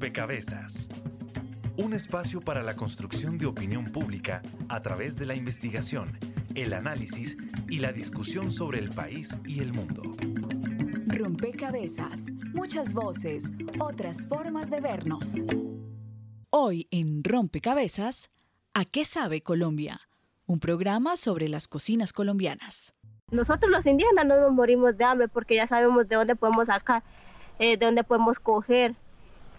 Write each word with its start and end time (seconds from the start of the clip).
Rompecabezas. 0.00 0.88
Un 1.76 1.92
espacio 1.92 2.40
para 2.40 2.62
la 2.62 2.76
construcción 2.76 3.36
de 3.36 3.46
opinión 3.46 3.86
pública 3.86 4.42
a 4.68 4.80
través 4.80 5.18
de 5.18 5.26
la 5.26 5.34
investigación, 5.34 6.20
el 6.54 6.72
análisis 6.72 7.36
y 7.68 7.80
la 7.80 7.90
discusión 7.90 8.52
sobre 8.52 8.78
el 8.78 8.90
país 8.90 9.36
y 9.44 9.58
el 9.58 9.72
mundo. 9.72 10.14
Rompecabezas, 11.08 12.30
muchas 12.54 12.92
voces, 12.92 13.50
otras 13.80 14.28
formas 14.28 14.70
de 14.70 14.80
vernos. 14.80 15.34
Hoy 16.48 16.86
en 16.92 17.24
Rompecabezas, 17.24 18.30
¿a 18.74 18.84
qué 18.84 19.04
sabe 19.04 19.42
Colombia? 19.42 20.02
Un 20.46 20.60
programa 20.60 21.16
sobre 21.16 21.48
las 21.48 21.66
cocinas 21.66 22.12
colombianas. 22.12 22.94
Nosotros 23.32 23.68
los 23.68 23.84
indígenas 23.84 24.26
no 24.26 24.38
nos 24.38 24.52
morimos 24.52 24.96
de 24.96 25.02
hambre 25.02 25.26
porque 25.26 25.56
ya 25.56 25.66
sabemos 25.66 26.08
de 26.08 26.14
dónde 26.14 26.36
podemos 26.36 26.68
sacar, 26.68 27.02
eh, 27.58 27.76
de 27.76 27.84
dónde 27.84 28.04
podemos 28.04 28.38
coger. 28.38 28.94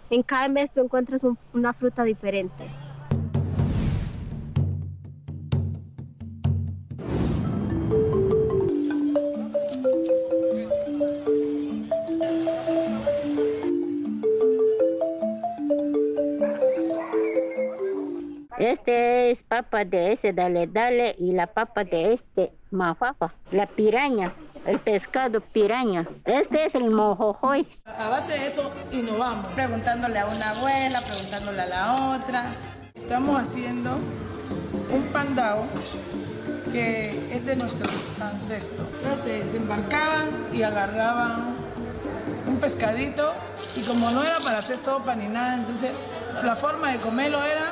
En 0.10 0.24
cada 0.24 0.48
mes 0.48 0.72
tú 0.72 0.82
encuentras 0.82 1.24
una 1.54 1.74
fruta 1.74 2.04
diferente. 2.04 2.66
Este 18.58 19.32
es 19.32 19.44
papa 19.44 19.86
de 19.86 20.12
ese, 20.12 20.34
dale, 20.34 20.68
dale, 20.68 21.16
y 21.18 21.32
la 21.32 21.48
papa 21.48 21.86
de 21.86 22.14
este, 22.14 22.52
mafafa, 22.72 23.34
la 23.52 23.68
piraña, 23.68 24.34
el 24.66 24.80
pescado 24.80 25.42
piraña. 25.42 26.08
Este 26.26 26.66
es 26.66 26.76
el 26.76 26.90
mojojoy. 26.90 27.68
A 27.86 28.10
base 28.10 28.34
de 28.34 28.46
eso 28.46 28.72
innovamos, 28.92 29.46
preguntándole 29.54 30.20
a 30.20 30.28
una 30.28 30.52
abuela, 30.52 31.02
preguntándole 31.02 31.62
a 31.62 31.66
la 31.66 32.16
otra. 32.16 32.46
Estamos 32.94 33.40
haciendo 33.40 33.98
un 34.92 35.04
pandao 35.12 35.66
que 36.72 37.36
es 37.36 37.46
de 37.46 37.56
nuestros 37.56 38.08
ancestros. 38.22 38.88
Entonces 39.02 39.52
se 39.52 39.58
embarcaban 39.58 40.30
y 40.54 40.64
agarraban 40.64 41.56
un 42.48 42.58
pescadito 42.58 43.34
y 43.76 43.82
como 43.82 44.12
no 44.12 44.24
era 44.24 44.40
para 44.40 44.60
hacer 44.60 44.78
sopa 44.78 45.16
ni 45.16 45.28
nada, 45.28 45.56
entonces 45.56 45.92
la 46.44 46.56
forma 46.56 46.92
de 46.92 47.00
comerlo 47.00 47.44
era 47.44 47.72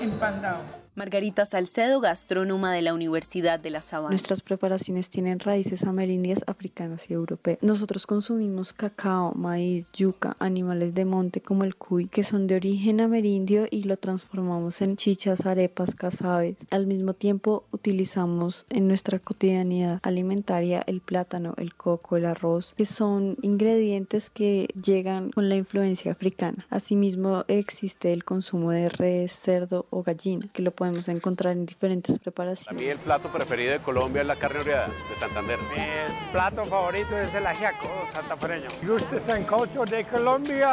empandado. 0.00 0.75
Margarita 0.96 1.44
Salcedo, 1.44 2.00
gastrónoma 2.00 2.72
de 2.72 2.80
la 2.80 2.94
Universidad 2.94 3.60
de 3.60 3.68
La 3.68 3.82
Sabana. 3.82 4.08
Nuestras 4.08 4.40
preparaciones 4.40 5.10
tienen 5.10 5.40
raíces 5.40 5.84
amerindias, 5.84 6.42
africanas 6.46 7.10
y 7.10 7.12
europeas. 7.12 7.58
Nosotros 7.60 8.06
consumimos 8.06 8.72
cacao, 8.72 9.34
maíz, 9.34 9.92
yuca, 9.92 10.38
animales 10.38 10.94
de 10.94 11.04
monte 11.04 11.42
como 11.42 11.64
el 11.64 11.76
cuy, 11.76 12.08
que 12.08 12.24
son 12.24 12.46
de 12.46 12.56
origen 12.56 13.02
amerindio 13.02 13.66
y 13.70 13.82
lo 13.82 13.98
transformamos 13.98 14.80
en 14.80 14.96
chichas, 14.96 15.44
arepas, 15.44 15.94
casabes. 15.94 16.56
Al 16.70 16.86
mismo 16.86 17.12
tiempo 17.12 17.64
utilizamos 17.72 18.64
en 18.70 18.88
nuestra 18.88 19.18
cotidianidad 19.18 20.00
alimentaria 20.02 20.82
el 20.86 21.02
plátano, 21.02 21.52
el 21.58 21.74
coco, 21.74 22.16
el 22.16 22.24
arroz, 22.24 22.72
que 22.74 22.86
son 22.86 23.36
ingredientes 23.42 24.30
que 24.30 24.68
llegan 24.82 25.30
con 25.32 25.50
la 25.50 25.56
influencia 25.56 26.12
africana. 26.12 26.66
Asimismo 26.70 27.44
existe 27.48 28.14
el 28.14 28.24
consumo 28.24 28.70
de 28.70 28.88
res, 28.88 29.32
cerdo 29.32 29.84
o 29.90 30.02
gallina, 30.02 30.48
que 30.54 30.62
lo 30.62 30.72
podemos 30.86 31.08
encontrar 31.08 31.52
en 31.52 31.66
diferentes 31.66 32.18
preparaciones. 32.18 32.68
A 32.68 32.72
mí 32.72 32.88
el 32.88 32.98
plato 32.98 33.28
preferido 33.28 33.72
de 33.72 33.80
Colombia 33.80 34.22
es 34.22 34.28
la 34.28 34.36
carne 34.36 34.60
oreada 34.60 34.88
de 35.08 35.16
Santander. 35.16 35.58
Mi 35.58 36.32
plato 36.32 36.64
favorito 36.66 37.18
es 37.18 37.34
el 37.34 37.46
ajiaco 37.46 37.88
santafereño. 38.12 38.68
Guste 38.82 39.18
sancocho 39.18 39.84
de 39.84 40.04
Colombia. 40.04 40.70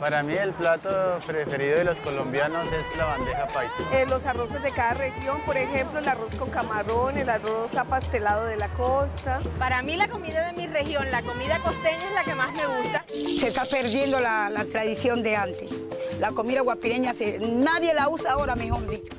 Para 0.00 0.22
mí 0.22 0.32
el 0.34 0.52
plato 0.52 1.20
preferido 1.26 1.78
de 1.78 1.84
los 1.84 2.00
colombianos 2.00 2.66
es 2.72 2.96
la 2.96 3.04
bandeja 3.04 3.46
paisa. 3.48 3.74
Eh, 3.92 4.06
los 4.06 4.24
arroces 4.24 4.62
de 4.62 4.72
cada 4.72 4.94
región, 4.94 5.42
por 5.44 5.56
ejemplo, 5.56 5.98
el 5.98 6.08
arroz 6.08 6.34
con 6.36 6.50
camarón, 6.50 7.18
el 7.18 7.28
arroz 7.28 7.74
apastelado 7.74 8.46
de 8.46 8.56
la 8.56 8.70
costa. 8.70 9.42
Para 9.58 9.82
mí 9.82 9.96
la 9.96 10.08
comida 10.08 10.46
de 10.46 10.54
mi 10.54 10.66
región, 10.66 11.10
la 11.10 11.22
comida 11.22 11.60
costeña 11.60 12.08
es 12.08 12.14
la 12.14 12.24
que 12.24 12.34
más 12.34 12.52
me 12.54 12.66
gusta. 12.66 13.04
Se 13.38 13.48
está 13.48 13.66
perdiendo 13.66 14.20
la, 14.20 14.48
la 14.48 14.64
tradición 14.64 15.22
de 15.22 15.36
antes. 15.36 15.70
La 16.18 16.32
comida 16.32 16.60
guapireña 16.62 17.14
se, 17.14 17.38
nadie 17.38 17.94
la 17.94 18.08
usa 18.08 18.32
ahora, 18.32 18.56
mejor 18.56 18.88
dicho. 18.88 19.12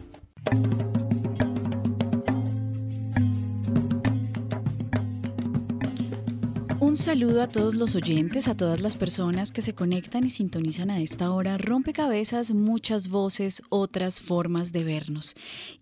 Saludo 6.99 7.41
a 7.41 7.47
todos 7.47 7.75
los 7.75 7.95
oyentes, 7.95 8.49
a 8.49 8.57
todas 8.57 8.81
las 8.81 8.97
personas 8.97 9.53
que 9.53 9.61
se 9.61 9.73
conectan 9.73 10.25
y 10.25 10.29
sintonizan 10.29 10.91
a 10.91 10.99
esta 10.99 11.31
hora. 11.31 11.57
Rompecabezas, 11.57 12.51
muchas 12.51 13.07
voces, 13.07 13.61
otras 13.69 14.19
formas 14.19 14.73
de 14.73 14.83
vernos. 14.83 15.35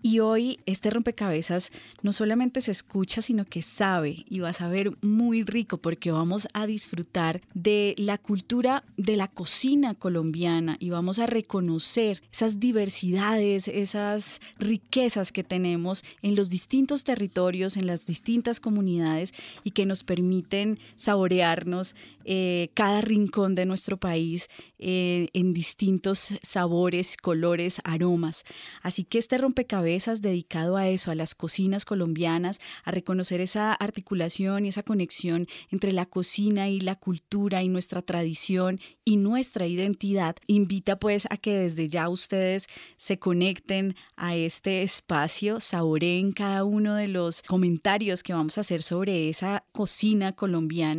Y 0.03 0.19
hoy 0.19 0.59
este 0.67 0.91
rompecabezas 0.91 1.71
no 2.03 2.13
solamente 2.13 2.61
se 2.61 2.69
escucha, 2.69 3.23
sino 3.23 3.45
que 3.45 3.63
sabe 3.63 4.25
y 4.29 4.39
va 4.39 4.49
a 4.49 4.53
saber 4.53 4.95
muy 5.01 5.41
rico 5.41 5.79
porque 5.79 6.11
vamos 6.11 6.47
a 6.53 6.67
disfrutar 6.67 7.41
de 7.55 7.95
la 7.97 8.19
cultura 8.19 8.83
de 8.95 9.17
la 9.17 9.27
cocina 9.27 9.95
colombiana 9.95 10.77
y 10.79 10.91
vamos 10.91 11.17
a 11.17 11.25
reconocer 11.25 12.21
esas 12.31 12.59
diversidades, 12.59 13.67
esas 13.67 14.39
riquezas 14.59 15.31
que 15.31 15.43
tenemos 15.43 16.03
en 16.21 16.35
los 16.35 16.51
distintos 16.51 17.03
territorios, 17.03 17.75
en 17.75 17.87
las 17.87 18.05
distintas 18.05 18.59
comunidades 18.59 19.33
y 19.63 19.71
que 19.71 19.87
nos 19.87 20.03
permiten 20.03 20.77
saborearnos 21.07 21.95
eh, 22.25 22.69
cada 22.73 22.99
rincón 22.99 23.55
de 23.55 23.65
nuestro 23.65 23.95
país 23.95 24.49
eh, 24.77 25.29
en 25.31 25.53
distintos 25.53 26.33
sabores, 26.41 27.15
colores, 27.15 27.79
aromas. 27.85 28.43
Así 28.81 29.05
que 29.05 29.17
este 29.17 29.37
rompecabezas 29.37 30.21
dedicado 30.21 30.75
a 30.75 30.89
eso, 30.89 31.09
a 31.09 31.15
las 31.15 31.33
cocinas 31.33 31.85
colombianas, 31.85 32.59
a 32.83 32.91
reconocer 32.91 33.39
esa 33.39 33.73
articulación 33.73 34.65
y 34.65 34.67
esa 34.67 34.83
conexión 34.83 35.47
entre 35.71 35.93
la 35.93 36.05
cocina 36.05 36.67
y 36.67 36.81
la 36.81 36.95
cultura 36.95 37.63
y 37.63 37.69
nuestra 37.69 38.01
tradición 38.01 38.81
y 39.05 39.15
nuestra 39.15 39.65
identidad, 39.65 40.35
invita 40.47 40.99
pues 40.99 41.25
a 41.29 41.37
que 41.37 41.53
desde 41.53 41.87
ya 41.87 42.09
ustedes 42.09 42.67
se 42.97 43.17
conecten 43.17 43.95
a 44.17 44.35
este 44.35 44.81
espacio, 44.81 45.61
saboreen 45.61 46.33
cada 46.33 46.65
uno 46.65 46.95
de 46.95 47.07
los 47.07 47.43
comentarios 47.43 48.23
que 48.23 48.33
vamos 48.33 48.57
a 48.57 48.61
hacer 48.61 48.83
sobre 48.83 49.29
esa 49.29 49.63
cocina 49.71 50.33
colombiana 50.33 50.96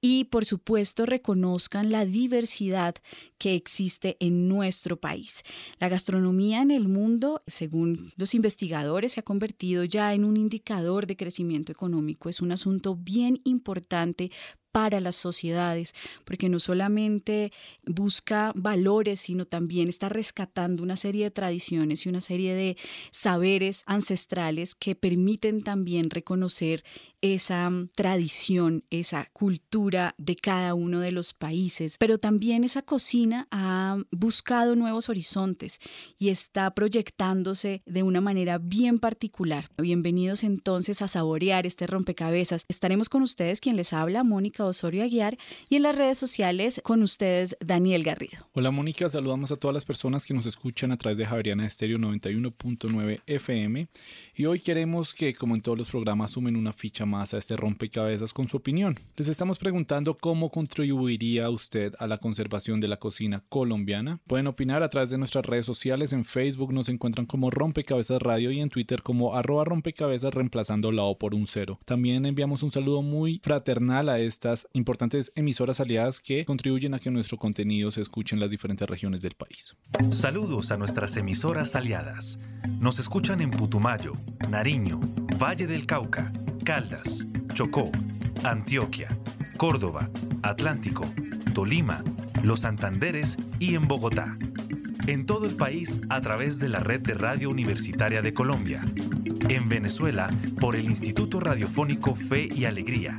y 0.00 0.24
por 0.24 0.44
supuesto 0.44 1.06
reconozcan 1.06 1.90
la 1.90 2.04
diversidad 2.04 2.94
que 3.38 3.54
existe 3.54 4.16
en 4.20 4.48
nuestro 4.48 4.98
país. 4.98 5.42
La 5.78 5.88
gastronomía 5.88 6.62
en 6.62 6.70
el 6.70 6.88
mundo, 6.88 7.40
según 7.46 8.12
los 8.16 8.34
investigadores, 8.34 9.12
se 9.12 9.20
ha 9.20 9.22
convertido 9.24 9.84
ya 9.84 10.14
en 10.14 10.24
un 10.24 10.36
indicador 10.36 11.06
de 11.06 11.16
crecimiento 11.16 11.72
económico. 11.72 12.28
Es 12.28 12.40
un 12.40 12.52
asunto 12.52 12.96
bien 12.96 13.40
importante 13.44 14.30
para 14.72 15.00
las 15.00 15.16
sociedades, 15.16 15.94
porque 16.24 16.48
no 16.48 16.60
solamente 16.60 17.52
busca 17.86 18.52
valores, 18.54 19.20
sino 19.20 19.44
también 19.44 19.88
está 19.88 20.08
rescatando 20.08 20.82
una 20.82 20.96
serie 20.96 21.24
de 21.24 21.30
tradiciones 21.30 22.04
y 22.04 22.08
una 22.08 22.20
serie 22.20 22.54
de 22.54 22.76
saberes 23.10 23.82
ancestrales 23.86 24.74
que 24.74 24.94
permiten 24.94 25.62
también 25.62 26.10
reconocer 26.10 26.84
esa 27.20 27.68
mm, 27.68 27.90
tradición, 27.94 28.84
esa 28.90 29.28
cultura 29.32 30.14
de 30.18 30.36
cada 30.36 30.74
uno 30.74 31.00
de 31.00 31.12
los 31.12 31.34
países, 31.34 31.96
pero 31.98 32.18
también 32.18 32.64
esa 32.64 32.82
cocina 32.82 33.48
ha 33.50 33.98
buscado 34.10 34.76
nuevos 34.76 35.08
horizontes 35.08 35.80
y 36.18 36.28
está 36.28 36.70
proyectándose 36.74 37.82
de 37.86 38.02
una 38.02 38.20
manera 38.20 38.58
bien 38.58 38.98
particular. 38.98 39.70
Bienvenidos 39.78 40.44
entonces 40.44 41.02
a 41.02 41.08
saborear 41.08 41.66
este 41.66 41.86
rompecabezas. 41.86 42.64
Estaremos 42.68 43.08
con 43.08 43.22
ustedes 43.22 43.60
quien 43.60 43.76
les 43.76 43.92
habla, 43.92 44.24
Mónica 44.24 44.64
Osorio 44.64 45.02
Aguiar, 45.02 45.38
y 45.68 45.76
en 45.76 45.82
las 45.82 45.96
redes 45.96 46.18
sociales 46.18 46.80
con 46.84 47.02
ustedes, 47.02 47.56
Daniel 47.60 48.04
Garrido. 48.04 48.48
Hola 48.52 48.70
Mónica, 48.70 49.08
saludamos 49.08 49.50
a 49.50 49.56
todas 49.56 49.74
las 49.74 49.84
personas 49.84 50.26
que 50.26 50.34
nos 50.34 50.46
escuchan 50.46 50.92
a 50.92 50.96
través 50.96 51.18
de 51.18 51.26
Javeriana 51.26 51.66
Estéreo 51.66 51.98
91.9 51.98 53.22
FM 53.26 53.88
y 54.34 54.44
hoy 54.46 54.60
queremos 54.60 55.14
que, 55.14 55.34
como 55.34 55.54
en 55.54 55.62
todos 55.62 55.78
los 55.78 55.88
programas, 55.88 56.32
sumen 56.32 56.56
una 56.56 56.72
ficha 56.72 57.06
más 57.08 57.34
a 57.34 57.38
este 57.38 57.56
rompecabezas 57.56 58.32
con 58.32 58.46
su 58.46 58.58
opinión. 58.58 58.98
Les 59.16 59.28
estamos 59.28 59.58
preguntando 59.58 60.16
cómo 60.16 60.50
contribuiría 60.50 61.50
usted 61.50 61.94
a 61.98 62.06
la 62.06 62.18
conservación 62.18 62.80
de 62.80 62.88
la 62.88 62.98
cocina 62.98 63.42
colombiana. 63.48 64.20
Pueden 64.26 64.46
opinar 64.46 64.82
a 64.82 64.88
través 64.88 65.10
de 65.10 65.18
nuestras 65.18 65.44
redes 65.44 65.66
sociales. 65.66 66.12
En 66.12 66.24
Facebook 66.24 66.72
nos 66.72 66.88
encuentran 66.88 67.26
como 67.26 67.50
Rompecabezas 67.50 68.22
Radio 68.22 68.50
y 68.52 68.60
en 68.60 68.68
Twitter 68.68 69.02
como 69.02 69.34
arroba 69.34 69.64
rompecabezas 69.64 70.34
reemplazando 70.34 70.92
la 70.92 71.02
O 71.02 71.18
por 71.18 71.34
un 71.34 71.46
cero. 71.46 71.80
También 71.84 72.26
enviamos 72.26 72.62
un 72.62 72.70
saludo 72.70 73.02
muy 73.02 73.40
fraternal 73.42 74.08
a 74.08 74.18
estas 74.18 74.68
importantes 74.72 75.32
emisoras 75.34 75.80
aliadas 75.80 76.20
que 76.20 76.44
contribuyen 76.44 76.94
a 76.94 76.98
que 76.98 77.10
nuestro 77.10 77.38
contenido 77.38 77.90
se 77.90 78.02
escuche 78.02 78.34
en 78.34 78.40
las 78.40 78.50
diferentes 78.50 78.88
regiones 78.88 79.22
del 79.22 79.34
país. 79.34 79.74
Saludos 80.10 80.70
a 80.70 80.76
nuestras 80.76 81.16
emisoras 81.16 81.74
aliadas. 81.74 82.38
Nos 82.80 82.98
escuchan 82.98 83.40
en 83.40 83.50
Putumayo, 83.50 84.12
Nariño, 84.48 85.00
Valle 85.40 85.66
del 85.66 85.86
Cauca, 85.86 86.32
Caldas, 86.68 87.26
Chocó, 87.54 87.90
Antioquia, 88.44 89.08
Córdoba, 89.56 90.10
Atlántico, 90.42 91.06
Tolima, 91.54 92.04
Los 92.42 92.60
Santanderes 92.60 93.38
y 93.58 93.74
en 93.74 93.88
Bogotá. 93.88 94.36
En 95.06 95.24
todo 95.24 95.46
el 95.46 95.56
país 95.56 96.02
a 96.10 96.20
través 96.20 96.58
de 96.58 96.68
la 96.68 96.80
red 96.80 97.00
de 97.00 97.14
Radio 97.14 97.48
Universitaria 97.48 98.20
de 98.20 98.34
Colombia. 98.34 98.84
En 99.48 99.70
Venezuela 99.70 100.28
por 100.60 100.76
el 100.76 100.90
Instituto 100.90 101.40
Radiofónico 101.40 102.14
Fe 102.14 102.50
y 102.54 102.66
Alegría. 102.66 103.18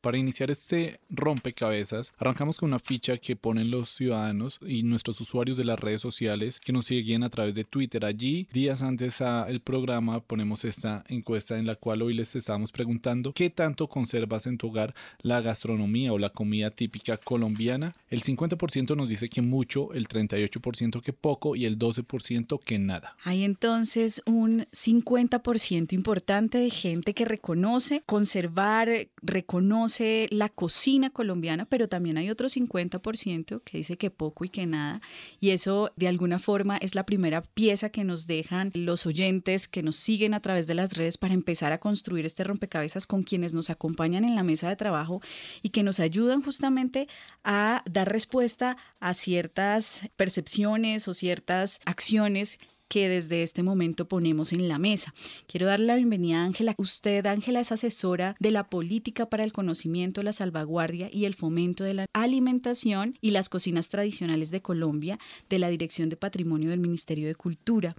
Para 0.00 0.16
iniciar 0.16 0.50
este 0.50 0.98
rompecabezas, 1.10 2.14
arrancamos 2.16 2.56
con 2.56 2.70
una 2.70 2.78
ficha 2.78 3.18
que 3.18 3.36
ponen 3.36 3.70
los 3.70 3.90
ciudadanos 3.90 4.58
y 4.66 4.82
nuestros 4.82 5.20
usuarios 5.20 5.58
de 5.58 5.64
las 5.64 5.78
redes 5.78 6.00
sociales 6.00 6.58
que 6.58 6.72
nos 6.72 6.86
siguen 6.86 7.22
a 7.22 7.28
través 7.28 7.54
de 7.54 7.64
Twitter. 7.64 8.06
Allí, 8.06 8.48
días 8.50 8.80
antes 8.80 9.18
del 9.18 9.60
programa, 9.60 10.20
ponemos 10.20 10.64
esta 10.64 11.04
encuesta 11.08 11.58
en 11.58 11.66
la 11.66 11.74
cual 11.74 12.00
hoy 12.00 12.14
les 12.14 12.34
estábamos 12.34 12.72
preguntando 12.72 13.34
qué 13.34 13.50
tanto 13.50 13.88
conservas 13.88 14.46
en 14.46 14.56
tu 14.56 14.68
hogar 14.68 14.94
la 15.20 15.42
gastronomía 15.42 16.14
o 16.14 16.18
la 16.18 16.30
comida 16.30 16.70
típica 16.70 17.18
colombiana. 17.18 17.94
El 18.08 18.22
50% 18.22 18.96
nos 18.96 19.10
dice 19.10 19.28
que 19.28 19.42
mucho, 19.42 19.92
el 19.92 20.08
38% 20.08 21.02
que 21.02 21.12
poco 21.12 21.56
y 21.56 21.66
el 21.66 21.78
12% 21.78 22.58
que 22.64 22.78
nada. 22.78 23.16
Hay 23.22 23.44
entonces 23.44 24.22
un 24.24 24.64
50% 24.72 25.92
importante 25.92 26.56
de 26.56 26.70
gente 26.70 27.12
que 27.12 27.26
reconoce 27.26 28.02
conservar, 28.06 28.88
reconoce 29.20 29.89
la 30.30 30.48
cocina 30.48 31.10
colombiana, 31.10 31.64
pero 31.64 31.88
también 31.88 32.16
hay 32.18 32.30
otro 32.30 32.48
50% 32.48 33.62
que 33.62 33.78
dice 33.78 33.96
que 33.96 34.10
poco 34.10 34.44
y 34.44 34.48
que 34.48 34.66
nada. 34.66 35.00
Y 35.40 35.50
eso 35.50 35.92
de 35.96 36.08
alguna 36.08 36.38
forma 36.38 36.76
es 36.76 36.94
la 36.94 37.04
primera 37.04 37.42
pieza 37.42 37.90
que 37.90 38.04
nos 38.04 38.26
dejan 38.26 38.70
los 38.74 39.06
oyentes 39.06 39.68
que 39.68 39.82
nos 39.82 39.96
siguen 39.96 40.34
a 40.34 40.40
través 40.40 40.66
de 40.66 40.74
las 40.74 40.96
redes 40.96 41.18
para 41.18 41.34
empezar 41.34 41.72
a 41.72 41.78
construir 41.78 42.26
este 42.26 42.44
rompecabezas 42.44 43.06
con 43.06 43.22
quienes 43.22 43.54
nos 43.54 43.70
acompañan 43.70 44.24
en 44.24 44.34
la 44.34 44.42
mesa 44.42 44.68
de 44.68 44.76
trabajo 44.76 45.20
y 45.62 45.70
que 45.70 45.82
nos 45.82 46.00
ayudan 46.00 46.42
justamente 46.42 47.08
a 47.44 47.82
dar 47.90 48.10
respuesta 48.10 48.76
a 49.00 49.14
ciertas 49.14 50.08
percepciones 50.16 51.08
o 51.08 51.14
ciertas 51.14 51.80
acciones 51.84 52.58
que 52.90 53.08
desde 53.08 53.44
este 53.44 53.62
momento 53.62 54.08
ponemos 54.08 54.52
en 54.52 54.66
la 54.66 54.78
mesa. 54.78 55.14
Quiero 55.46 55.66
darle 55.68 55.86
la 55.86 55.94
bienvenida 55.94 56.42
a 56.42 56.44
Ángela. 56.44 56.74
Usted, 56.76 57.24
Ángela, 57.24 57.60
es 57.60 57.70
asesora 57.70 58.34
de 58.40 58.50
la 58.50 58.68
política 58.68 59.30
para 59.30 59.44
el 59.44 59.52
conocimiento, 59.52 60.24
la 60.24 60.32
salvaguardia 60.32 61.08
y 61.10 61.24
el 61.24 61.36
fomento 61.36 61.84
de 61.84 61.94
la 61.94 62.06
alimentación 62.12 63.16
y 63.20 63.30
las 63.30 63.48
cocinas 63.48 63.90
tradicionales 63.90 64.50
de 64.50 64.60
Colombia 64.60 65.20
de 65.48 65.60
la 65.60 65.68
Dirección 65.68 66.08
de 66.08 66.16
Patrimonio 66.16 66.70
del 66.70 66.80
Ministerio 66.80 67.28
de 67.28 67.36
Cultura. 67.36 67.94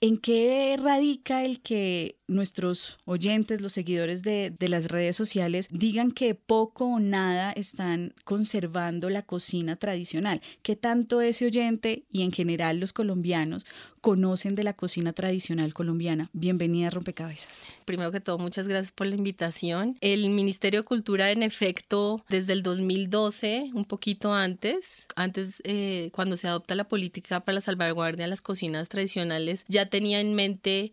¿En 0.00 0.18
qué 0.18 0.76
radica 0.78 1.42
el 1.44 1.60
que 1.60 2.16
nuestros 2.28 2.98
oyentes, 3.04 3.60
los 3.60 3.72
seguidores 3.72 4.22
de, 4.22 4.54
las 4.60 4.90
redes 4.90 5.16
sociales, 5.16 5.68
digan 5.70 6.10
que 6.10 6.34
poco 6.34 6.86
o 6.86 7.00
nada 7.00 7.52
están 7.52 8.14
conservando 8.24 9.08
la 9.08 9.22
cocina 9.22 9.76
tradicional? 9.76 10.42
¿Qué 10.62 10.76
tanto 10.76 11.20
ese 11.20 11.46
oyente 11.46 12.04
y 12.10 12.22
en 12.22 12.32
general 12.32 12.78
los 12.78 12.92
colombianos 12.92 13.64
conocen 14.00 14.54
de 14.54 14.64
la 14.64 14.74
cocina 14.74 15.12
tradicional 15.12 15.72
colombiana? 15.72 16.28
Bienvenida 16.32 16.88
a 16.88 16.90
Rompecabezas. 16.90 17.62
Primero 17.84 18.12
que 18.12 18.20
todo, 18.20 18.38
muchas 18.38 18.68
gracias 18.68 18.92
por 18.92 19.06
la 19.06 19.14
invitación. 19.14 19.96
El 20.00 20.28
Ministerio 20.28 20.80
de 20.80 20.84
Cultura, 20.84 21.30
en 21.30 21.42
efecto, 21.42 22.24
desde 22.28 22.52
el 22.52 22.62
2012, 22.62 23.70
un 23.72 23.84
poquito 23.84 24.34
antes, 24.34 25.06
antes 25.16 25.62
eh, 25.64 26.10
cuando 26.12 26.36
se 26.36 26.48
adopta 26.48 26.74
la 26.74 26.88
política 26.88 27.40
para 27.40 27.54
la 27.54 27.60
salvaguardia 27.60 28.24
de 28.24 28.30
las 28.30 28.42
cocinas 28.42 28.88
tradicionales, 28.88 29.64
ya 29.68 29.85
tenía 29.86 30.20
en 30.20 30.34
mente 30.34 30.92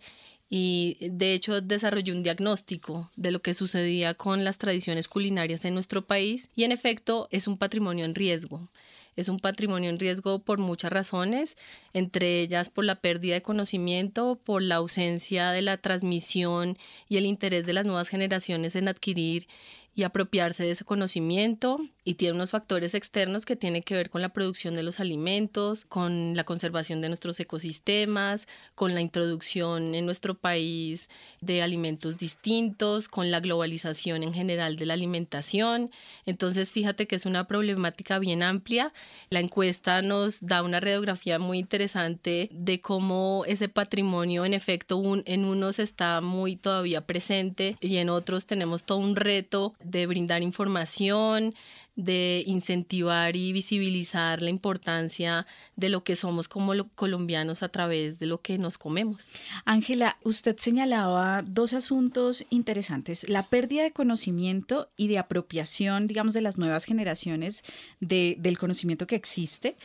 y 0.50 0.98
de 1.00 1.34
hecho 1.34 1.62
desarrolló 1.62 2.14
un 2.14 2.22
diagnóstico 2.22 3.10
de 3.16 3.32
lo 3.32 3.42
que 3.42 3.56
sucedía 3.56 4.14
con 4.14 4.44
las 4.44 4.60
tradiciones 4.60 5.08
culinarias 5.08 5.66
en 5.66 5.74
nuestro 5.74 6.06
país 6.06 6.50
y 6.56 6.64
en 6.64 6.72
efecto 6.72 7.28
es 7.32 7.48
un 7.48 7.58
patrimonio 7.58 8.06
en 8.06 8.14
riesgo. 8.14 8.70
Es 9.16 9.30
un 9.30 9.40
patrimonio 9.40 9.90
en 9.90 10.00
riesgo 10.00 10.40
por 10.40 10.60
muchas 10.60 10.92
razones, 10.92 11.56
entre 11.94 12.42
ellas 12.42 12.70
por 12.70 12.84
la 12.84 13.02
pérdida 13.02 13.36
de 13.36 13.42
conocimiento, 13.42 14.40
por 14.44 14.62
la 14.62 14.76
ausencia 14.76 15.52
de 15.52 15.62
la 15.62 15.78
transmisión 15.78 16.78
y 17.08 17.18
el 17.18 17.26
interés 17.26 17.66
de 17.66 17.74
las 17.74 17.86
nuevas 17.86 18.10
generaciones 18.10 18.76
en 18.76 18.88
adquirir 18.88 19.48
y 19.96 20.04
apropiarse 20.04 20.64
de 20.64 20.72
ese 20.72 20.86
conocimiento 20.86 21.78
y 22.06 22.16
tiene 22.16 22.36
unos 22.36 22.52
factores 22.52 22.94
externos 22.96 23.46
que 23.46 23.56
tienen 23.56 23.84
que 23.84 23.96
ver 23.96 24.10
con 24.10 24.22
la 24.22 24.30
producción 24.30 24.76
de 24.76 24.84
los 24.84 25.00
alimentos, 25.00 25.86
con 25.86 26.36
la 26.36 26.44
conservación 26.44 27.00
de 27.00 27.08
nuestros 27.08 27.40
ecosistemas, 27.40 28.48
con 28.76 28.94
la 28.94 29.02
introducción 29.02 29.96
en 29.96 30.06
nuestro 30.06 30.36
país 30.36 31.10
de 31.40 31.62
alimentos 31.62 32.18
distintos, 32.18 33.08
con 33.08 33.32
la 33.32 33.40
globalización 33.40 34.24
en 34.24 34.34
general 34.34 34.76
de 34.76 34.86
la 34.86 34.96
alimentación. 34.96 35.92
Entonces, 36.26 36.72
fíjate 36.72 37.08
que 37.08 37.16
es 37.16 37.26
una 37.26 37.48
problemática 37.48 38.20
bien 38.20 38.44
amplia. 38.44 38.92
La 39.30 39.40
encuesta 39.40 40.02
nos 40.02 40.42
da 40.42 40.64
una 40.64 40.80
radiografía 40.80 41.40
muy 41.40 41.60
interesante 41.60 42.50
de 42.52 42.82
cómo 42.82 43.44
ese 43.48 43.70
patrimonio, 43.70 44.44
en 44.44 44.54
efecto, 44.54 45.02
en 45.26 45.46
unos 45.46 45.80
está 45.80 46.20
muy 46.20 46.58
todavía 46.58 47.06
presente 47.06 47.78
y 47.80 47.98
en 47.98 48.10
otros 48.10 48.46
tenemos 48.46 48.84
todo 48.84 48.98
un 48.98 49.16
reto 49.16 49.74
de 49.84 50.08
brindar 50.08 50.42
información, 50.42 51.54
de 51.96 52.44
incentivar 52.48 53.36
y 53.36 53.54
visibilizar 53.54 54.42
la 54.42 54.50
importancia 54.50 55.46
de 55.76 55.90
lo 55.90 56.04
que 56.04 56.16
somos 56.16 56.48
como 56.48 56.74
colombianos 56.96 57.62
a 57.62 57.70
través 57.70 58.18
de 58.20 58.26
lo 58.26 58.42
que 58.42 58.58
nos 58.58 58.78
comemos. 58.78 59.30
Ángela, 59.66 60.18
usted 60.24 60.56
señalaba 60.58 61.44
dos 61.46 61.74
asuntos 61.74 62.46
interesantes, 62.50 63.30
la 63.30 63.44
pérdida 63.44 63.84
de 63.84 63.92
conocimiento 63.92 64.88
y 64.98 65.08
de 65.08 65.20
apropiación, 65.20 66.08
digamos, 66.08 66.34
de 66.34 66.42
las 66.42 66.58
nuevas 66.58 66.86
generaciones 66.86 67.64
del 68.00 68.58
conocimiento 68.58 69.06
que 69.06 69.16
existe, 69.16 69.76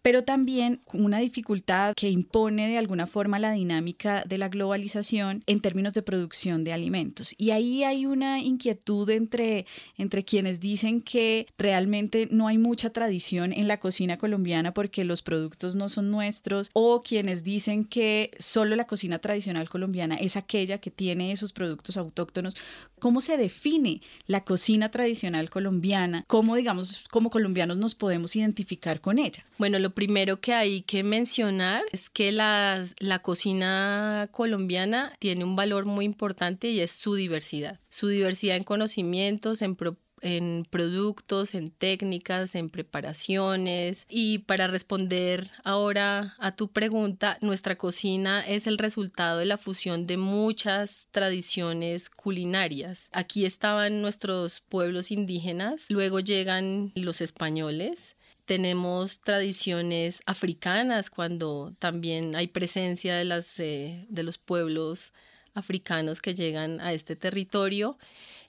pero 0.00 0.24
también 0.24 0.80
una 0.92 1.18
dificultad 1.18 1.94
que 1.94 2.08
impone 2.08 2.68
de 2.68 2.78
alguna 2.78 3.06
forma 3.06 3.38
la 3.38 3.52
dinámica 3.52 4.24
de 4.26 4.38
la 4.38 4.48
globalización 4.48 5.42
en 5.46 5.60
términos 5.60 5.92
de 5.92 6.02
producción 6.02 6.64
de 6.64 6.72
alimentos. 6.72 7.34
Y 7.36 7.50
ahí 7.50 7.84
hay 7.84 8.06
una 8.06 8.40
inquietud 8.40 9.08
entre, 9.10 9.66
entre 9.98 10.24
quienes 10.24 10.60
dicen 10.60 11.02
que 11.02 11.46
realmente 11.58 12.28
no 12.30 12.46
hay 12.46 12.56
mucha 12.56 12.90
tradición 12.90 13.52
en 13.52 13.66
la 13.66 13.80
cocina 13.80 14.16
colombiana 14.16 14.72
porque 14.72 15.04
los 15.04 15.22
productos 15.22 15.74
no 15.74 15.88
son 15.88 16.10
nuestros 16.10 16.70
o 16.72 17.02
quienes 17.02 17.42
dicen 17.42 17.84
que 17.84 18.30
solo 18.38 18.76
la 18.76 18.86
cocina 18.86 19.18
tradicional 19.18 19.68
colombiana 19.68 20.14
es 20.14 20.36
aquella 20.36 20.78
que 20.78 20.92
tiene 20.92 21.32
esos 21.32 21.52
productos 21.52 21.96
autóctonos. 21.96 22.56
¿Cómo 23.00 23.20
se 23.20 23.36
define 23.36 24.00
la 24.26 24.44
cocina 24.44 24.90
tradicional 24.90 25.50
colombiana? 25.50 26.24
¿Cómo, 26.28 26.54
digamos, 26.54 27.08
como 27.10 27.28
colombianos 27.28 27.76
nos 27.76 27.96
podemos 27.96 28.36
identificar 28.36 29.00
con 29.00 29.18
ella? 29.18 29.44
Bueno, 29.58 29.80
lo 29.80 29.90
primero 29.90 30.40
que 30.40 30.54
hay 30.54 30.82
que 30.82 31.02
mencionar 31.02 31.82
es 31.90 32.08
que 32.08 32.30
la, 32.30 32.84
la 33.00 33.18
cocina 33.18 34.28
colombiana 34.30 35.12
tiene 35.18 35.44
un 35.44 35.56
valor 35.56 35.86
muy 35.86 36.04
importante 36.04 36.70
y 36.70 36.80
es 36.80 36.92
su 36.92 37.14
diversidad. 37.14 37.80
Su 37.90 38.06
diversidad 38.06 38.56
en 38.56 38.62
conocimientos, 38.62 39.62
en 39.62 39.74
en 40.22 40.66
productos, 40.68 41.54
en 41.54 41.70
técnicas, 41.70 42.54
en 42.54 42.70
preparaciones. 42.70 44.06
Y 44.08 44.38
para 44.38 44.66
responder 44.66 45.50
ahora 45.64 46.34
a 46.38 46.54
tu 46.56 46.68
pregunta, 46.68 47.38
nuestra 47.40 47.76
cocina 47.76 48.46
es 48.46 48.66
el 48.66 48.78
resultado 48.78 49.38
de 49.38 49.46
la 49.46 49.58
fusión 49.58 50.06
de 50.06 50.16
muchas 50.16 51.08
tradiciones 51.10 52.10
culinarias. 52.10 53.08
Aquí 53.12 53.44
estaban 53.44 54.02
nuestros 54.02 54.60
pueblos 54.60 55.10
indígenas, 55.10 55.86
luego 55.88 56.20
llegan 56.20 56.92
los 56.94 57.20
españoles, 57.20 58.16
tenemos 58.48 59.20
tradiciones 59.20 60.22
africanas 60.24 61.10
cuando 61.10 61.74
también 61.78 62.34
hay 62.34 62.46
presencia 62.46 63.14
de, 63.16 63.26
las, 63.26 63.60
eh, 63.60 64.06
de 64.08 64.22
los 64.22 64.38
pueblos 64.38 65.12
africanos 65.52 66.22
que 66.22 66.34
llegan 66.34 66.80
a 66.80 66.94
este 66.94 67.14
territorio 67.14 67.98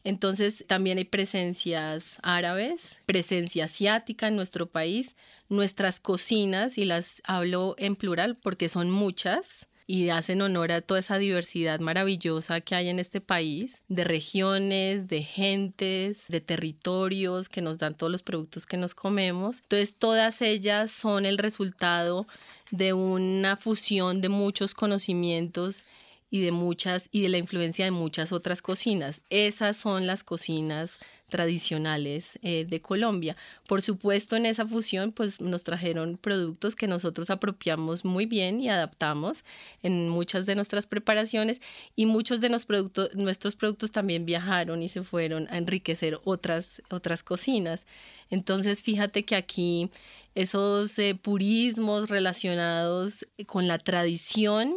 entonces 0.04 0.66
también 0.68 0.98
hay 0.98 1.06
presencias 1.06 2.18
árabes, 2.22 3.00
presencia 3.06 3.66
asiática 3.66 4.28
en 4.28 4.36
nuestro 4.36 4.68
país, 4.68 5.16
nuestras 5.50 6.00
cocinas, 6.00 6.78
y 6.78 6.86
las 6.86 7.22
hablo 7.26 7.76
en 7.78 7.96
plural 7.96 8.38
porque 8.42 8.70
son 8.70 8.90
muchas 8.90 9.68
y 9.92 10.10
hacen 10.10 10.44
honor 10.44 10.72
a 10.72 10.82
toda 10.82 11.00
esa 11.00 11.18
diversidad 11.18 11.80
maravillosa 11.80 12.62
que 12.62 12.76
hay 12.76 12.90
en 12.90 13.00
este 13.00 13.22
país, 13.22 13.82
de 13.88 14.04
regiones, 14.04 15.08
de 15.08 15.24
gentes, 15.24 16.26
de 16.28 16.42
territorios 16.42 17.50
que 17.50 17.62
nos 17.62 17.80
dan 17.80 17.98
todos 17.98 18.12
los 18.12 18.22
productos 18.22 18.68
que 18.68 18.78
nos 18.78 18.94
comemos. 18.94 19.62
Entonces 19.64 19.96
todas 19.96 20.44
ellas 20.44 20.92
son 20.92 21.26
el 21.26 21.40
resultado 21.40 22.28
de 22.70 22.94
una 22.94 23.58
fusión 23.58 24.22
de 24.22 24.30
muchos 24.30 24.76
conocimientos 24.76 25.88
y 26.30 26.42
de 26.42 26.52
muchas 26.52 27.10
y 27.12 27.22
de 27.22 27.30
la 27.30 27.38
influencia 27.38 27.86
de 27.86 27.92
muchas 27.92 28.32
otras 28.32 28.62
cocinas. 28.62 29.22
Esas 29.30 29.78
son 29.78 30.08
las 30.08 30.24
cocinas 30.24 31.00
tradicionales 31.30 32.38
eh, 32.42 32.66
de 32.68 32.82
Colombia. 32.82 33.38
Por 33.68 33.82
supuesto, 33.82 34.36
en 34.36 34.46
esa 34.46 34.66
fusión, 34.66 35.12
pues 35.12 35.40
nos 35.40 35.64
trajeron 35.64 36.18
productos 36.18 36.76
que 36.76 36.88
nosotros 36.88 37.30
apropiamos 37.30 38.04
muy 38.04 38.26
bien 38.26 38.60
y 38.60 38.70
adaptamos 38.70 39.46
en 39.84 40.10
muchas 40.10 40.46
de 40.46 40.56
nuestras 40.56 40.88
preparaciones 40.88 41.62
y 41.96 42.06
muchos 42.06 42.42
de 42.42 42.50
nuestros 42.50 43.56
productos 43.56 43.92
también 43.92 44.26
viajaron 44.26 44.84
y 44.84 44.90
se 44.90 45.04
fueron 45.04 45.48
a 45.50 45.58
enriquecer 45.58 46.20
otras, 46.26 46.82
otras 46.90 47.24
cocinas. 47.24 47.86
Entonces, 48.30 48.84
fíjate 48.84 49.24
que 49.24 49.36
aquí 49.36 49.90
esos 50.36 50.98
eh, 51.00 51.16
purismos 51.16 52.10
relacionados 52.10 53.28
con 53.46 53.68
la 53.68 53.78
tradición, 53.78 54.76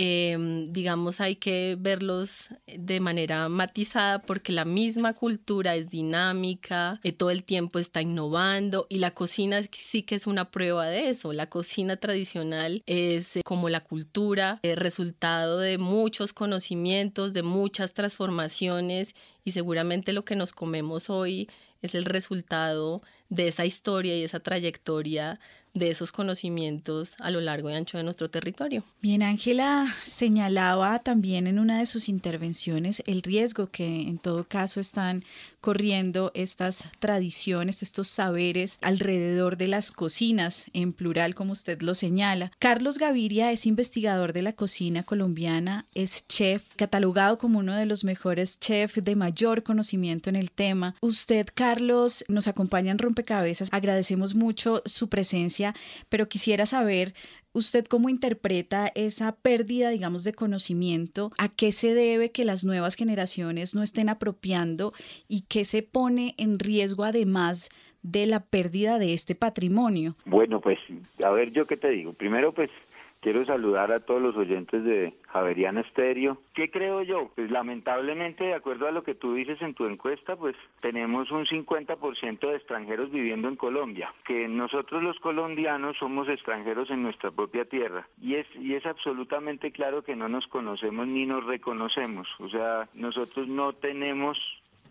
Em, 0.00 0.72
digamos, 0.72 1.20
hay 1.20 1.34
que 1.34 1.76
verlos 1.76 2.50
de 2.68 3.00
manera 3.00 3.48
matizada 3.48 4.22
porque 4.22 4.52
la 4.52 4.64
misma 4.64 5.12
cultura 5.14 5.74
es 5.74 5.90
dinámica, 5.90 7.00
eh, 7.02 7.10
todo 7.10 7.30
el 7.32 7.42
tiempo 7.42 7.80
está 7.80 8.00
innovando 8.00 8.86
y 8.88 8.98
la 8.98 9.10
cocina 9.10 9.60
sí 9.72 10.04
que 10.04 10.14
es 10.14 10.28
una 10.28 10.52
prueba 10.52 10.86
de 10.86 11.08
eso. 11.08 11.32
La 11.32 11.50
cocina 11.50 11.96
tradicional 11.96 12.84
es 12.86 13.38
eh, 13.38 13.42
como 13.42 13.68
la 13.68 13.82
cultura, 13.82 14.60
el 14.62 14.76
resultado 14.76 15.58
de 15.58 15.78
muchos 15.78 16.32
conocimientos, 16.32 17.32
de 17.32 17.42
muchas 17.42 17.92
transformaciones 17.92 19.16
y 19.42 19.50
seguramente 19.50 20.12
lo 20.12 20.24
que 20.24 20.36
nos 20.36 20.52
comemos 20.52 21.10
hoy 21.10 21.48
es 21.82 21.96
el 21.96 22.04
resultado 22.04 23.02
de 23.30 23.48
esa 23.48 23.66
historia 23.66 24.16
y 24.16 24.22
esa 24.22 24.38
trayectoria 24.40 25.40
de 25.78 25.90
esos 25.90 26.12
conocimientos 26.12 27.14
a 27.18 27.30
lo 27.30 27.40
largo 27.40 27.70
y 27.70 27.74
ancho 27.74 27.98
de 27.98 28.04
nuestro 28.04 28.30
territorio. 28.30 28.84
Bien, 29.00 29.22
Ángela 29.22 29.94
señalaba 30.04 30.98
también 31.00 31.46
en 31.46 31.58
una 31.58 31.78
de 31.78 31.86
sus 31.86 32.08
intervenciones 32.08 33.02
el 33.06 33.22
riesgo 33.22 33.70
que 33.70 34.02
en 34.02 34.18
todo 34.18 34.44
caso 34.44 34.80
están 34.80 35.24
corriendo 35.60 36.30
estas 36.34 36.88
tradiciones, 36.98 37.82
estos 37.82 38.08
saberes 38.08 38.78
alrededor 38.80 39.56
de 39.56 39.68
las 39.68 39.92
cocinas, 39.92 40.70
en 40.72 40.92
plural 40.92 41.34
como 41.34 41.52
usted 41.52 41.80
lo 41.82 41.94
señala. 41.94 42.52
Carlos 42.58 42.98
Gaviria 42.98 43.52
es 43.52 43.66
investigador 43.66 44.32
de 44.32 44.42
la 44.42 44.52
cocina 44.52 45.02
colombiana, 45.02 45.84
es 45.94 46.26
chef, 46.28 46.74
catalogado 46.76 47.38
como 47.38 47.58
uno 47.58 47.74
de 47.74 47.86
los 47.86 48.04
mejores 48.04 48.58
chefs 48.58 49.02
de 49.02 49.16
mayor 49.16 49.62
conocimiento 49.62 50.30
en 50.30 50.36
el 50.36 50.50
tema. 50.50 50.94
Usted, 51.00 51.46
Carlos, 51.52 52.24
nos 52.28 52.48
acompaña 52.48 52.90
en 52.90 52.98
Rompecabezas. 52.98 53.68
Agradecemos 53.72 54.34
mucho 54.34 54.82
su 54.86 55.08
presencia, 55.08 55.67
pero 56.08 56.28
quisiera 56.28 56.66
saber 56.66 57.14
¿Usted 57.54 57.86
cómo 57.86 58.08
interpreta 58.08 58.88
esa 58.94 59.34
pérdida, 59.34 59.88
digamos, 59.88 60.22
de 60.22 60.32
conocimiento? 60.32 61.30
¿A 61.38 61.48
qué 61.48 61.72
se 61.72 61.94
debe 61.94 62.30
que 62.30 62.44
las 62.44 62.64
nuevas 62.64 62.94
generaciones 62.94 63.74
no 63.74 63.82
estén 63.82 64.10
apropiando 64.10 64.92
y 65.28 65.46
qué 65.48 65.64
se 65.64 65.82
pone 65.82 66.34
en 66.36 66.58
riesgo 66.58 67.04
además 67.04 67.70
de 68.02 68.26
la 68.26 68.40
pérdida 68.44 68.98
de 68.98 69.12
este 69.12 69.34
patrimonio? 69.34 70.14
Bueno, 70.26 70.60
pues 70.60 70.78
a 71.24 71.30
ver 71.30 71.50
yo 71.50 71.66
qué 71.66 71.76
te 71.76 71.88
digo. 71.90 72.12
Primero, 72.12 72.52
pues 72.52 72.70
Quiero 73.20 73.44
saludar 73.44 73.90
a 73.90 73.98
todos 73.98 74.22
los 74.22 74.36
oyentes 74.36 74.84
de 74.84 75.12
Javeriana 75.26 75.80
Estéreo. 75.80 76.38
¿Qué 76.54 76.70
creo 76.70 77.02
yo? 77.02 77.32
Pues 77.34 77.50
lamentablemente, 77.50 78.44
de 78.44 78.54
acuerdo 78.54 78.86
a 78.86 78.92
lo 78.92 79.02
que 79.02 79.16
tú 79.16 79.34
dices 79.34 79.60
en 79.60 79.74
tu 79.74 79.86
encuesta, 79.86 80.36
pues 80.36 80.54
tenemos 80.80 81.28
un 81.32 81.44
50% 81.44 82.38
de 82.38 82.56
extranjeros 82.56 83.10
viviendo 83.10 83.48
en 83.48 83.56
Colombia, 83.56 84.14
que 84.24 84.46
nosotros 84.46 85.02
los 85.02 85.18
colombianos 85.18 85.96
somos 85.98 86.28
extranjeros 86.28 86.90
en 86.90 87.02
nuestra 87.02 87.32
propia 87.32 87.64
tierra. 87.64 88.06
Y 88.22 88.36
es, 88.36 88.46
y 88.54 88.74
es 88.74 88.86
absolutamente 88.86 89.72
claro 89.72 90.02
que 90.02 90.14
no 90.14 90.28
nos 90.28 90.46
conocemos 90.46 91.08
ni 91.08 91.26
nos 91.26 91.44
reconocemos. 91.44 92.28
O 92.38 92.48
sea, 92.48 92.88
nosotros 92.94 93.48
no 93.48 93.72
tenemos 93.72 94.38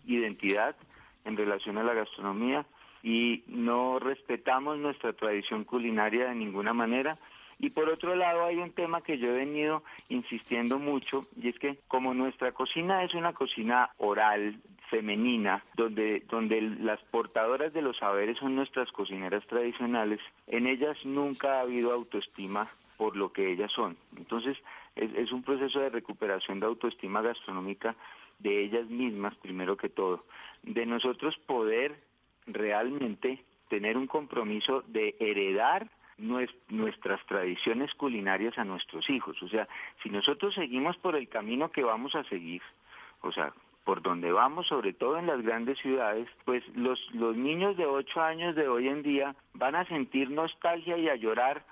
identidad 0.06 0.76
en 1.24 1.34
relación 1.34 1.78
a 1.78 1.82
la 1.82 1.94
gastronomía 1.94 2.66
y 3.02 3.42
no 3.46 3.98
respetamos 3.98 4.76
nuestra 4.78 5.14
tradición 5.14 5.64
culinaria 5.64 6.28
de 6.28 6.34
ninguna 6.34 6.74
manera 6.74 7.16
y 7.58 7.70
por 7.70 7.88
otro 7.88 8.14
lado 8.14 8.44
hay 8.44 8.56
un 8.56 8.72
tema 8.72 9.02
que 9.02 9.18
yo 9.18 9.28
he 9.28 9.38
venido 9.38 9.82
insistiendo 10.08 10.78
mucho 10.78 11.26
y 11.36 11.48
es 11.48 11.58
que 11.58 11.78
como 11.88 12.14
nuestra 12.14 12.52
cocina 12.52 13.02
es 13.02 13.14
una 13.14 13.32
cocina 13.32 13.90
oral, 13.98 14.60
femenina, 14.90 15.64
donde, 15.76 16.20
donde 16.30 16.60
las 16.60 17.00
portadoras 17.10 17.72
de 17.72 17.82
los 17.82 17.98
saberes 17.98 18.38
son 18.38 18.54
nuestras 18.54 18.90
cocineras 18.92 19.46
tradicionales, 19.46 20.20
en 20.46 20.66
ellas 20.66 20.96
nunca 21.04 21.58
ha 21.58 21.60
habido 21.62 21.92
autoestima 21.92 22.70
por 22.96 23.16
lo 23.16 23.32
que 23.32 23.52
ellas 23.52 23.70
son. 23.72 23.96
Entonces 24.16 24.56
es, 24.96 25.12
es 25.14 25.32
un 25.32 25.42
proceso 25.42 25.80
de 25.80 25.90
recuperación 25.90 26.60
de 26.60 26.66
autoestima 26.66 27.22
gastronómica 27.22 27.96
de 28.38 28.64
ellas 28.64 28.88
mismas, 28.88 29.34
primero 29.36 29.76
que 29.76 29.88
todo, 29.88 30.24
de 30.62 30.86
nosotros 30.86 31.36
poder 31.46 32.00
realmente 32.46 33.44
tener 33.68 33.96
un 33.96 34.06
compromiso 34.06 34.82
de 34.86 35.16
heredar 35.18 35.88
nuestras 36.18 37.24
tradiciones 37.26 37.94
culinarias 37.94 38.58
a 38.58 38.64
nuestros 38.64 39.08
hijos. 39.08 39.40
O 39.42 39.48
sea, 39.48 39.68
si 40.02 40.10
nosotros 40.10 40.54
seguimos 40.54 40.96
por 40.98 41.16
el 41.16 41.28
camino 41.28 41.70
que 41.70 41.84
vamos 41.84 42.14
a 42.14 42.24
seguir, 42.24 42.62
o 43.22 43.32
sea, 43.32 43.52
por 43.84 44.02
donde 44.02 44.32
vamos, 44.32 44.66
sobre 44.66 44.92
todo 44.92 45.18
en 45.18 45.26
las 45.26 45.40
grandes 45.40 45.78
ciudades, 45.78 46.28
pues 46.44 46.62
los, 46.76 47.00
los 47.14 47.36
niños 47.36 47.76
de 47.76 47.86
8 47.86 48.20
años 48.20 48.54
de 48.54 48.68
hoy 48.68 48.88
en 48.88 49.02
día 49.02 49.34
van 49.54 49.76
a 49.76 49.86
sentir 49.86 50.30
nostalgia 50.30 50.98
y 50.98 51.08
a 51.08 51.16
llorar 51.16 51.64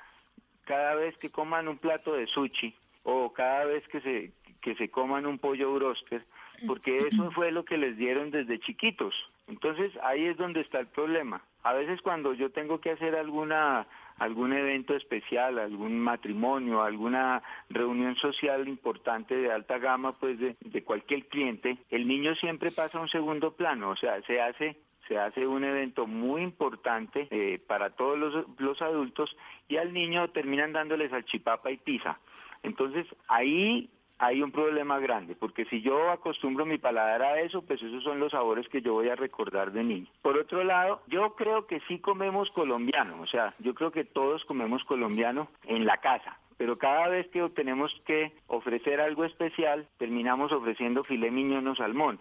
cada 0.64 0.94
vez 0.94 1.16
que 1.18 1.30
coman 1.30 1.68
un 1.68 1.76
plato 1.76 2.14
de 2.14 2.26
sushi 2.26 2.74
o 3.02 3.32
cada 3.32 3.66
vez 3.66 3.86
que 3.88 4.00
se, 4.00 4.32
que 4.62 4.74
se 4.76 4.88
coman 4.90 5.26
un 5.26 5.38
pollo 5.38 5.74
broster, 5.74 6.24
porque 6.66 7.06
eso 7.06 7.30
fue 7.32 7.52
lo 7.52 7.64
que 7.64 7.76
les 7.76 7.96
dieron 7.96 8.30
desde 8.30 8.60
chiquitos. 8.60 9.14
Entonces 9.46 9.92
ahí 10.02 10.24
es 10.24 10.36
donde 10.36 10.60
está 10.60 10.80
el 10.80 10.88
problema. 10.88 11.42
A 11.66 11.72
veces 11.72 12.00
cuando 12.00 12.32
yo 12.32 12.50
tengo 12.50 12.80
que 12.80 12.92
hacer 12.92 13.16
alguna 13.16 13.88
algún 14.18 14.52
evento 14.52 14.94
especial, 14.94 15.58
algún 15.58 15.98
matrimonio, 15.98 16.80
alguna 16.80 17.42
reunión 17.68 18.14
social 18.14 18.68
importante 18.68 19.34
de 19.34 19.50
alta 19.50 19.78
gama, 19.78 20.12
pues 20.12 20.38
de, 20.38 20.84
cualquier 20.84 21.26
cliente, 21.26 21.76
el 21.90 22.06
niño 22.06 22.36
siempre 22.36 22.70
pasa 22.70 22.98
a 22.98 23.00
un 23.00 23.08
segundo 23.08 23.56
plano, 23.56 23.90
o 23.90 23.96
sea, 23.96 24.22
se 24.22 24.40
hace 24.40 24.76
se 25.08 25.18
hace 25.18 25.44
un 25.44 25.64
evento 25.64 26.06
muy 26.06 26.42
importante 26.42 27.26
eh, 27.32 27.60
para 27.66 27.90
todos 27.90 28.46
los, 28.58 28.82
adultos 28.82 29.36
y 29.68 29.76
al 29.76 29.92
niño 29.92 30.28
terminan 30.28 30.72
dándole 30.72 31.10
salchipapa 31.10 31.72
y 31.72 31.78
pizza. 31.78 32.20
Entonces 32.62 33.06
ahí 33.26 33.90
hay 34.18 34.42
un 34.42 34.50
problema 34.50 34.98
grande, 34.98 35.34
porque 35.34 35.64
si 35.66 35.82
yo 35.82 36.10
acostumbro 36.10 36.64
mi 36.64 36.78
paladar 36.78 37.22
a 37.22 37.40
eso, 37.40 37.62
pues 37.62 37.82
esos 37.82 38.02
son 38.02 38.18
los 38.18 38.32
sabores 38.32 38.68
que 38.68 38.80
yo 38.80 38.94
voy 38.94 39.08
a 39.08 39.16
recordar 39.16 39.72
de 39.72 39.84
niño. 39.84 40.06
Por 40.22 40.38
otro 40.38 40.64
lado, 40.64 41.02
yo 41.06 41.34
creo 41.34 41.66
que 41.66 41.80
sí 41.88 41.98
comemos 41.98 42.50
colombiano, 42.50 43.20
o 43.20 43.26
sea, 43.26 43.54
yo 43.58 43.74
creo 43.74 43.92
que 43.92 44.04
todos 44.04 44.44
comemos 44.44 44.84
colombiano 44.84 45.48
en 45.64 45.84
la 45.84 45.98
casa, 45.98 46.38
pero 46.56 46.78
cada 46.78 47.08
vez 47.08 47.28
que 47.28 47.46
tenemos 47.50 47.94
que 48.06 48.32
ofrecer 48.46 49.00
algo 49.00 49.24
especial, 49.24 49.86
terminamos 49.98 50.52
ofreciendo 50.52 51.04
filé 51.04 51.30
miñón 51.30 51.68
o 51.68 51.74
salmón 51.74 52.18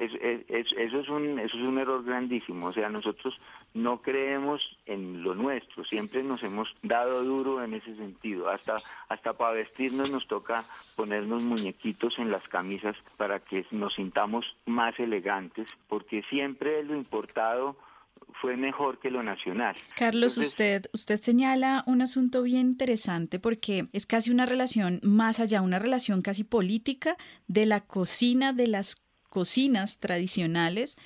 eso, 0.00 0.16
es 0.76 1.08
un, 1.08 1.38
eso 1.38 1.56
es 1.56 1.62
un 1.62 1.78
error 1.78 2.02
grandísimo. 2.04 2.68
O 2.68 2.72
sea, 2.72 2.88
nosotros 2.88 3.38
no 3.74 4.02
creemos 4.02 4.60
en 4.86 5.22
lo 5.22 5.34
nuestro, 5.34 5.84
siempre 5.84 6.22
nos 6.22 6.42
hemos 6.42 6.68
dado 6.82 7.22
duro 7.22 7.62
en 7.62 7.74
ese 7.74 7.94
sentido. 7.96 8.48
Hasta, 8.48 8.82
hasta 9.08 9.34
para 9.34 9.52
vestirnos 9.52 10.10
nos 10.10 10.26
toca 10.26 10.64
ponernos 10.96 11.42
muñequitos 11.42 12.18
en 12.18 12.30
las 12.30 12.46
camisas 12.48 12.96
para 13.16 13.40
que 13.40 13.64
nos 13.70 13.94
sintamos 13.94 14.44
más 14.66 14.98
elegantes, 14.98 15.68
porque 15.88 16.22
siempre 16.30 16.82
lo 16.82 16.96
importado 16.96 17.76
fue 18.40 18.56
mejor 18.56 18.98
que 18.98 19.10
lo 19.10 19.22
nacional. 19.22 19.76
Carlos, 19.96 20.38
usted, 20.38 20.86
usted 20.92 21.16
señala 21.16 21.84
un 21.86 22.02
asunto 22.02 22.42
bien 22.42 22.68
interesante 22.68 23.38
porque 23.38 23.88
es 23.92 24.06
casi 24.06 24.30
una 24.30 24.46
relación 24.46 25.00
más 25.02 25.40
allá, 25.40 25.62
una 25.62 25.78
relación 25.78 26.22
casi 26.22 26.44
política 26.44 27.16
de 27.48 27.66
la 27.66 27.80
cocina, 27.80 28.52
de 28.52 28.66
las 28.68 28.96
cocinas 29.28 29.98
tradicionales 30.00 30.96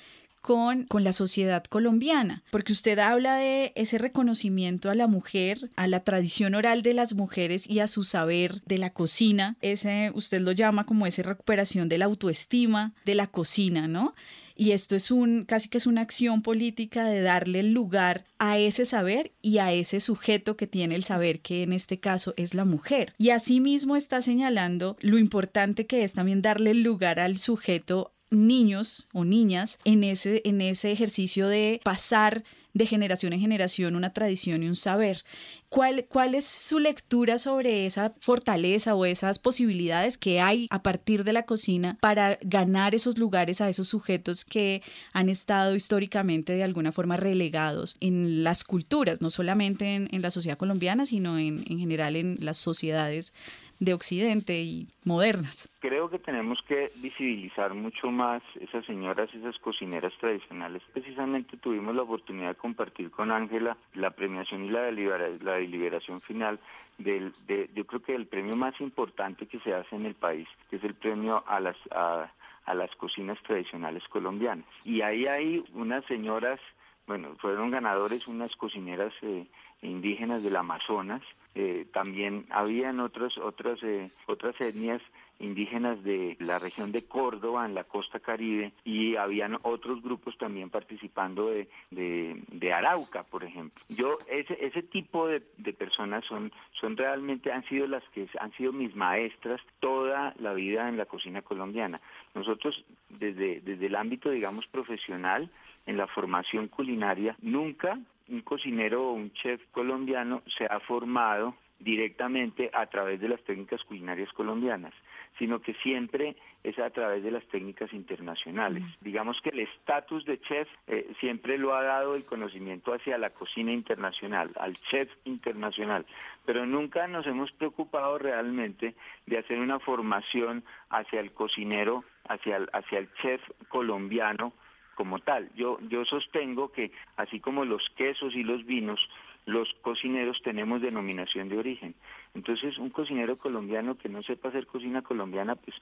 con, 0.45 0.83
con, 0.83 1.03
la 1.03 1.11
sociedad 1.11 1.63
colombiana, 1.63 2.43
porque 2.51 2.71
usted 2.71 2.99
habla 2.99 3.37
de 3.37 3.73
ese 3.73 3.97
reconocimiento 3.97 4.91
a 4.91 4.95
la 4.95 5.07
mujer, 5.07 5.71
a 5.75 5.87
la 5.87 6.01
tradición 6.01 6.53
oral 6.53 6.83
de 6.83 6.93
las 6.93 7.15
mujeres 7.15 7.67
y 7.67 7.79
a 7.79 7.87
su 7.87 8.03
saber 8.03 8.61
de 8.67 8.77
la 8.77 8.91
cocina, 8.91 9.57
ese 9.61 10.11
usted 10.13 10.41
lo 10.41 10.51
llama 10.51 10.85
como 10.85 11.07
esa 11.07 11.23
recuperación 11.23 11.89
de 11.89 11.97
la 11.97 12.05
autoestima 12.05 12.93
de 13.05 13.15
la 13.15 13.25
cocina, 13.25 13.87
¿no? 13.87 14.13
Y 14.55 14.71
esto 14.71 14.95
es 14.95 15.11
un, 15.11 15.43
casi 15.43 15.67
que 15.67 15.77
es 15.77 15.85
una 15.85 16.01
acción 16.01 16.41
política 16.41 17.05
de 17.05 17.21
darle 17.21 17.61
lugar 17.63 18.23
a 18.39 18.57
ese 18.57 18.85
saber 18.85 19.33
y 19.41 19.57
a 19.57 19.73
ese 19.73 19.99
sujeto 19.99 20.55
que 20.55 20.65
tiene 20.65 20.95
el 20.95 21.03
saber, 21.03 21.41
que 21.41 21.63
en 21.63 21.73
este 21.73 21.99
caso 21.99 22.33
es 22.37 22.53
la 22.53 22.63
mujer. 22.63 23.13
Y 23.17 23.31
asimismo 23.31 23.97
está 23.97 24.21
señalando 24.21 24.95
lo 25.01 25.17
importante 25.17 25.85
que 25.85 26.03
es 26.03 26.13
también 26.13 26.41
darle 26.41 26.73
lugar 26.73 27.19
al 27.19 27.37
sujeto 27.37 28.13
niños 28.29 29.07
o 29.13 29.23
niñas 29.23 29.79
en 29.85 30.03
ese, 30.03 30.41
en 30.45 30.61
ese 30.61 30.91
ejercicio 30.91 31.47
de 31.47 31.79
pasar 31.83 32.43
de 32.75 32.85
generación 32.85 33.31
en 33.31 33.39
generación 33.39 33.95
una 33.95 34.11
tradición 34.11 34.61
y 34.61 34.67
un 34.67 34.75
saber. 34.75 35.23
¿Cuál, 35.69 36.05
¿Cuál 36.09 36.35
es 36.35 36.45
su 36.45 36.79
lectura 36.79 37.37
sobre 37.37 37.85
esa 37.85 38.13
fortaleza 38.19 38.95
o 38.95 39.05
esas 39.05 39.39
posibilidades 39.39 40.17
que 40.17 40.41
hay 40.41 40.67
a 40.69 40.83
partir 40.83 41.23
de 41.23 41.31
la 41.31 41.45
cocina 41.45 41.97
para 42.01 42.37
ganar 42.41 42.93
esos 42.93 43.17
lugares 43.17 43.61
a 43.61 43.69
esos 43.69 43.87
sujetos 43.87 44.43
que 44.43 44.83
han 45.13 45.29
estado 45.29 45.73
históricamente 45.73 46.53
de 46.53 46.63
alguna 46.63 46.91
forma 46.91 47.15
relegados 47.15 47.95
en 48.01 48.43
las 48.43 48.65
culturas, 48.65 49.21
no 49.21 49.29
solamente 49.29 49.95
en, 49.95 50.21
la 50.21 50.31
sociedad 50.31 50.57
colombiana, 50.57 51.05
sino 51.05 51.39
en, 51.39 51.63
en 51.69 51.79
general 51.79 52.17
en 52.17 52.37
las 52.41 52.57
sociedades 52.57 53.33
de 53.79 53.93
Occidente 53.93 54.61
y 54.61 54.87
modernas. 55.03 55.69
Creo 55.79 56.09
que 56.09 56.19
tenemos 56.19 56.61
que 56.67 56.91
visibilizar 56.97 57.73
mucho 57.73 58.09
más 58.09 58.41
esas 58.59 58.85
señoras, 58.85 59.29
esas 59.33 59.57
cocineras 59.59 60.13
tradicionales. 60.19 60.81
Precisamente 60.93 61.57
tuvimos 61.57 61.95
la 61.95 62.03
oportunidad 62.03 62.49
de 62.49 62.55
compartir 62.55 63.11
con 63.11 63.31
Ángela 63.31 63.77
la 63.93 64.11
premiación 64.11 64.65
y 64.65 64.69
la, 64.69 64.83
deliberación 64.83 66.21
final 66.21 66.59
del, 66.97 67.33
de, 67.47 67.69
yo 67.75 67.85
creo 67.85 68.01
que 68.01 68.15
el 68.15 68.27
premio 68.27 68.55
más 68.55 68.79
importante 68.79 69.47
que 69.47 69.59
se 69.59 69.73
hace 69.73 69.95
en 69.95 70.05
el 70.05 70.15
país, 70.15 70.47
que 70.69 70.77
es 70.77 70.83
el 70.83 70.95
premio 70.95 71.43
a 71.47 71.59
las, 71.59 71.77
a, 71.91 72.31
las 72.73 72.95
cocinas 72.95 73.37
tradicionales 73.43 74.03
colombianas. 74.09 74.65
Y 74.83 75.01
ahí 75.01 75.27
hay 75.27 75.63
unas 75.73 76.05
señoras, 76.05 76.59
bueno, 77.07 77.35
fueron 77.39 77.71
ganadores 77.71 78.27
unas 78.27 78.55
cocineras 78.55 79.13
eh, 79.21 79.45
indígenas 79.81 80.43
del 80.43 80.55
Amazonas, 80.55 81.21
eh, 81.55 81.87
también 81.93 82.45
habían 82.49 82.99
otros, 82.99 83.37
otras, 83.37 83.81
eh, 83.81 84.11
otras 84.27 84.59
etnias 84.59 85.01
indígenas 85.39 86.03
de 86.03 86.35
la 86.39 86.59
región 86.59 86.91
de 86.91 87.05
Córdoba, 87.05 87.65
en 87.65 87.75
la 87.75 87.85
costa 87.85 88.19
caribe, 88.19 88.73
y 88.83 89.15
habían 89.15 89.57
otros 89.63 90.01
grupos 90.01 90.37
también 90.37 90.69
participando 90.69 91.49
de, 91.49 91.67
de, 91.91 92.73
Arauca, 92.73 93.23
por 93.23 93.43
ejemplo. 93.43 93.81
Yo, 93.89 94.17
ese, 94.29 94.57
ese 94.65 94.83
tipo 94.83 95.27
de, 95.27 95.43
de, 95.57 95.73
personas 95.73 96.25
son, 96.25 96.51
son 96.79 96.97
realmente, 96.97 97.51
han 97.51 97.63
sido 97.65 97.87
las 97.87 98.03
que 98.09 98.27
han 98.39 98.51
sido 98.53 98.73
mis 98.73 98.95
maestras 98.95 99.61
toda 99.79 100.33
la 100.39 100.53
vida 100.53 100.89
en 100.89 100.97
la 100.97 101.05
cocina 101.05 101.41
colombiana. 101.41 102.01
Nosotros, 102.33 102.83
desde, 103.09 103.61
desde 103.61 103.85
el 103.85 103.95
ámbito, 103.95 104.29
digamos, 104.29 104.67
profesional, 104.67 105.49
en 105.85 105.97
la 105.97 106.07
formación 106.07 106.67
culinaria, 106.67 107.35
nunca 107.41 107.99
un 108.29 108.41
cocinero 108.41 109.09
o 109.09 109.13
un 109.13 109.31
chef 109.33 109.61
colombiano 109.71 110.41
se 110.57 110.65
ha 110.65 110.79
formado 110.81 111.55
directamente 111.79 112.69
a 112.73 112.85
través 112.87 113.19
de 113.19 113.29
las 113.29 113.41
técnicas 113.43 113.83
culinarias 113.83 114.31
colombianas, 114.33 114.93
sino 115.37 115.61
que 115.61 115.73
siempre 115.75 116.35
es 116.63 116.79
a 116.79 116.89
través 116.89 117.23
de 117.23 117.31
las 117.31 117.45
técnicas 117.47 117.91
internacionales. 117.93 118.83
Digamos 119.01 119.39
que 119.41 119.49
el 119.49 119.59
estatus 119.59 120.25
de 120.25 120.39
chef 120.39 120.67
eh, 120.87 121.11
siempre 121.19 121.57
lo 121.57 121.75
ha 121.75 121.83
dado 121.83 122.15
el 122.15 122.25
conocimiento 122.25 122.93
hacia 122.93 123.17
la 123.17 123.31
cocina 123.31 123.71
internacional, 123.71 124.51
al 124.55 124.77
chef 124.89 125.11
internacional, 125.25 126.05
pero 126.45 126.65
nunca 126.65 127.07
nos 127.07 127.27
hemos 127.27 127.51
preocupado 127.51 128.17
realmente 128.17 128.95
de 129.25 129.37
hacer 129.37 129.59
una 129.59 129.79
formación 129.79 130.63
hacia 130.89 131.19
el 131.19 131.33
cocinero, 131.33 132.03
hacia 132.27 132.65
hacia 132.71 132.99
el 132.99 133.13
chef 133.21 133.41
colombiano, 133.67 134.53
como 134.95 135.19
tal. 135.19 135.49
Yo, 135.55 135.77
yo 135.89 136.05
sostengo 136.05 136.71
que 136.71 136.91
así 137.17 137.39
como 137.39 137.65
los 137.65 137.87
quesos 137.91 138.33
y 138.35 138.43
los 138.43 138.65
vinos, 138.65 138.99
los 139.45 139.71
cocineros 139.81 140.41
tenemos 140.43 140.81
denominación 140.81 141.49
de 141.49 141.57
origen. 141.57 141.93
Entonces, 142.33 142.77
un 142.79 142.89
cocinero 142.89 143.37
colombiano 143.37 143.97
que 143.97 144.09
no 144.09 144.23
sepa 144.23 144.49
hacer 144.49 144.65
cocina 144.65 145.03
colombiana, 145.03 145.55
pues 145.55 145.75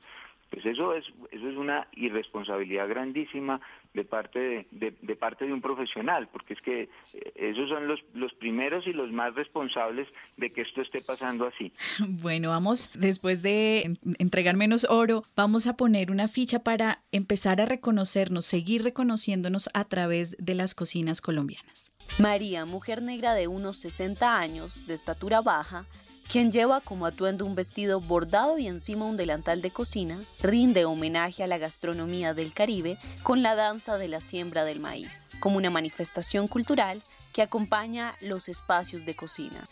pues 0.53 0.67
eso 0.67 0.93
es 0.93 1.03
eso 1.31 1.49
es 1.49 1.57
una 1.57 1.87
irresponsabilidad 1.93 2.87
grandísima 2.87 3.59
de 3.95 4.05
parte 4.05 4.67
de, 4.69 4.93
de, 5.01 5.15
parte 5.15 5.45
de 5.45 5.53
un 5.53 5.61
profesional 5.61 6.27
porque 6.31 6.53
es 6.53 6.61
que 6.61 6.89
eh, 7.13 7.33
esos 7.35 7.69
son 7.69 7.87
los, 7.87 7.99
los 8.13 8.31
primeros 8.35 8.85
y 8.85 8.93
los 8.93 9.11
más 9.11 9.33
responsables 9.33 10.07
de 10.37 10.51
que 10.51 10.61
esto 10.61 10.81
esté 10.81 11.01
pasando 11.01 11.47
así. 11.47 11.73
Bueno 12.07 12.49
vamos 12.49 12.91
después 12.93 13.41
de 13.41 13.97
entregar 14.19 14.55
menos 14.55 14.85
oro 14.87 15.23
vamos 15.35 15.65
a 15.65 15.75
poner 15.75 16.11
una 16.11 16.27
ficha 16.27 16.59
para 16.59 17.01
empezar 17.11 17.59
a 17.59 17.65
reconocernos 17.65 18.45
seguir 18.45 18.83
reconociéndonos 18.83 19.69
a 19.73 19.85
través 19.85 20.35
de 20.37 20.53
las 20.53 20.75
cocinas 20.75 21.19
colombianas. 21.21 21.91
María 22.19 22.65
mujer 22.65 23.01
negra 23.01 23.33
de 23.33 23.47
unos 23.47 23.77
60 23.77 24.37
años 24.37 24.85
de 24.85 24.93
estatura 24.93 25.41
baja 25.41 25.87
quien 26.29 26.51
lleva 26.51 26.81
como 26.81 27.05
atuendo 27.05 27.45
un 27.45 27.55
vestido 27.55 27.99
bordado 27.99 28.57
y 28.57 28.67
encima 28.67 29.05
un 29.05 29.17
delantal 29.17 29.61
de 29.61 29.71
cocina, 29.71 30.17
rinde 30.41 30.85
homenaje 30.85 31.43
a 31.43 31.47
la 31.47 31.57
gastronomía 31.57 32.33
del 32.33 32.53
Caribe 32.53 32.97
con 33.23 33.43
la 33.43 33.55
danza 33.55 33.97
de 33.97 34.07
la 34.07 34.21
siembra 34.21 34.63
del 34.63 34.79
maíz, 34.79 35.37
como 35.39 35.57
una 35.57 35.69
manifestación 35.69 36.47
cultural 36.47 37.03
que 37.33 37.41
acompaña 37.41 38.15
los 38.21 38.47
espacios 38.47 39.05
de 39.05 39.15
cocina. 39.15 39.67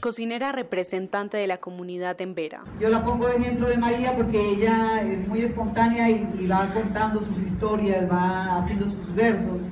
Cocinera 0.00 0.52
representante 0.52 1.36
de 1.36 1.46
la 1.46 1.58
comunidad 1.58 2.20
en 2.20 2.34
Vera. 2.34 2.62
Yo 2.80 2.88
la 2.88 3.04
pongo 3.04 3.28
de 3.28 3.36
ejemplo 3.36 3.68
de 3.68 3.76
María 3.76 4.14
porque 4.14 4.38
ella 4.38 5.02
es 5.02 5.26
muy 5.26 5.40
espontánea 5.40 6.08
y, 6.08 6.28
y 6.38 6.46
va 6.46 6.72
contando 6.72 7.20
sus 7.20 7.38
historias, 7.38 8.10
va 8.10 8.58
haciendo 8.58 8.86
sus 8.88 9.14
versos 9.14 9.62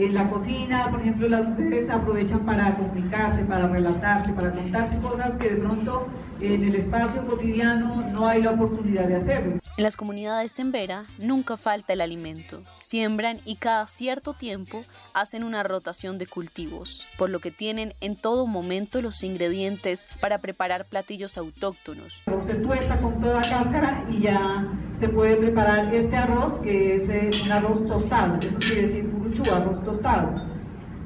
en 0.00 0.14
la 0.14 0.30
cocina, 0.30 0.88
por 0.90 1.00
ejemplo, 1.00 1.28
las 1.28 1.46
mujeres 1.48 1.90
aprovechan 1.90 2.40
para 2.40 2.76
comunicarse, 2.76 3.44
para 3.44 3.68
relatarse, 3.68 4.32
para 4.32 4.52
contarse 4.52 4.98
cosas 4.98 5.34
que 5.34 5.50
de 5.50 5.56
pronto 5.56 6.06
en 6.40 6.64
el 6.64 6.74
espacio 6.74 7.26
cotidiano 7.26 8.02
no 8.12 8.26
hay 8.26 8.42
la 8.42 8.50
oportunidad 8.50 9.08
de 9.08 9.16
hacerlo. 9.16 9.58
En 9.76 9.84
las 9.84 9.96
comunidades 9.96 10.58
en 10.58 10.72
Vera 10.72 11.04
nunca 11.18 11.56
falta 11.56 11.92
el 11.92 12.00
alimento. 12.00 12.62
Siembran 12.78 13.40
y 13.44 13.56
cada 13.56 13.86
cierto 13.86 14.34
tiempo 14.34 14.82
hacen 15.14 15.44
una 15.44 15.62
rotación 15.62 16.18
de 16.18 16.26
cultivos, 16.26 17.06
por 17.18 17.30
lo 17.30 17.40
que 17.40 17.50
tienen 17.50 17.94
en 18.00 18.16
todo 18.16 18.46
momento 18.46 19.02
los 19.02 19.22
ingredientes 19.22 20.08
para 20.20 20.38
preparar 20.38 20.86
platillos 20.86 21.36
autóctonos. 21.36 22.22
Se 22.46 22.54
tuesta 22.54 23.00
con 23.00 23.20
toda 23.20 23.42
cáscara 23.42 24.04
y 24.10 24.20
ya 24.20 24.66
se 24.98 25.08
puede 25.08 25.36
preparar 25.36 25.94
este 25.94 26.16
arroz 26.16 26.58
que 26.58 26.96
es 26.96 27.08
eh, 27.08 27.30
un 27.44 27.52
arroz 27.52 27.86
tostado, 27.86 28.38
eso 28.40 28.58
quiere 28.58 28.82
decir 28.82 29.10
curuchú, 29.10 29.42
arroz 29.52 29.82
tostado. 29.84 30.34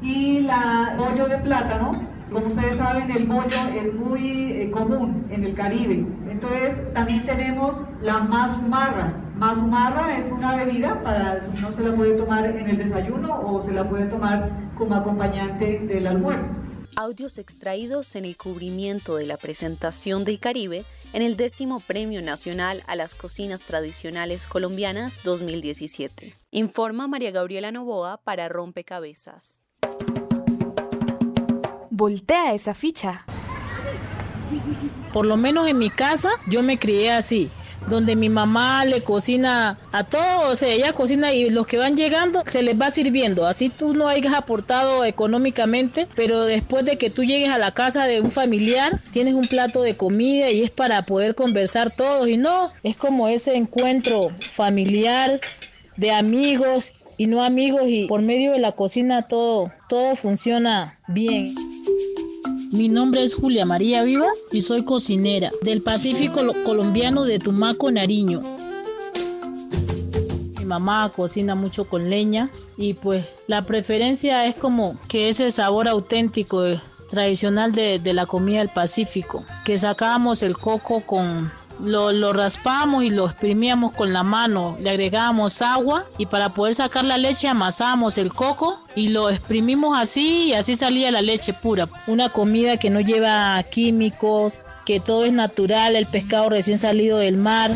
Y 0.02 0.40
la 0.40 0.96
bollo 0.98 1.26
de 1.26 1.38
plátano, 1.38 2.13
como 2.34 2.48
ustedes 2.48 2.76
saben, 2.78 3.08
el 3.12 3.26
bollo 3.26 3.56
es 3.76 3.94
muy 3.94 4.50
eh, 4.50 4.70
común 4.72 5.24
en 5.30 5.44
el 5.44 5.54
Caribe. 5.54 6.04
Entonces 6.28 6.92
también 6.92 7.24
tenemos 7.24 7.84
la 8.02 8.18
mazumarra. 8.18 9.22
Mazumarra 9.36 10.18
es 10.18 10.32
una 10.32 10.56
bebida 10.56 11.00
para 11.04 11.38
no 11.60 11.72
se 11.72 11.82
la 11.82 11.94
puede 11.94 12.14
tomar 12.14 12.44
en 12.44 12.68
el 12.68 12.76
desayuno 12.76 13.40
o 13.40 13.62
se 13.62 13.70
la 13.70 13.88
puede 13.88 14.06
tomar 14.06 14.50
como 14.76 14.96
acompañante 14.96 15.78
del 15.78 16.08
almuerzo. 16.08 16.50
Audios 16.96 17.38
extraídos 17.38 18.16
en 18.16 18.24
el 18.24 18.36
cubrimiento 18.36 19.14
de 19.14 19.26
la 19.26 19.36
presentación 19.36 20.24
del 20.24 20.40
Caribe 20.40 20.84
en 21.12 21.22
el 21.22 21.36
décimo 21.36 21.78
Premio 21.78 22.20
Nacional 22.20 22.82
a 22.88 22.96
las 22.96 23.14
Cocinas 23.14 23.62
Tradicionales 23.62 24.48
Colombianas 24.48 25.22
2017. 25.22 26.36
Informa 26.50 27.06
María 27.06 27.30
Gabriela 27.30 27.70
Novoa 27.70 28.20
para 28.24 28.48
Rompecabezas. 28.48 29.64
Voltea 31.96 32.54
esa 32.54 32.74
ficha. 32.74 33.24
Por 35.12 35.26
lo 35.26 35.36
menos 35.36 35.68
en 35.68 35.78
mi 35.78 35.90
casa 35.90 36.30
yo 36.48 36.60
me 36.60 36.76
crié 36.76 37.12
así 37.12 37.52
donde 37.88 38.16
mi 38.16 38.28
mamá 38.28 38.84
le 38.84 39.02
cocina 39.02 39.78
a 39.92 40.02
todos, 40.02 40.52
o 40.52 40.56
sea, 40.56 40.70
ella 40.70 40.92
cocina 40.92 41.32
y 41.32 41.50
los 41.50 41.66
que 41.68 41.76
van 41.76 41.96
llegando 41.96 42.42
se 42.46 42.62
les 42.62 42.80
va 42.80 42.90
sirviendo, 42.90 43.46
así 43.46 43.68
tú 43.68 43.92
no 43.92 44.08
hayas 44.08 44.32
aportado 44.32 45.04
económicamente, 45.04 46.08
pero 46.16 46.46
después 46.46 46.84
de 46.84 46.96
que 46.96 47.10
tú 47.10 47.24
llegues 47.24 47.50
a 47.50 47.58
la 47.58 47.72
casa 47.72 48.06
de 48.06 48.22
un 48.22 48.30
familiar, 48.32 48.98
tienes 49.12 49.34
un 49.34 49.46
plato 49.46 49.82
de 49.82 49.98
comida 49.98 50.50
y 50.50 50.62
es 50.62 50.70
para 50.70 51.04
poder 51.04 51.34
conversar 51.34 51.90
todos 51.90 52.26
y 52.26 52.38
no, 52.38 52.72
es 52.82 52.96
como 52.96 53.28
ese 53.28 53.54
encuentro 53.54 54.30
familiar 54.40 55.40
de 55.98 56.10
amigos 56.10 56.94
y 57.18 57.26
no 57.26 57.44
amigos 57.44 57.82
y 57.86 58.06
por 58.08 58.22
medio 58.22 58.52
de 58.52 58.58
la 58.58 58.72
cocina 58.72 59.22
todo 59.28 59.70
todo 59.88 60.16
funciona 60.16 60.98
bien. 61.06 61.54
Mi 62.74 62.88
nombre 62.88 63.22
es 63.22 63.36
Julia 63.36 63.64
María 63.64 64.02
Vivas 64.02 64.48
y 64.50 64.60
soy 64.60 64.84
cocinera 64.84 65.52
del 65.62 65.80
Pacífico 65.80 66.40
colombiano 66.64 67.24
de 67.24 67.38
Tumaco, 67.38 67.88
Nariño. 67.88 68.42
Mi 70.58 70.64
mamá 70.64 71.12
cocina 71.14 71.54
mucho 71.54 71.84
con 71.84 72.10
leña 72.10 72.50
y 72.76 72.94
pues 72.94 73.26
la 73.46 73.62
preferencia 73.62 74.44
es 74.46 74.56
como 74.56 74.98
que 75.06 75.28
ese 75.28 75.52
sabor 75.52 75.86
auténtico 75.86 76.64
tradicional 77.10 77.70
de, 77.70 78.00
la 78.12 78.26
comida 78.26 78.58
del 78.58 78.70
Pacífico, 78.70 79.44
que 79.64 79.78
sacábamos 79.78 80.42
el 80.42 80.56
coco 80.56 81.02
con 81.02 81.52
lo, 81.80 82.12
lo 82.12 82.32
raspábamos 82.32 83.04
y 83.04 83.10
lo 83.10 83.26
exprimíamos 83.26 83.94
con 83.94 84.12
la 84.12 84.22
mano, 84.22 84.76
le 84.80 84.90
agregábamos 84.90 85.62
agua 85.62 86.04
y 86.18 86.26
para 86.26 86.50
poder 86.50 86.74
sacar 86.74 87.04
la 87.04 87.18
leche 87.18 87.48
amasábamos 87.48 88.18
el 88.18 88.32
coco 88.32 88.78
y 88.94 89.08
lo 89.08 89.30
exprimimos 89.30 89.98
así 89.98 90.48
y 90.48 90.52
así 90.54 90.76
salía 90.76 91.10
la 91.10 91.22
leche 91.22 91.52
pura. 91.52 91.88
Una 92.06 92.28
comida 92.28 92.76
que 92.76 92.90
no 92.90 93.00
lleva 93.00 93.62
químicos, 93.64 94.60
que 94.84 95.00
todo 95.00 95.24
es 95.24 95.32
natural, 95.32 95.96
el 95.96 96.06
pescado 96.06 96.48
recién 96.48 96.78
salido 96.78 97.18
del 97.18 97.36
mar. 97.36 97.70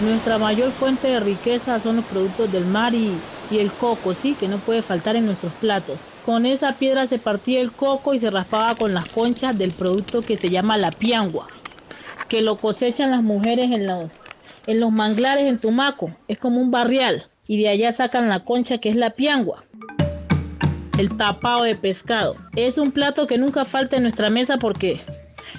Nuestra 0.00 0.38
mayor 0.38 0.70
fuente 0.72 1.08
de 1.08 1.20
riqueza 1.20 1.80
son 1.80 1.96
los 1.96 2.04
productos 2.04 2.52
del 2.52 2.66
mar 2.66 2.94
y, 2.94 3.20
y 3.50 3.58
el 3.58 3.72
coco, 3.72 4.14
sí, 4.14 4.36
que 4.36 4.46
no 4.46 4.58
puede 4.58 4.82
faltar 4.82 5.16
en 5.16 5.26
nuestros 5.26 5.52
platos. 5.54 6.00
Con 6.28 6.44
esa 6.44 6.74
piedra 6.74 7.06
se 7.06 7.18
partía 7.18 7.62
el 7.62 7.72
coco 7.72 8.12
y 8.12 8.18
se 8.18 8.28
raspaba 8.28 8.74
con 8.74 8.92
las 8.92 9.08
conchas 9.08 9.56
del 9.56 9.70
producto 9.70 10.20
que 10.20 10.36
se 10.36 10.50
llama 10.50 10.76
la 10.76 10.90
piangua, 10.90 11.46
que 12.28 12.42
lo 12.42 12.58
cosechan 12.58 13.12
las 13.12 13.22
mujeres 13.22 13.72
en 13.72 13.86
los, 13.86 14.12
en 14.66 14.78
los 14.78 14.92
manglares 14.92 15.46
en 15.46 15.58
Tumaco. 15.58 16.14
Es 16.28 16.36
como 16.36 16.60
un 16.60 16.70
barrial 16.70 17.24
y 17.46 17.62
de 17.62 17.70
allá 17.70 17.92
sacan 17.92 18.28
la 18.28 18.44
concha 18.44 18.76
que 18.76 18.90
es 18.90 18.96
la 18.96 19.08
piangua. 19.08 19.64
El 20.98 21.16
tapado 21.16 21.62
de 21.62 21.76
pescado. 21.76 22.36
Es 22.56 22.76
un 22.76 22.92
plato 22.92 23.26
que 23.26 23.38
nunca 23.38 23.64
falta 23.64 23.96
en 23.96 24.02
nuestra 24.02 24.28
mesa 24.28 24.58
porque 24.58 25.00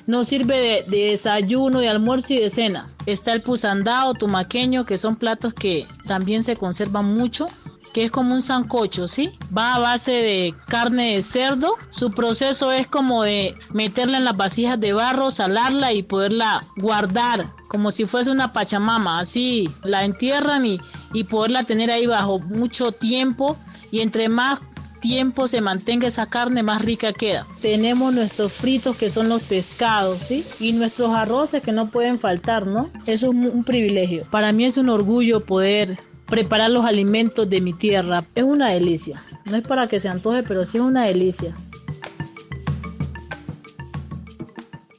nos 0.06 0.28
sirve 0.28 0.56
de, 0.56 0.84
de, 0.88 1.10
desayuno, 1.10 1.80
de 1.80 1.90
almuerzo 1.90 2.36
y 2.36 2.42
de 2.42 2.50
cena. 2.52 2.94
Está 3.08 3.34
el 3.34 3.42
pusandao, 3.42 4.14
tumaqueño, 4.14 4.86
que 4.86 5.00
son 5.00 5.16
platos 5.16 5.52
que 5.56 5.88
también 6.06 6.44
se 6.44 6.56
conservan 6.56 7.06
mucho 7.06 7.48
que 7.94 8.06
es 8.06 8.12
como 8.12 8.34
un 8.34 8.42
sancocho, 8.42 9.08
¿sí? 9.08 9.32
Va 9.56 9.76
a 9.76 9.80
base 9.80 10.12
de 10.12 10.56
carne 10.68 11.16
de 11.16 11.22
cerdo. 11.22 11.76
Su 11.90 12.12
proceso 12.12 12.72
es 12.72 12.88
como 12.88 13.24
de 13.24 13.56
meterla 13.74 14.18
en 14.18 14.26
las 14.26 14.38
vasijas 14.38 14.80
de 14.80 14.94
barro, 14.94 15.32
salarla 15.32 15.94
y 15.94 16.04
poderla 16.04 16.64
guardar 16.78 17.48
como 17.68 17.92
si 17.92 18.06
fuese 18.06 18.32
una 18.32 18.52
pachamama. 18.54 19.20
Así 19.20 19.70
la 19.84 20.04
entierran 20.04 20.66
y, 20.66 20.80
y 21.14 21.24
poderla 21.24 21.64
tener 21.64 21.92
ahí 21.92 22.06
bajo 22.06 22.40
mucho 22.40 22.92
tiempo. 22.92 23.58
Y 23.92 24.02
entre 24.02 24.30
más 24.30 24.60
tiempo 25.00 25.48
se 25.48 25.62
mantenga 25.62 26.08
esa 26.08 26.28
carne, 26.28 26.62
más 26.62 26.82
rica 26.84 27.14
queda. 27.14 27.48
Tenemos 27.62 28.14
nuestros 28.14 28.52
fritos 28.52 28.98
que 28.98 29.10
son 29.10 29.30
los 29.30 29.44
pescados, 29.44 30.20
¿sí? 30.20 30.46
Y 30.60 30.74
nuestros 30.74 31.12
arroces 31.12 31.64
que 31.64 31.72
no 31.72 31.90
pueden 31.90 32.20
faltar, 32.20 32.68
¿no? 32.68 32.90
Eso 33.06 33.28
es 33.28 33.34
un 33.34 33.64
privilegio. 33.64 34.26
Para 34.30 34.52
mí 34.52 34.66
es 34.66 34.78
un 34.78 34.90
orgullo 34.90 35.40
poder 35.40 35.98
preparar 36.30 36.70
los 36.70 36.86
alimentos 36.86 37.50
de 37.50 37.60
mi 37.60 37.74
tierra. 37.74 38.24
Es 38.36 38.44
una 38.44 38.70
delicia. 38.70 39.22
No 39.46 39.58
es 39.58 39.68
para 39.68 39.88
que 39.88 40.00
se 40.00 40.08
antoje, 40.08 40.44
pero 40.44 40.66
sí 40.66 40.78
es 40.78 40.84
una 40.84 41.06
delicia. 41.06 41.56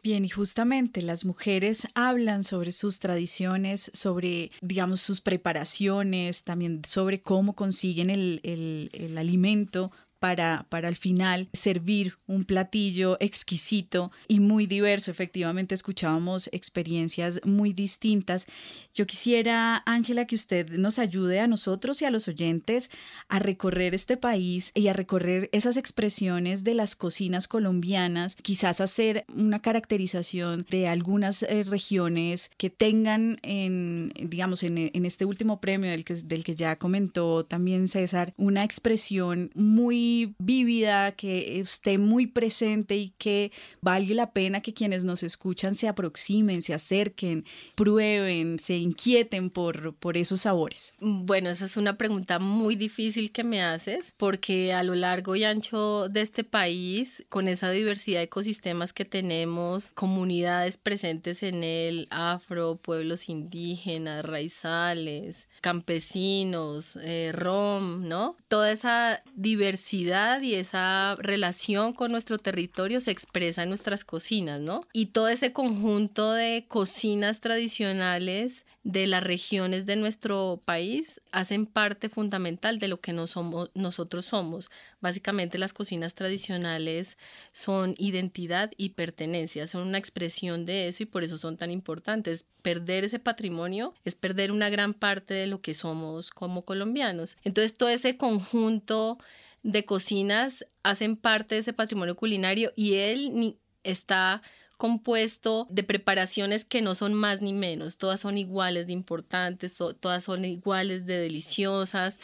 Bien, 0.03 0.25
y 0.25 0.29
justamente 0.29 1.03
las 1.03 1.25
mujeres 1.25 1.87
hablan 1.95 2.43
sobre 2.43 2.73
sus 2.73 2.99
tradiciones, 2.99 3.91
sobre, 3.95 4.51
digamos, 4.61 5.01
sus 5.01 5.21
preparaciones, 5.21 6.43
también 6.43 6.83
sobre 6.85 7.21
cómo 7.21 7.55
consiguen 7.55 8.11
el, 8.11 8.41
el, 8.43 8.91
el 8.93 9.19
alimento 9.19 9.93
para, 10.21 10.67
para 10.69 10.87
al 10.87 10.97
final 10.97 11.49
servir 11.53 12.15
un 12.27 12.45
platillo 12.45 13.17
exquisito 13.21 14.13
y 14.29 14.39
muy 14.39 14.67
diverso. 14.67 15.11
Efectivamente, 15.11 15.75
escuchábamos 15.75 16.49
experiencias 16.53 17.41
muy 17.45 17.73
distintas. 17.73 18.47
Yo 18.95 19.07
quisiera, 19.07 19.83
Ángela, 19.87 20.27
que 20.27 20.37
usted 20.37 20.71
nos 20.71 20.99
ayude 20.99 21.41
a 21.41 21.47
nosotros 21.47 22.03
y 22.03 22.05
a 22.05 22.11
los 22.11 22.29
oyentes 22.29 22.91
a 23.29 23.39
recorrer 23.39 23.95
este 23.95 24.17
país 24.17 24.73
y 24.75 24.89
a 24.89 24.93
recorrer 24.93 25.49
esas 25.53 25.77
expresiones 25.77 26.65
de 26.65 26.75
las 26.75 26.97
cocinas 26.97 27.49
colombianas, 27.49 28.37
quizás 28.37 28.81
hacer 28.81 29.25
una 29.35 29.63
caracterización 29.63 30.67
de 30.71 30.87
algunas 30.87 31.43
eh, 31.43 31.65
regiones 31.65 32.51
que 32.59 32.69
tengan 32.69 33.39
en, 33.43 34.13
digamos, 34.15 34.63
en, 34.65 34.91
en 34.93 35.07
este 35.07 35.25
último 35.25 35.61
premio 35.61 35.91
del 35.91 36.05
que, 36.05 36.15
del 36.15 36.45
que 36.45 36.55
ya 36.55 36.77
comentó 36.77 37.47
también 37.47 37.89
César, 37.89 38.35
una 38.37 38.65
expresión 38.65 39.51
muy 39.55 40.10
vívida, 40.39 41.13
que 41.13 41.61
esté 41.61 41.99
muy 41.99 42.27
presente 42.27 42.97
y 42.97 43.13
que 43.19 43.53
valga 43.81 44.15
la 44.15 44.33
pena 44.33 44.61
que 44.61 44.75
quienes 44.75 45.05
nos 45.05 45.23
escuchan 45.23 45.75
se 45.75 45.89
aproximen, 45.89 46.63
se 46.63 46.75
acerquen, 46.75 47.45
prueben, 47.75 48.59
se 48.59 48.77
inquieten 48.77 49.51
por, 49.51 49.95
por 49.95 50.17
esos 50.17 50.43
sabores? 50.43 50.95
Bueno, 51.01 51.51
esa 51.51 51.67
es 51.67 51.77
una 51.77 51.97
pregunta 51.97 52.39
muy 52.39 52.77
difícil 52.77 53.33
que 53.33 53.45
me 53.45 53.63
haces 53.63 54.15
porque 54.17 54.73
a 54.73 54.83
lo 54.83 54.95
largo 54.95 55.37
y 55.37 55.45
ancho 55.45 56.09
de 56.09 56.23
este 56.23 56.45
país, 56.45 57.25
con 57.29 57.49
esa 57.49 57.71
diversidad 57.71 58.21
de 58.21 58.25
ecosistemas 58.25 58.93
que 58.93 59.05
tenemos, 59.05 59.91
comunidades 59.95 60.77
presentes 60.77 61.43
en 61.43 61.65
él, 61.65 62.07
afro, 62.11 62.77
pueblos 62.77 63.29
indígenas, 63.29 64.25
raizales, 64.25 65.49
campesinos, 65.61 66.97
eh, 67.03 67.33
rom, 67.33 68.09
¿no? 68.09 68.37
Toda 68.49 68.73
esa 68.73 69.23
diversidad 69.35 70.41
y 70.43 70.55
esa 70.55 71.17
relación 71.19 71.93
con 71.93 72.13
nuestro 72.13 72.39
territorio 72.39 73.01
se 73.01 73.11
expresa 73.11 73.63
en 73.63 73.69
nuestras 73.69 74.05
cocinas, 74.05 74.61
¿no? 74.61 74.87
Y 74.93 75.07
todo 75.07 75.29
ese 75.29 75.53
conjunto 75.53 76.33
de 76.33 76.65
cocinas 76.69 77.41
tradicionales 77.41 78.67
de 78.83 79.07
las 79.07 79.23
regiones 79.23 79.85
de 79.85 79.97
nuestro 79.97 80.63
país 80.65 81.21
hacen 81.33 81.67
parte 81.67 82.09
fundamental 82.09 82.79
de 82.79 82.89
lo 82.89 83.01
que 83.01 83.13
nosotros 83.13 84.25
somos. 84.25 84.71
Básicamente 85.01 85.59
las 85.59 85.75
cocinas 85.75 86.15
tradicionales 86.15 87.19
son 87.53 87.95
identidad 87.99 88.71
y 88.79 88.91
pertenencia, 88.91 89.67
son 89.67 89.87
una 89.87 89.99
expresión 89.99 90.65
de 90.65 90.89
eso 90.89 91.03
y 91.03 91.07
por 91.07 91.23
eso 91.23 91.37
son 91.37 91.59
tan 91.59 91.71
importantes. 91.71 92.47
Perder 92.63 93.05
ese 93.05 93.19
patrimonio 93.19 93.93
es 94.05 94.15
perder 94.15 94.51
una 94.51 94.71
gran 94.71 94.95
parte 94.95 95.35
de 95.35 95.47
lo 95.47 95.61
que 95.61 95.75
somos 95.75 96.31
como 96.31 96.65
colombianos. 96.65 97.37
Entonces 97.45 97.75
todo 97.75 97.91
ese 97.91 98.17
conjunto 98.17 99.19
de 99.63 99.85
cocinas 99.85 100.65
hacen 100.83 101.17
parte 101.17 101.55
de 101.55 101.61
ese 101.61 101.75
patrimonio 101.75 102.17
culinario 102.17 102.73
y 102.77 102.95
él 102.95 103.59
está 103.83 104.41
compuesto 104.81 105.67
de 105.69 105.83
preparaciones 105.83 106.65
que 106.65 106.81
no 106.81 106.95
son 106.95 107.13
más 107.13 107.43
ni 107.43 107.53
menos, 107.53 107.99
todas 107.99 108.21
son 108.21 108.39
iguales 108.39 108.87
de 108.87 108.95
importantes, 108.95 109.77
todas 109.77 110.25
son 110.25 110.47
iguales 110.47 111.05
de 111.05 111.19
deliciosas, 111.19 112.19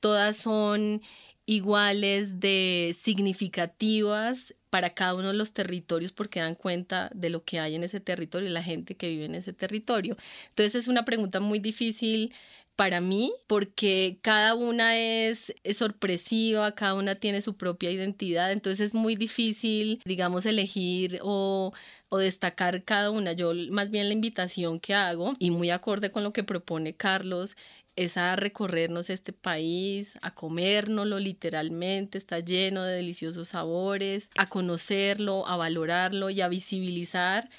todas 0.00 0.36
son 0.36 1.02
iguales 1.46 2.40
de 2.40 2.96
significativas 3.00 4.56
para 4.70 4.90
cada 4.90 5.14
uno 5.14 5.28
de 5.28 5.34
los 5.34 5.52
territorios 5.52 6.10
porque 6.10 6.40
dan 6.40 6.56
cuenta 6.56 7.12
de 7.14 7.30
lo 7.30 7.44
que 7.44 7.60
hay 7.60 7.76
en 7.76 7.84
ese 7.84 8.00
territorio 8.00 8.48
y 8.48 8.52
la 8.52 8.64
gente 8.64 8.96
que 8.96 9.08
vive 9.08 9.26
en 9.26 9.36
ese 9.36 9.52
territorio. 9.52 10.16
Entonces 10.48 10.74
es 10.74 10.88
una 10.88 11.04
pregunta 11.04 11.38
muy 11.38 11.60
difícil 11.60 12.34
para 12.80 13.02
mí 13.02 13.34
porque 13.46 14.20
cada 14.22 14.54
una 14.54 14.96
es, 14.96 15.52
sorpresiva, 15.74 16.74
cada 16.74 16.94
una 16.94 17.14
tiene 17.14 17.42
su 17.42 17.54
propia 17.54 17.90
identidad, 17.90 18.50
entonces 18.52 18.80
es 18.80 18.94
muy 18.94 19.16
difícil, 19.16 20.00
digamos, 20.06 20.46
elegir 20.46 21.20
o, 21.22 21.74
o 22.08 22.16
destacar 22.16 22.82
cada 22.82 23.10
una. 23.10 23.34
Yo 23.34 23.52
más 23.70 23.90
bien 23.90 24.08
la 24.08 24.14
invitación 24.14 24.80
que 24.80 24.94
hago 24.94 25.34
y 25.38 25.50
muy 25.50 25.68
acorde 25.68 26.10
con 26.10 26.22
lo 26.22 26.32
que 26.32 26.42
propone 26.42 26.94
Carlos 26.94 27.54
es 27.96 28.16
a 28.16 28.34
recorrernos 28.34 29.10
este 29.10 29.34
país, 29.34 30.14
a 30.22 30.34
comérnoslo 30.34 31.18
literalmente, 31.18 32.16
está 32.16 32.40
lleno 32.40 32.82
de 32.84 32.94
deliciosos 32.94 33.48
sabores, 33.48 34.30
a 34.38 34.46
conocerlo, 34.46 35.46
a 35.46 35.58
valorarlo 35.58 36.30
y 36.30 36.40
a 36.40 36.48
visibilizar 36.48 37.50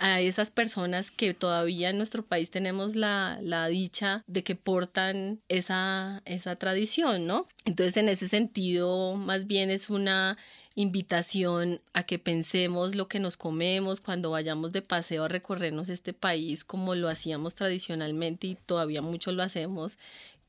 a 0.00 0.20
esas 0.20 0.50
personas 0.50 1.10
que 1.10 1.34
todavía 1.34 1.90
en 1.90 1.98
nuestro 1.98 2.24
país 2.24 2.50
tenemos 2.50 2.96
la, 2.96 3.38
la 3.42 3.68
dicha 3.68 4.24
de 4.26 4.42
que 4.42 4.56
portan 4.56 5.40
esa, 5.48 6.22
esa 6.24 6.56
tradición, 6.56 7.26
¿no? 7.26 7.46
Entonces, 7.66 7.98
en 7.98 8.08
ese 8.08 8.26
sentido, 8.26 9.14
más 9.14 9.46
bien 9.46 9.70
es 9.70 9.90
una 9.90 10.38
invitación 10.74 11.82
a 11.92 12.04
que 12.04 12.18
pensemos 12.18 12.94
lo 12.94 13.08
que 13.08 13.20
nos 13.20 13.36
comemos 13.36 14.00
cuando 14.00 14.30
vayamos 14.30 14.72
de 14.72 14.80
paseo 14.80 15.24
a 15.24 15.28
recorrernos 15.28 15.90
este 15.90 16.14
país 16.14 16.64
como 16.64 16.94
lo 16.94 17.08
hacíamos 17.08 17.54
tradicionalmente 17.54 18.46
y 18.46 18.54
todavía 18.54 19.02
mucho 19.02 19.32
lo 19.32 19.42
hacemos, 19.42 19.98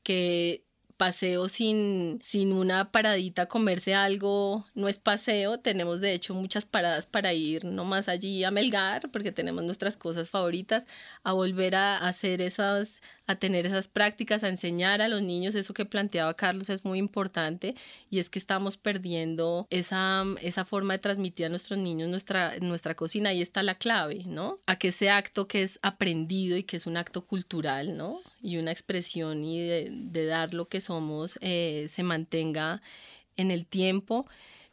que 0.02 0.64
paseo 1.02 1.48
sin, 1.48 2.20
sin 2.22 2.52
una 2.52 2.92
paradita, 2.92 3.46
comerse 3.46 3.92
algo, 3.92 4.66
no 4.76 4.86
es 4.86 5.00
paseo. 5.00 5.58
Tenemos 5.58 6.00
de 6.00 6.12
hecho 6.12 6.32
muchas 6.32 6.64
paradas 6.64 7.06
para 7.06 7.32
ir 7.32 7.64
nomás 7.64 8.08
allí 8.08 8.44
a 8.44 8.52
Melgar, 8.52 9.10
porque 9.10 9.32
tenemos 9.32 9.64
nuestras 9.64 9.96
cosas 9.96 10.30
favoritas, 10.30 10.86
a 11.24 11.32
volver 11.32 11.74
a 11.74 11.96
hacer 12.06 12.40
esas 12.40 13.00
a 13.26 13.34
tener 13.36 13.66
esas 13.66 13.88
prácticas, 13.88 14.44
a 14.44 14.48
enseñar 14.48 15.00
a 15.00 15.08
los 15.08 15.22
niños, 15.22 15.54
eso 15.54 15.74
que 15.74 15.84
planteaba 15.84 16.34
Carlos 16.34 16.70
es 16.70 16.84
muy 16.84 16.98
importante 16.98 17.74
y 18.10 18.18
es 18.18 18.28
que 18.28 18.38
estamos 18.38 18.76
perdiendo 18.76 19.66
esa, 19.70 20.24
esa 20.40 20.64
forma 20.64 20.94
de 20.94 20.98
transmitir 20.98 21.46
a 21.46 21.48
nuestros 21.48 21.78
niños 21.78 22.08
nuestra, 22.08 22.58
nuestra 22.60 22.94
cocina, 22.94 23.30
ahí 23.30 23.40
está 23.40 23.62
la 23.62 23.76
clave, 23.76 24.24
¿no? 24.26 24.60
A 24.66 24.76
que 24.76 24.88
ese 24.88 25.10
acto 25.10 25.46
que 25.46 25.62
es 25.62 25.78
aprendido 25.82 26.56
y 26.56 26.64
que 26.64 26.76
es 26.76 26.86
un 26.86 26.96
acto 26.96 27.24
cultural, 27.26 27.96
¿no? 27.96 28.20
Y 28.42 28.56
una 28.56 28.72
expresión 28.72 29.44
y 29.44 29.60
de, 29.60 30.26
dar 30.26 30.54
lo 30.54 30.66
que 30.66 30.80
somos 30.80 31.38
eh, 31.42 31.86
se 31.88 32.02
mantenga 32.02 32.82
en 33.36 33.50
el 33.50 33.66
tiempo. 33.66 34.26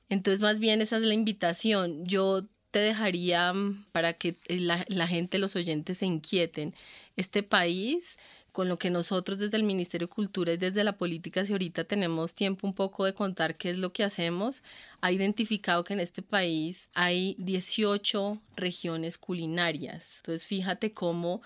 Entonces, 0.10 0.42
más 0.42 0.60
bien 0.60 0.82
esa 0.82 0.98
es 0.98 1.04
la 1.04 1.14
invitación. 1.14 2.06
Yo 2.06 2.48
te 2.72 2.80
dejaría 2.80 3.52
mm, 3.54 3.86
para 3.92 4.14
que 4.14 4.36
la, 4.48 4.86
la 4.88 5.08
gente, 5.08 5.38
los 5.38 5.56
oyentes 5.56 6.00
se 6.00 6.06
inquieten. 6.06 6.76
Este 7.16 7.44
país 7.44 8.18
con 8.52 8.68
lo 8.68 8.78
que 8.78 8.90
nosotros 8.90 9.40
desde 9.40 9.58
el 9.58 9.64
Ministerio 9.64 10.08
de 10.08 10.14
Cultura 10.14 10.54
y 10.54 10.58
desde 10.58 10.84
la 10.84 10.98
política, 10.98 11.44
si 11.44 11.52
ahorita 11.52 11.84
tenemos 11.84 12.36
tiempo 12.36 12.68
un 12.68 12.74
poco 12.74 13.06
de 13.06 13.14
contar 13.14 13.56
qué 13.56 13.70
es 13.70 13.78
lo 13.78 13.94
que 13.94 14.04
hacemos, 14.04 14.64
ha 15.02 15.12
identificado 15.12 15.84
que 15.84 15.94
en 15.94 16.00
este 16.00 16.22
país 16.22 16.90
hay 16.94 17.36
18 17.40 18.42
regiones 18.56 19.18
culinarias. 19.18 20.18
Entonces, 20.18 20.46
fíjate 20.46 20.94
cómo 20.94 21.42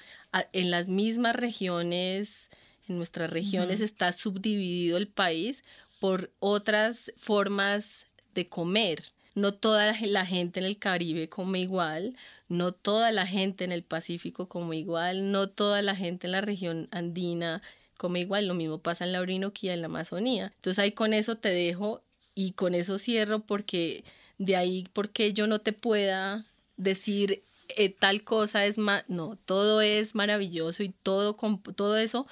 en 0.52 0.72
las 0.72 0.90
mismas 0.90 1.36
regiones, 1.36 2.50
en 2.88 2.98
nuestras 2.98 3.30
regiones 3.30 3.82
está 3.82 4.12
subdividido 4.12 4.98
el 4.98 5.08
país 5.08 5.64
por 6.00 6.32
otras 6.40 7.14
formas 7.18 8.08
de 8.34 8.48
comer. 8.48 9.04
No 9.36 9.54
toda 9.54 9.94
la 10.00 10.26
gente 10.26 10.60
en 10.60 10.66
el 10.66 10.78
Caribe 10.78 11.30
come 11.30 11.60
igual, 11.60 12.16
no 12.48 12.72
toda 12.72 13.12
la 13.12 13.26
gente 13.26 13.64
en 13.64 13.72
el 13.72 13.84
Pacífico 13.84 14.48
come 14.48 14.78
igual, 14.78 15.32
no 15.32 15.50
toda 15.50 15.82
la 15.82 15.96
gente 15.96 16.28
en 16.28 16.32
la 16.32 16.42
región 16.42 16.88
andina 16.92 17.62
come 17.98 18.20
igual, 18.20 18.48
lo 18.48 18.54
mismo 18.54 18.80
pasa 18.80 19.06
en 19.06 19.14
la 19.14 19.22
Orinoquía, 19.22 19.74
en 19.74 19.82
la 19.82 19.88
Amazonía. 19.88 20.52
Entonces 20.56 20.80
ahí 20.80 20.92
con 20.92 21.14
eso 21.14 21.38
te 21.38 21.50
dejo 21.50 22.04
y 22.36 22.52
con 22.52 22.76
eso 22.76 22.98
cierro 22.98 23.40
porque 23.40 24.04
de 24.38 24.56
ahí 24.56 24.88
porque 24.94 25.34
yo 25.34 25.48
no 25.48 25.60
te 25.60 25.74
pueda 25.74 26.46
decir 26.78 27.44
eh, 27.70 27.90
tal 27.90 28.24
cosa 28.24 28.66
es 28.66 28.78
más, 28.78 29.04
no, 29.08 29.38
todo 29.46 29.82
es 29.82 30.16
maravilloso 30.16 30.84
y 30.84 30.90
todo, 30.90 31.36
todo 31.76 31.98
eso 31.98 32.28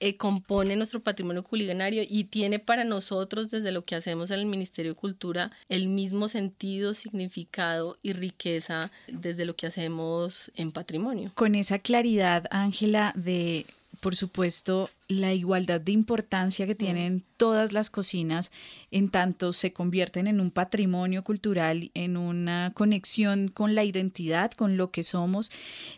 eh, 0.00 0.16
compone 0.16 0.76
nuestro 0.76 1.00
patrimonio 1.00 1.42
culinario 1.42 2.02
y 2.08 2.24
tiene 2.24 2.58
para 2.58 2.84
nosotros, 2.84 3.50
desde 3.50 3.72
lo 3.72 3.84
que 3.84 3.94
hacemos 3.94 4.30
en 4.30 4.40
el 4.40 4.46
Ministerio 4.46 4.92
de 4.92 4.96
Cultura, 4.96 5.52
el 5.68 5.88
mismo 5.88 6.28
sentido, 6.28 6.94
significado 6.94 7.98
y 8.02 8.12
riqueza 8.12 8.90
desde 9.08 9.44
lo 9.44 9.56
que 9.56 9.66
hacemos 9.66 10.50
en 10.54 10.72
patrimonio. 10.72 11.32
Con 11.34 11.54
esa 11.54 11.78
claridad, 11.78 12.46
Ángela, 12.50 13.12
de, 13.16 13.66
por 14.06 14.14
supuesto, 14.14 14.88
la 15.08 15.34
igualdad 15.34 15.80
de 15.80 15.90
importancia 15.90 16.64
que 16.66 16.76
tienen 16.76 17.24
todas 17.36 17.72
las 17.72 17.90
cocinas 17.90 18.50
en 18.90 19.10
tanto 19.10 19.52
se 19.52 19.72
convierten 19.72 20.26
en 20.26 20.40
un 20.40 20.50
patrimonio 20.50 21.22
cultural, 21.22 21.90
en 21.94 22.16
una 22.16 22.72
conexión 22.74 23.48
con 23.48 23.74
la 23.74 23.84
identidad, 23.84 24.50
con 24.52 24.76
lo 24.76 24.90
que 24.90 25.04
somos 25.04 25.52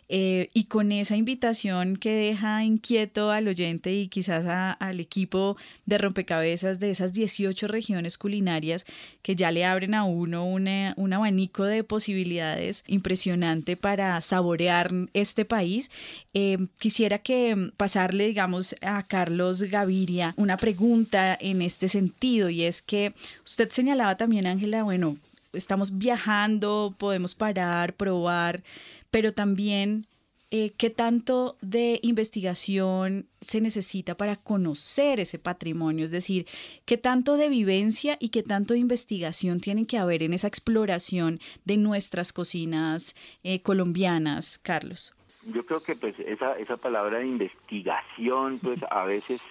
eh, 0.09 0.49
y 0.53 0.65
con 0.65 0.91
esa 0.91 1.15
invitación 1.15 1.97
que 1.97 2.11
deja 2.11 2.63
inquieto 2.63 3.31
al 3.31 3.47
oyente 3.47 3.93
y 3.93 4.07
quizás 4.09 4.45
al 4.47 4.99
equipo 4.99 5.57
de 5.85 5.97
rompecabezas 5.97 6.79
de 6.79 6.91
esas 6.91 7.13
18 7.13 7.67
regiones 7.67 8.17
culinarias 8.17 8.85
que 9.21 9.35
ya 9.35 9.51
le 9.51 9.65
abren 9.65 9.93
a 9.93 10.03
uno 10.03 10.45
un 10.45 11.13
abanico 11.13 11.63
de 11.63 11.83
posibilidades 11.83 12.83
impresionante 12.87 13.77
para 13.77 14.19
saborear 14.21 14.91
este 15.13 15.45
país. 15.45 15.89
Eh, 16.33 16.57
quisiera 16.77 17.19
que 17.19 17.71
pasarle, 17.99 18.27
digamos, 18.27 18.75
a 18.81 19.03
Carlos 19.03 19.61
Gaviria 19.63 20.33
una 20.37 20.55
pregunta 20.55 21.37
en 21.39 21.61
este 21.61 21.89
sentido 21.89 22.49
y 22.49 22.63
es 22.63 22.81
que 22.81 23.13
usted 23.43 23.69
señalaba 23.71 24.15
también, 24.15 24.47
Ángela, 24.47 24.83
bueno, 24.83 25.17
estamos 25.51 25.97
viajando, 25.97 26.95
podemos 26.97 27.35
parar, 27.35 27.93
probar, 27.93 28.63
pero 29.11 29.33
también 29.33 30.07
eh, 30.49 30.71
qué 30.77 30.89
tanto 30.89 31.57
de 31.59 31.99
investigación 32.01 33.27
se 33.41 33.59
necesita 33.59 34.15
para 34.15 34.37
conocer 34.37 35.19
ese 35.19 35.37
patrimonio, 35.37 36.05
es 36.05 36.11
decir, 36.11 36.47
qué 36.85 36.97
tanto 36.97 37.35
de 37.35 37.49
vivencia 37.49 38.15
y 38.21 38.29
qué 38.29 38.43
tanto 38.43 38.75
de 38.75 38.79
investigación 38.79 39.59
tienen 39.59 39.85
que 39.85 39.97
haber 39.97 40.23
en 40.23 40.33
esa 40.33 40.47
exploración 40.47 41.41
de 41.65 41.75
nuestras 41.75 42.31
cocinas 42.31 43.15
eh, 43.43 43.61
colombianas, 43.61 44.57
Carlos 44.57 45.15
yo 45.45 45.65
creo 45.65 45.81
que 45.81 45.95
pues 45.95 46.17
esa 46.19 46.57
esa 46.57 46.77
palabra 46.77 47.19
de 47.19 47.27
investigación 47.27 48.59
pues 48.59 48.79
a 48.89 49.05
veces 49.05 49.41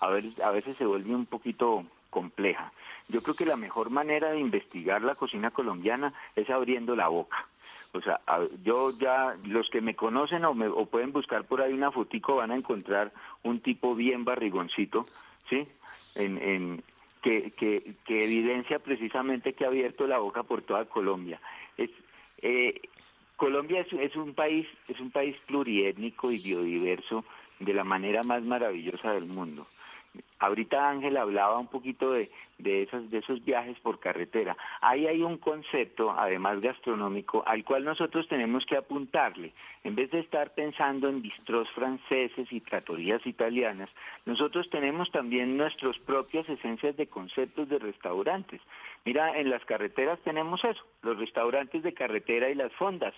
a 0.00 0.08
veces 0.08 0.38
a 0.40 0.50
veces 0.50 0.76
se 0.76 0.86
vuelve 0.86 1.14
un 1.14 1.26
poquito 1.26 1.84
compleja. 2.10 2.72
Yo 3.08 3.22
creo 3.22 3.34
que 3.34 3.44
la 3.44 3.56
mejor 3.56 3.90
manera 3.90 4.30
de 4.30 4.38
investigar 4.38 5.02
la 5.02 5.16
cocina 5.16 5.50
colombiana 5.50 6.14
es 6.36 6.48
abriendo 6.48 6.94
la 6.96 7.08
boca. 7.08 7.48
O 7.92 8.00
sea, 8.00 8.20
yo 8.64 8.90
ya, 8.98 9.36
los 9.44 9.68
que 9.70 9.80
me 9.80 9.94
conocen 9.94 10.44
o, 10.44 10.54
me, 10.54 10.66
o 10.66 10.86
pueden 10.86 11.12
buscar 11.12 11.44
por 11.44 11.60
ahí 11.60 11.72
una 11.72 11.92
fotico 11.92 12.36
van 12.36 12.50
a 12.50 12.56
encontrar 12.56 13.12
un 13.44 13.60
tipo 13.60 13.94
bien 13.94 14.24
barrigoncito, 14.24 15.04
¿sí? 15.48 15.68
En, 16.16 16.38
en, 16.38 16.82
que, 17.22 17.52
que, 17.52 17.94
que 18.04 18.24
evidencia 18.24 18.80
precisamente 18.80 19.52
que 19.52 19.64
ha 19.64 19.68
abierto 19.68 20.06
la 20.06 20.18
boca 20.18 20.42
por 20.42 20.62
toda 20.62 20.86
Colombia. 20.86 21.40
Es, 21.76 21.90
eh, 22.42 22.80
Colombia 23.36 23.80
es, 23.80 23.92
es, 23.92 24.16
un 24.16 24.34
país 24.34 24.66
es 24.88 25.00
un 25.00 25.10
país 25.10 25.36
pluriétnico 25.46 26.30
y 26.30 26.38
biodiverso 26.38 27.24
de 27.58 27.74
la 27.74 27.84
manera 27.84 28.22
más 28.22 28.42
maravillosa 28.42 29.12
del 29.12 29.26
mundo. 29.26 29.66
Ahorita 30.38 30.90
Ángel 30.90 31.16
hablaba 31.16 31.58
un 31.58 31.68
poquito 31.68 32.12
de, 32.12 32.30
de, 32.58 32.82
esos, 32.82 33.10
de 33.10 33.18
esos 33.18 33.44
viajes 33.44 33.78
por 33.80 33.98
carretera. 33.98 34.56
Ahí 34.80 35.06
hay 35.06 35.22
un 35.22 35.38
concepto, 35.38 36.10
además 36.10 36.60
gastronómico, 36.60 37.42
al 37.46 37.64
cual 37.64 37.84
nosotros 37.84 38.28
tenemos 38.28 38.66
que 38.66 38.76
apuntarle. 38.76 39.52
En 39.84 39.94
vez 39.94 40.10
de 40.10 40.20
estar 40.20 40.52
pensando 40.54 41.08
en 41.08 41.22
bistros 41.22 41.70
franceses 41.70 42.52
y 42.52 42.60
tratorías 42.60 43.24
italianas, 43.26 43.88
nosotros 44.26 44.68
tenemos 44.70 45.10
también 45.10 45.56
nuestras 45.56 45.98
propias 46.00 46.48
esencias 46.48 46.96
de 46.96 47.06
conceptos 47.06 47.68
de 47.68 47.78
restaurantes. 47.78 48.60
Mira, 49.04 49.38
en 49.38 49.50
las 49.50 49.64
carreteras 49.64 50.18
tenemos 50.20 50.64
eso, 50.64 50.82
los 51.02 51.18
restaurantes 51.18 51.82
de 51.82 51.94
carretera 51.94 52.50
y 52.50 52.54
las 52.54 52.72
fondas 52.74 53.14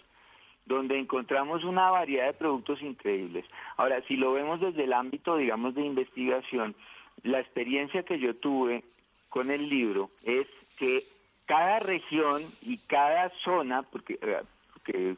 donde 0.67 0.99
encontramos 0.99 1.65
una 1.65 1.91
variedad 1.91 2.27
de 2.27 2.33
productos 2.35 2.83
increíbles. 2.83 3.45
Ahora, 3.77 4.03
si 4.07 4.17
lo 4.17 4.33
vemos 4.33 4.61
desde 4.61 4.85
el 4.85 4.93
ámbito, 4.93 5.37
digamos, 5.37 5.75
de 5.75 5.83
investigación, 5.83 6.75
la 7.23 7.41
experiencia 7.41 8.03
que 8.03 8.19
yo 8.19 8.37
tuve 8.37 8.85
con 9.29 9.51
el 9.51 9.69
libro 9.69 10.11
es 10.23 10.47
que 10.77 11.05
cada 11.47 11.79
región 11.79 12.43
y 12.63 12.79
cada 12.79 13.31
zona, 13.45 13.83
porque, 13.83 14.19
eh, 14.21 14.43
porque 14.73 15.17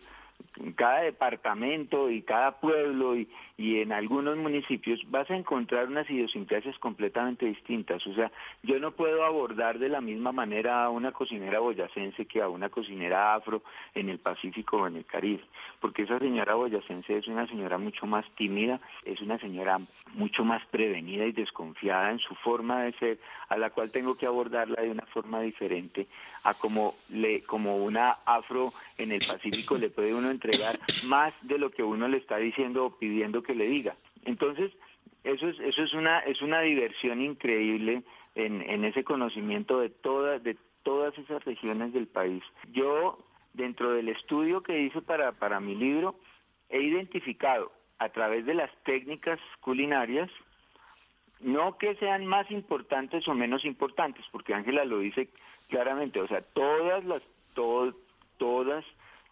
cada 0.74 1.01
departamento 1.01 2.11
y 2.11 2.22
cada 2.22 2.61
pueblo 2.61 3.16
y, 3.16 3.29
y, 3.57 3.81
en 3.81 3.92
algunos 3.92 4.37
municipios 4.37 5.01
vas 5.11 5.31
a 5.31 5.37
encontrar 5.37 5.87
unas 5.87 6.09
idiosincrasias 6.11 6.79
completamente 6.79 7.46
distintas. 7.46 8.07
O 8.07 8.14
sea, 8.14 8.31
yo 8.62 8.79
no 8.79 8.92
puedo 8.92 9.24
abordar 9.24 9.79
de 9.79 9.88
la 9.88 10.01
misma 10.01 10.33
manera 10.33 10.85
a 10.85 10.90
una 10.90 11.12
cocinera 11.12 11.61
boyacense 11.61 12.27
que 12.27 12.42
a 12.42 12.48
una 12.48 12.68
cocinera 12.68 13.35
afro 13.35 13.62
en 13.94 14.09
el 14.09 14.18
Pacífico 14.18 14.79
o 14.79 14.87
en 14.87 14.96
el 14.96 15.05
Caribe, 15.05 15.42
porque 15.81 16.03
esa 16.03 16.18
señora 16.18 16.55
boyacense 16.55 17.18
es 17.18 17.29
una 17.29 17.46
señora 17.46 17.79
mucho 17.79 18.07
más 18.07 18.24
tímida, 18.37 18.81
es 19.05 19.20
una 19.20 19.38
señora 19.38 19.79
mucho 20.14 20.44
más 20.44 20.64
prevenida 20.66 21.27
y 21.27 21.33
desconfiada 21.33 22.11
en 22.11 22.18
su 22.18 22.35
forma 22.37 22.83
de 22.83 22.92
ser, 22.92 23.18
a 23.48 23.57
la 23.57 23.70
cual 23.70 23.90
tengo 23.90 24.16
que 24.16 24.27
abordarla 24.27 24.83
de 24.83 24.90
una 24.90 25.07
forma 25.07 25.40
diferente 25.40 26.07
a 26.48 26.54
como 26.54 26.94
le 27.08 27.42
como 27.42 27.76
una 27.76 28.18
afro 28.24 28.72
en 28.96 29.12
el 29.12 29.20
Pacífico 29.20 29.76
le 29.76 29.90
puede 29.90 30.14
uno 30.14 30.30
entregar 30.30 30.78
más 31.04 31.34
de 31.42 31.58
lo 31.58 31.70
que 31.70 31.82
uno 31.82 32.08
le 32.08 32.18
está 32.18 32.37
diciendo 32.38 32.87
o 32.87 32.98
pidiendo 32.98 33.42
que 33.42 33.54
le 33.54 33.68
diga. 33.68 33.96
Entonces, 34.24 34.72
eso 35.24 35.48
es 35.48 35.58
eso 35.61 35.82
es 35.82 35.92
una 35.92 36.20
es 36.20 36.40
una 36.42 36.61
diversión 36.61 37.20
increíble 37.20 38.02
en, 38.34 38.62
en 38.62 38.84
ese 38.84 39.04
conocimiento 39.04 39.80
de 39.80 39.90
todas 39.90 40.42
de 40.42 40.56
todas 40.82 41.16
esas 41.18 41.44
regiones 41.44 41.92
del 41.92 42.06
país. 42.06 42.42
Yo 42.72 43.18
dentro 43.52 43.92
del 43.92 44.08
estudio 44.08 44.62
que 44.62 44.80
hice 44.80 45.02
para 45.02 45.32
para 45.32 45.61
mi 45.61 45.74
libro 45.74 46.14
he 46.70 46.80
identificado 46.80 47.72
a 47.98 48.08
través 48.11 48.46
de 48.46 48.54
las 48.54 48.70
técnicas 48.84 49.40
culinarias 49.61 50.30
no 51.40 51.79
que 51.79 51.94
sean 51.96 52.27
más 52.27 52.51
importantes 52.51 53.27
o 53.29 53.35
menos 53.35 53.64
importantes, 53.64 54.24
porque 54.33 54.55
Ángela 54.55 54.85
lo 54.85 54.98
dice 54.98 55.29
claramente, 55.68 56.20
o 56.20 56.29
sea, 56.29 56.40
todas 56.40 57.05
las 57.05 57.22
todas 58.38 58.85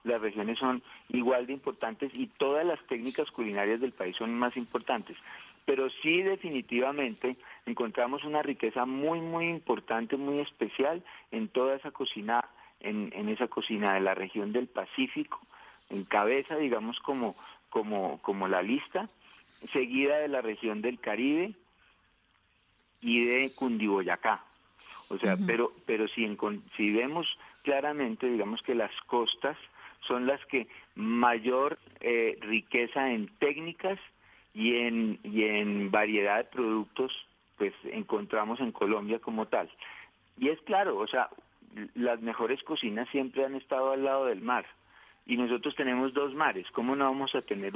las 0.03 0.21
regiones 0.21 0.59
son 0.59 0.83
igual 1.09 1.47
de 1.47 1.53
importantes 1.53 2.11
y 2.15 2.27
todas 2.27 2.65
las 2.65 2.81
técnicas 2.87 3.31
culinarias 3.31 3.81
del 3.81 3.93
país 3.93 4.17
son 4.17 4.35
más 4.35 4.57
importantes. 4.57 5.17
Pero 5.65 5.91
sí 6.03 6.23
definitivamente 6.23 7.37
encontramos 7.67 8.25
una 8.25 8.43
riqueza 8.43 8.85
muy, 8.85 9.21
muy 9.21 9.49
importante, 9.49 10.17
muy 10.17 10.41
especial 10.41 11.03
en 11.33 11.49
toda 11.49 11.77
esa 11.77 11.91
cocina, 11.91 12.45
en, 12.81 13.13
en 13.15 13.29
esa 13.29 13.49
cocina 13.49 13.95
de 13.95 14.01
la 14.01 14.15
región 14.15 14.53
del 14.53 14.69
Pacífico, 14.69 15.41
en 15.91 16.05
cabeza, 16.05 16.57
digamos, 16.57 17.01
como, 17.01 17.35
como, 17.71 18.21
como 18.23 18.49
la 18.49 18.63
lista, 18.63 19.09
seguida 19.73 20.19
de 20.19 20.29
la 20.29 20.41
región 20.41 20.83
del 20.83 21.01
Caribe, 21.01 21.55
y 23.07 23.25
de 23.25 23.53
Cundiboyacá. 23.55 24.43
O 25.09 25.19
sea, 25.19 25.37
pero 25.47 25.73
pero 25.87 26.09
si, 26.09 26.27
si 26.77 26.93
vemos 26.93 27.27
claramente, 27.63 28.29
digamos 28.29 28.61
que 28.63 28.75
las 28.75 28.91
costas 29.07 29.57
son 30.01 30.27
las 30.27 30.45
que 30.47 30.67
mayor 30.97 31.79
eh, 32.01 32.37
riqueza 32.41 33.13
en 33.13 33.29
técnicas 33.39 34.01
y 34.55 34.75
en, 34.75 35.21
y 35.23 35.45
en 35.45 35.93
variedad 35.93 36.39
de 36.39 36.45
productos 36.45 37.13
pues 37.57 37.73
encontramos 37.85 38.59
en 38.59 38.73
Colombia 38.73 39.21
como 39.21 39.47
tal. 39.47 39.71
Y 40.39 40.49
es 40.49 40.61
claro, 40.63 40.99
o 40.99 41.07
sea, 41.07 41.31
las 41.95 42.21
mejores 42.21 42.63
cocinas 42.65 43.09
siempre 43.11 43.45
han 43.45 43.55
estado 43.55 43.93
al 43.93 44.05
lado 44.05 44.27
del 44.27 44.43
mar 44.43 44.67
y 45.27 45.37
nosotros 45.37 45.77
tenemos 45.77 46.13
dos 46.13 46.35
mares, 46.35 46.67
¿cómo 46.73 46.97
no 46.97 47.05
vamos 47.05 47.35
a 47.37 47.43
tener 47.43 47.75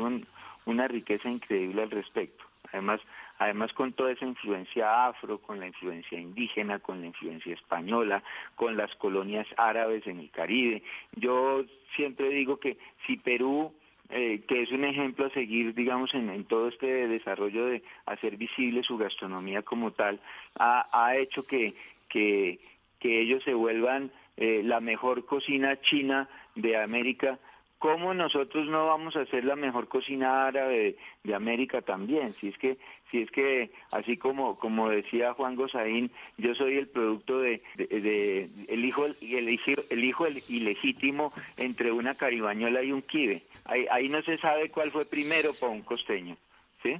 una 0.66 0.88
riqueza 0.88 1.28
increíble 1.30 1.82
al 1.82 1.90
respecto? 1.90 2.44
Además, 2.72 3.00
además 3.40 3.72
con 3.72 3.94
toda 3.94 4.12
esa 4.12 4.26
influencia 4.26 5.06
afro, 5.06 5.38
con 5.38 5.58
la 5.58 5.66
influencia 5.66 6.20
indígena, 6.20 6.78
con 6.78 7.00
la 7.00 7.06
influencia 7.06 7.54
española, 7.54 8.22
con 8.54 8.76
las 8.76 8.94
colonias 8.96 9.46
árabes 9.56 10.06
en 10.06 10.20
el 10.20 10.30
Caribe. 10.30 10.82
Yo 11.16 11.64
siempre 11.96 12.28
digo 12.28 12.58
que 12.58 12.76
si 13.06 13.16
Perú 13.16 13.72
eh, 14.10 14.42
que 14.46 14.62
es 14.62 14.72
un 14.72 14.84
ejemplo 14.84 15.26
a 15.26 15.30
seguir, 15.30 15.72
digamos, 15.72 16.12
en, 16.14 16.44
todo 16.44 16.68
este 16.68 17.08
desarrollo 17.08 17.66
de 17.66 17.82
hacer 18.06 18.36
visible 18.36 18.82
su 18.82 18.98
gastronomía 18.98 19.62
como 19.62 19.92
tal, 19.92 20.20
ha, 20.58 21.16
hecho 21.16 21.46
que, 21.46 21.74
que, 22.08 22.58
ellos 23.00 23.42
se 23.44 23.54
vuelvan 23.54 24.10
eh, 24.36 24.62
la 24.64 24.80
mejor 24.80 25.24
cocina 25.24 25.80
china 25.80 26.28
de 26.56 26.76
América 26.76 27.38
¿cómo 27.80 28.12
nosotros 28.12 28.68
no 28.68 28.86
vamos 28.86 29.16
a 29.16 29.22
hacer 29.22 29.42
la 29.44 29.56
mejor 29.56 29.88
cocina 29.88 30.46
árabe 30.46 30.96
de, 31.24 31.34
América 31.34 31.80
también? 31.80 32.34
Si 32.34 32.48
es 32.48 32.58
que, 32.58 32.76
si 33.10 33.22
es 33.22 33.30
que 33.30 33.70
así 33.90 34.18
como, 34.18 34.58
como 34.58 34.90
decía 34.90 35.32
Juan 35.32 35.56
Gozaín, 35.56 36.10
yo 36.36 36.54
soy 36.54 36.74
el 36.74 36.88
producto 36.88 37.40
de, 37.40 37.62
el 37.78 38.84
hijo, 38.84 39.06
el, 39.06 39.16
el 39.22 40.04
hijo 40.04 40.26
ilegítimo 40.48 41.32
entre 41.56 41.90
una 41.90 42.14
caribañola 42.14 42.82
y 42.82 42.92
un 42.92 43.00
kibe. 43.00 43.42
Ahí, 43.64 43.86
ahí 43.90 44.08
no 44.10 44.20
se 44.22 44.36
sabe 44.38 44.70
cuál 44.70 44.90
fue 44.92 45.06
primero 45.06 45.52
para 45.58 45.72
un 45.72 45.82
costeño, 45.82 46.36
¿sí? 46.82 46.96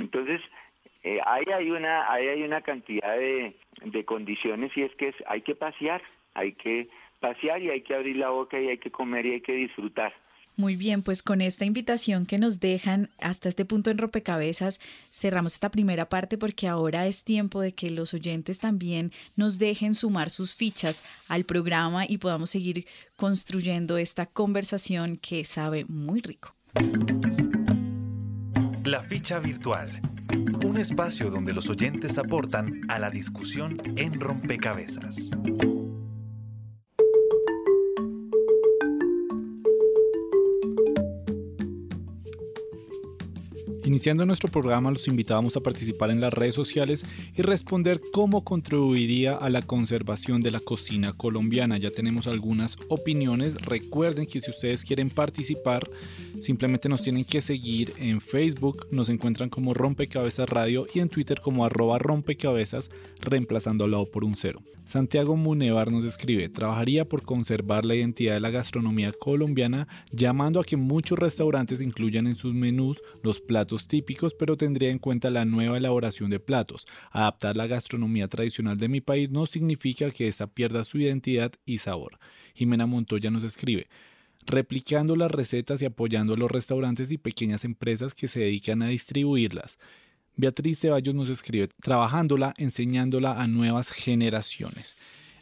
Entonces, 0.00 0.40
eh, 1.04 1.20
ahí 1.24 1.44
hay 1.54 1.70
una, 1.70 2.12
ahí 2.12 2.26
hay 2.26 2.42
una 2.42 2.62
cantidad 2.62 3.16
de, 3.16 3.54
de 3.84 4.04
condiciones 4.04 4.76
y 4.76 4.82
es 4.82 4.94
que 4.96 5.14
hay 5.28 5.42
que 5.42 5.54
pasear, 5.54 6.02
hay 6.34 6.54
que 6.54 6.88
pasear 7.20 7.62
y 7.62 7.70
hay 7.70 7.82
que 7.82 7.94
abrir 7.94 8.16
la 8.16 8.30
boca 8.30 8.60
y 8.60 8.68
hay 8.68 8.78
que 8.78 8.90
comer 8.90 9.26
y 9.26 9.32
hay 9.34 9.40
que 9.40 9.52
disfrutar. 9.52 10.12
Muy 10.58 10.74
bien, 10.74 11.02
pues 11.02 11.22
con 11.22 11.42
esta 11.42 11.66
invitación 11.66 12.24
que 12.24 12.38
nos 12.38 12.60
dejan 12.60 13.10
hasta 13.20 13.50
este 13.50 13.66
punto 13.66 13.90
en 13.90 13.98
Rompecabezas, 13.98 14.80
cerramos 15.10 15.52
esta 15.52 15.70
primera 15.70 16.08
parte 16.08 16.38
porque 16.38 16.66
ahora 16.66 17.06
es 17.06 17.24
tiempo 17.24 17.60
de 17.60 17.74
que 17.74 17.90
los 17.90 18.14
oyentes 18.14 18.58
también 18.58 19.12
nos 19.36 19.58
dejen 19.58 19.94
sumar 19.94 20.30
sus 20.30 20.54
fichas 20.54 21.04
al 21.28 21.44
programa 21.44 22.06
y 22.08 22.16
podamos 22.16 22.48
seguir 22.48 22.86
construyendo 23.16 23.98
esta 23.98 24.24
conversación 24.24 25.18
que 25.18 25.44
sabe 25.44 25.84
muy 25.88 26.22
rico. 26.22 26.54
La 28.84 29.00
ficha 29.00 29.38
virtual. 29.40 29.90
Un 30.64 30.78
espacio 30.78 31.28
donde 31.28 31.52
los 31.52 31.68
oyentes 31.68 32.16
aportan 32.16 32.80
a 32.88 32.98
la 32.98 33.10
discusión 33.10 33.76
en 33.96 34.18
Rompecabezas. 34.18 35.30
Iniciando 43.86 44.26
nuestro 44.26 44.50
programa 44.50 44.90
los 44.90 45.06
invitábamos 45.06 45.56
a 45.56 45.60
participar 45.60 46.10
en 46.10 46.20
las 46.20 46.32
redes 46.32 46.56
sociales 46.56 47.06
y 47.36 47.42
responder 47.42 48.00
cómo 48.12 48.42
contribuiría 48.42 49.34
a 49.34 49.48
la 49.48 49.62
conservación 49.62 50.40
de 50.40 50.50
la 50.50 50.58
cocina 50.58 51.12
colombiana. 51.12 51.78
Ya 51.78 51.92
tenemos 51.92 52.26
algunas 52.26 52.78
opiniones. 52.88 53.54
Recuerden 53.62 54.26
que 54.26 54.40
si 54.40 54.50
ustedes 54.50 54.84
quieren 54.84 55.08
participar, 55.08 55.88
simplemente 56.40 56.88
nos 56.88 57.02
tienen 57.02 57.24
que 57.24 57.40
seguir 57.40 57.92
en 57.98 58.20
Facebook, 58.20 58.88
nos 58.90 59.08
encuentran 59.08 59.50
como 59.50 59.72
Rompecabezas 59.72 60.48
Radio 60.48 60.88
y 60.92 60.98
en 60.98 61.08
Twitter 61.08 61.40
como 61.40 61.64
arroba 61.64 62.00
rompecabezas, 62.00 62.90
reemplazando 63.20 63.84
al 63.84 63.92
lado 63.92 64.06
por 64.06 64.24
un 64.24 64.34
cero. 64.34 64.62
Santiago 64.86 65.34
Munevar 65.34 65.90
nos 65.90 66.04
escribe, 66.04 66.48
trabajaría 66.48 67.08
por 67.08 67.24
conservar 67.24 67.84
la 67.84 67.96
identidad 67.96 68.34
de 68.34 68.40
la 68.40 68.50
gastronomía 68.50 69.12
colombiana, 69.12 69.88
llamando 70.12 70.60
a 70.60 70.64
que 70.64 70.76
muchos 70.76 71.18
restaurantes 71.18 71.80
incluyan 71.80 72.28
en 72.28 72.36
sus 72.36 72.54
menús 72.54 73.02
los 73.24 73.40
platos 73.40 73.75
típicos, 73.86 74.32
pero 74.32 74.56
tendría 74.56 74.90
en 74.90 74.98
cuenta 74.98 75.28
la 75.28 75.44
nueva 75.44 75.76
elaboración 75.76 76.30
de 76.30 76.40
platos. 76.40 76.86
Adaptar 77.10 77.56
la 77.56 77.66
gastronomía 77.66 78.28
tradicional 78.28 78.78
de 78.78 78.88
mi 78.88 79.02
país 79.02 79.30
no 79.30 79.44
significa 79.44 80.10
que 80.10 80.28
ésta 80.28 80.46
pierda 80.46 80.84
su 80.84 80.98
identidad 80.98 81.52
y 81.66 81.78
sabor. 81.78 82.18
Jimena 82.54 82.86
Montoya 82.86 83.30
nos 83.30 83.44
escribe, 83.44 83.88
replicando 84.46 85.14
las 85.16 85.30
recetas 85.30 85.82
y 85.82 85.84
apoyando 85.84 86.32
a 86.32 86.36
los 86.38 86.50
restaurantes 86.50 87.12
y 87.12 87.18
pequeñas 87.18 87.64
empresas 87.64 88.14
que 88.14 88.28
se 88.28 88.40
dedican 88.40 88.82
a 88.82 88.88
distribuirlas. 88.88 89.78
Beatriz 90.36 90.80
Ceballos 90.80 91.14
nos 91.14 91.28
escribe, 91.28 91.68
trabajándola, 91.82 92.54
enseñándola 92.56 93.40
a 93.40 93.46
nuevas 93.46 93.90
generaciones. 93.90 94.96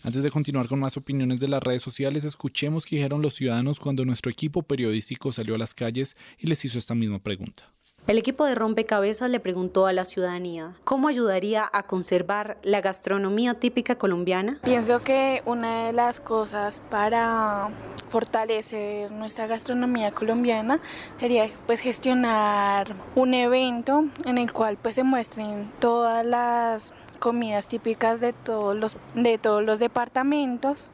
Antes 0.04 0.22
de 0.22 0.30
continuar 0.30 0.68
con 0.68 0.78
más 0.78 0.98
opiniones 0.98 1.40
de 1.40 1.48
las 1.48 1.62
redes 1.62 1.82
sociales, 1.82 2.24
escuchemos 2.24 2.84
qué 2.84 2.96
dijeron 2.96 3.22
los 3.22 3.34
ciudadanos 3.34 3.80
cuando 3.80 4.04
nuestro 4.04 4.30
equipo 4.30 4.62
periodístico 4.62 5.32
salió 5.32 5.54
a 5.54 5.58
las 5.58 5.74
calles 5.74 6.14
y 6.38 6.46
les 6.46 6.62
hizo 6.64 6.78
esta 6.78 6.94
misma 6.94 7.20
pregunta. 7.20 7.73
El 8.06 8.18
equipo 8.18 8.44
de 8.44 8.54
Rompecabezas 8.54 9.30
le 9.30 9.40
preguntó 9.40 9.86
a 9.86 9.94
la 9.94 10.04
ciudadanía 10.04 10.74
cómo 10.84 11.08
ayudaría 11.08 11.66
a 11.72 11.84
conservar 11.84 12.58
la 12.62 12.82
gastronomía 12.82 13.54
típica 13.54 13.96
colombiana. 13.96 14.58
Pienso 14.62 15.00
que 15.00 15.42
una 15.46 15.86
de 15.86 15.94
las 15.94 16.20
cosas 16.20 16.82
para 16.90 17.70
fortalecer 18.06 19.10
nuestra 19.10 19.46
gastronomía 19.46 20.12
colombiana 20.12 20.80
sería 21.18 21.48
pues 21.66 21.80
gestionar 21.80 22.94
un 23.14 23.32
evento 23.32 24.04
en 24.26 24.36
el 24.36 24.52
cual 24.52 24.76
pues 24.76 24.96
se 24.96 25.02
muestren 25.02 25.72
todas 25.78 26.26
las 26.26 26.92
comidas 27.20 27.68
típicas 27.68 28.20
de 28.20 28.34
todos 28.34 28.76
los 28.76 28.98
de 29.14 29.38
todos 29.38 29.64
los 29.64 29.78
departamentos, 29.78 30.90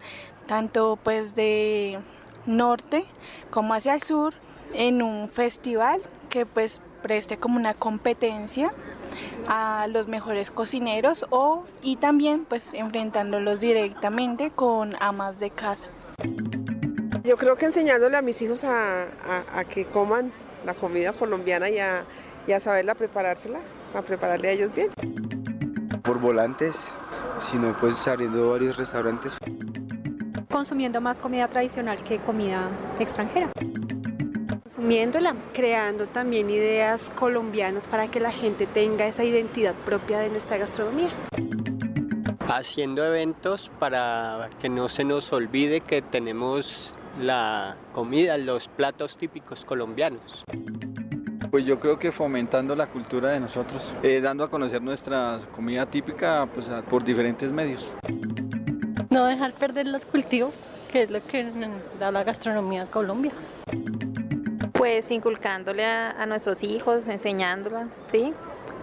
tanto 0.47 0.97
pues 1.03 1.35
de 1.35 1.99
norte 2.47 3.05
como 3.51 3.75
hacia 3.75 3.95
el 3.95 4.03
sur 4.03 4.35
en 4.75 5.03
un 5.03 5.29
festival 5.29 6.01
que 6.29 6.47
pues 6.47 6.81
preste 7.01 7.37
como 7.39 7.57
una 7.57 7.75
competencia 7.75 8.73
a 9.49 9.87
los 9.89 10.09
mejores 10.09 10.51
cocineros 10.51 11.27
o 11.31 11.65
y 11.83 11.97
también 11.97 12.45
pues 12.49 12.73
enfrentándolos 12.75 13.61
directamente 13.61 14.51
con 14.51 14.95
amas 15.01 15.41
de 15.41 15.51
casa. 15.51 15.89
Yo 17.25 17.37
creo 17.37 17.57
que 17.57 17.67
enseñándole 17.67 18.17
a 18.17 18.23
mis 18.23 18.41
hijos 18.43 18.65
a, 18.65 19.07
que 19.69 19.85
coman 19.87 20.33
la 20.65 20.75
comida 20.75 21.13
colombiana 21.13 21.69
y 21.69 21.79
a, 21.79 22.05
y 22.47 22.53
a 22.53 22.61
saberla 22.61 22.95
preparársela, 22.95 23.59
a 23.95 24.03
prepararle 24.03 24.49
a 24.49 24.53
ellos 24.53 24.75
bien. 24.75 24.91
Por 26.03 26.19
volantes, 26.19 26.93
sino 27.39 27.77
pues 27.79 28.07
abriendo 28.09 28.51
varios 28.51 28.77
restaurantes. 28.77 29.37
Consumiendo 30.51 31.01
más 31.01 31.19
comida 31.19 31.49
tradicional 31.49 32.03
que 32.03 32.19
comida 32.19 32.69
extranjera 32.99 33.51
consumiéndola, 34.81 35.37
creando 35.53 36.07
también 36.07 36.49
ideas 36.49 37.11
colombianas 37.11 37.87
para 37.87 38.11
que 38.11 38.19
la 38.19 38.33
gente 38.33 38.67
tenga 38.67 39.07
esa 39.07 39.25
identidad 39.25 39.75
propia 39.85 40.21
de 40.21 40.31
nuestra 40.31 40.57
gastronomía. 40.57 41.09
Haciendo 42.49 43.05
eventos 43.05 43.71
para 43.79 44.49
que 44.59 44.71
no 44.71 44.89
se 44.89 45.05
nos 45.05 45.35
olvide 45.35 45.83
que 45.83 46.01
tenemos 46.01 46.95
la 47.21 47.77
comida, 47.93 48.39
los 48.39 48.69
platos 48.69 49.19
típicos 49.19 49.67
colombianos. 49.67 50.45
Pues 51.51 51.67
yo 51.67 51.79
creo 51.79 51.99
que 51.99 52.11
fomentando 52.11 52.75
la 52.75 52.87
cultura 52.87 53.33
de 53.33 53.41
nosotros, 53.41 53.95
eh, 54.03 54.23
dando 54.23 54.45
a 54.45 54.51
conocer 54.51 54.81
nuestra 54.81 55.39
comida 55.55 55.85
típica 55.85 56.49
pues, 56.55 56.71
por 56.89 57.05
diferentes 57.05 57.53
medios. 57.53 57.95
No 59.11 59.27
dejar 59.27 59.53
perder 59.53 59.89
los 59.89 60.07
cultivos, 60.07 60.55
que 60.91 61.03
es 61.03 61.11
lo 61.11 61.23
que 61.27 61.53
da 61.99 62.11
la 62.11 62.25
gastronomía 62.25 62.85
a 62.85 62.87
Colombia 62.87 63.33
pues 64.81 65.11
inculcándole 65.11 65.85
a, 65.85 66.25
nuestros 66.25 66.63
hijos, 66.63 67.07
enseñándola, 67.07 67.89
¿sí? 68.11 68.33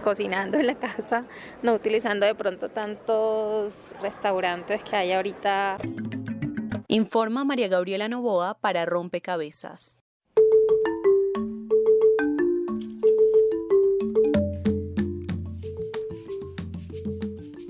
cocinando 0.04 0.56
en 0.56 0.68
la 0.68 0.76
casa, 0.76 1.24
no 1.60 1.74
utilizando 1.74 2.24
de 2.24 2.36
pronto 2.36 2.68
tantos 2.68 3.74
restaurantes 4.00 4.84
que 4.84 4.94
hay 4.94 5.10
ahorita. 5.10 5.76
Informa 6.86 7.42
María 7.42 7.66
Gabriela 7.66 8.06
Novoa 8.06 8.60
para 8.60 8.86
Rompecabezas. 8.86 10.04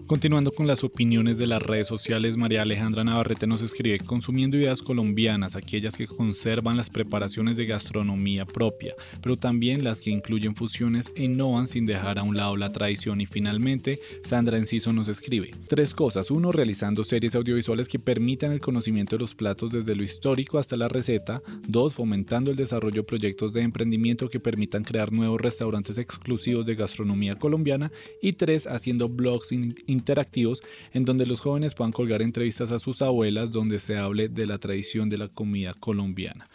Continuando 0.08 0.52
con 0.52 0.66
las 0.66 0.84
opiniones 0.84 1.36
de 1.36 1.46
las 1.46 1.60
redes 1.60 1.86
sociales, 1.86 2.38
María 2.38 2.62
Alejandra 2.62 3.04
Navarrete 3.04 3.46
nos 3.46 3.60
escribe, 3.60 3.98
consumiendo 3.98 4.56
ideas 4.56 4.80
colombianas, 4.80 5.54
aquellas 5.54 5.98
que 5.98 6.06
conservan 6.06 6.78
las 6.78 6.88
preparaciones 6.88 7.58
de 7.58 7.66
gastronomía 7.66 8.46
propia, 8.46 8.94
pero 9.22 9.36
también 9.36 9.84
las 9.84 10.00
que 10.00 10.10
incluyen 10.10 10.56
fusiones 10.56 11.12
e 11.14 11.24
innovan 11.24 11.66
sin 11.66 11.84
dejar 11.84 12.18
a 12.18 12.22
un 12.22 12.38
lado 12.38 12.56
la 12.56 12.72
tradición. 12.72 13.20
Y 13.20 13.26
finalmente, 13.26 13.98
Sandra 14.24 14.56
Enciso 14.56 14.94
nos 14.94 15.08
escribe, 15.08 15.50
tres 15.68 15.92
cosas. 15.92 16.30
Uno, 16.30 16.52
realizando 16.52 17.04
series 17.04 17.34
audiovisuales 17.34 17.86
que 17.86 17.98
permitan 17.98 18.52
el 18.52 18.62
conocimiento 18.62 19.16
de 19.16 19.20
los 19.20 19.34
platos 19.34 19.72
desde 19.72 19.94
lo 19.94 20.04
histórico 20.04 20.56
hasta 20.56 20.78
la 20.78 20.88
receta. 20.88 21.42
Dos, 21.66 21.92
fomentando 21.92 22.50
el 22.50 22.56
desarrollo 22.56 23.02
de 23.02 23.06
proyectos 23.06 23.52
de 23.52 23.61
emprendimiento 23.61 24.30
que 24.30 24.40
permitan 24.40 24.84
crear 24.84 25.12
nuevos 25.12 25.38
restaurantes 25.38 25.98
exclusivos 25.98 26.64
de 26.64 26.76
gastronomía 26.76 27.38
colombiana. 27.38 27.92
Y 28.22 28.32
tres, 28.32 28.66
haciendo 28.66 29.11
blogs 29.11 29.52
interactivos 29.99 30.62
en 30.92 31.05
donde 31.05 31.26
los 31.26 31.40
jóvenes 31.40 31.74
puedan 31.74 31.92
colgar 31.92 32.22
entrevistas 32.22 32.70
a 32.72 32.78
sus 32.78 33.03
abuelas 33.03 33.51
donde 33.51 33.80
se 33.80 33.96
hable 33.96 34.28
de 34.28 34.46
la 34.46 34.59
tradición 34.59 35.09
de 35.09 35.18
la 35.18 35.28
comida 35.28 35.74
colombiana. 35.74 36.49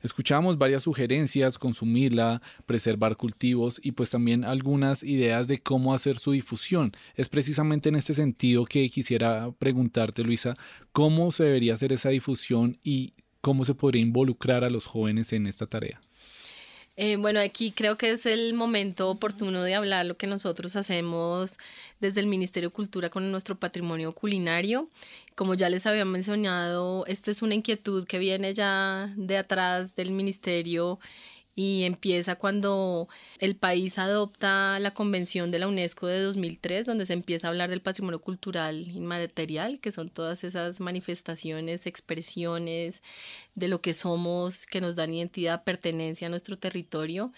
Escuchamos 0.00 0.58
varias 0.58 0.84
sugerencias, 0.84 1.58
consumirla, 1.58 2.40
preservar 2.66 3.16
cultivos 3.16 3.80
y 3.82 3.92
pues 3.92 4.10
también 4.10 4.44
algunas 4.44 5.02
ideas 5.02 5.48
de 5.48 5.58
cómo 5.58 5.92
hacer 5.92 6.18
su 6.18 6.30
difusión. 6.30 6.92
Es 7.16 7.28
precisamente 7.28 7.88
en 7.88 7.96
este 7.96 8.14
sentido 8.14 8.64
que 8.64 8.88
quisiera 8.90 9.50
preguntarte, 9.58 10.22
Luisa, 10.22 10.54
cómo 10.92 11.32
se 11.32 11.44
debería 11.44 11.74
hacer 11.74 11.92
esa 11.92 12.10
difusión 12.10 12.78
y 12.84 13.14
cómo 13.40 13.64
se 13.64 13.74
podría 13.74 14.02
involucrar 14.02 14.62
a 14.62 14.70
los 14.70 14.86
jóvenes 14.86 15.32
en 15.32 15.48
esta 15.48 15.66
tarea. 15.66 16.00
Eh, 17.00 17.14
bueno, 17.14 17.38
aquí 17.38 17.70
creo 17.70 17.96
que 17.96 18.10
es 18.10 18.26
el 18.26 18.54
momento 18.54 19.08
oportuno 19.08 19.62
de 19.62 19.76
hablar 19.76 20.04
lo 20.04 20.16
que 20.16 20.26
nosotros 20.26 20.74
hacemos 20.74 21.56
desde 22.00 22.18
el 22.18 22.26
Ministerio 22.26 22.70
de 22.70 22.72
Cultura 22.72 23.08
con 23.08 23.30
nuestro 23.30 23.56
patrimonio 23.56 24.10
culinario. 24.10 24.88
Como 25.36 25.54
ya 25.54 25.70
les 25.70 25.86
había 25.86 26.04
mencionado, 26.04 27.06
esta 27.06 27.30
es 27.30 27.40
una 27.40 27.54
inquietud 27.54 28.04
que 28.04 28.18
viene 28.18 28.52
ya 28.52 29.14
de 29.16 29.36
atrás 29.36 29.94
del 29.94 30.10
Ministerio 30.10 30.98
y 31.58 31.82
empieza 31.82 32.36
cuando 32.36 33.08
el 33.40 33.56
país 33.56 33.98
adopta 33.98 34.78
la 34.78 34.94
Convención 34.94 35.50
de 35.50 35.58
la 35.58 35.66
UNESCO 35.66 36.06
de 36.06 36.22
2003, 36.22 36.86
donde 36.86 37.04
se 37.04 37.14
empieza 37.14 37.48
a 37.48 37.50
hablar 37.50 37.68
del 37.68 37.80
patrimonio 37.80 38.20
cultural 38.20 38.86
inmaterial, 38.86 39.80
que 39.80 39.90
son 39.90 40.08
todas 40.08 40.44
esas 40.44 40.78
manifestaciones, 40.78 41.86
expresiones 41.86 43.02
de 43.56 43.66
lo 43.66 43.80
que 43.80 43.92
somos, 43.92 44.66
que 44.66 44.80
nos 44.80 44.94
dan 44.94 45.12
identidad, 45.12 45.64
pertenencia 45.64 46.28
a 46.28 46.30
nuestro 46.30 46.56
territorio. 46.56 47.32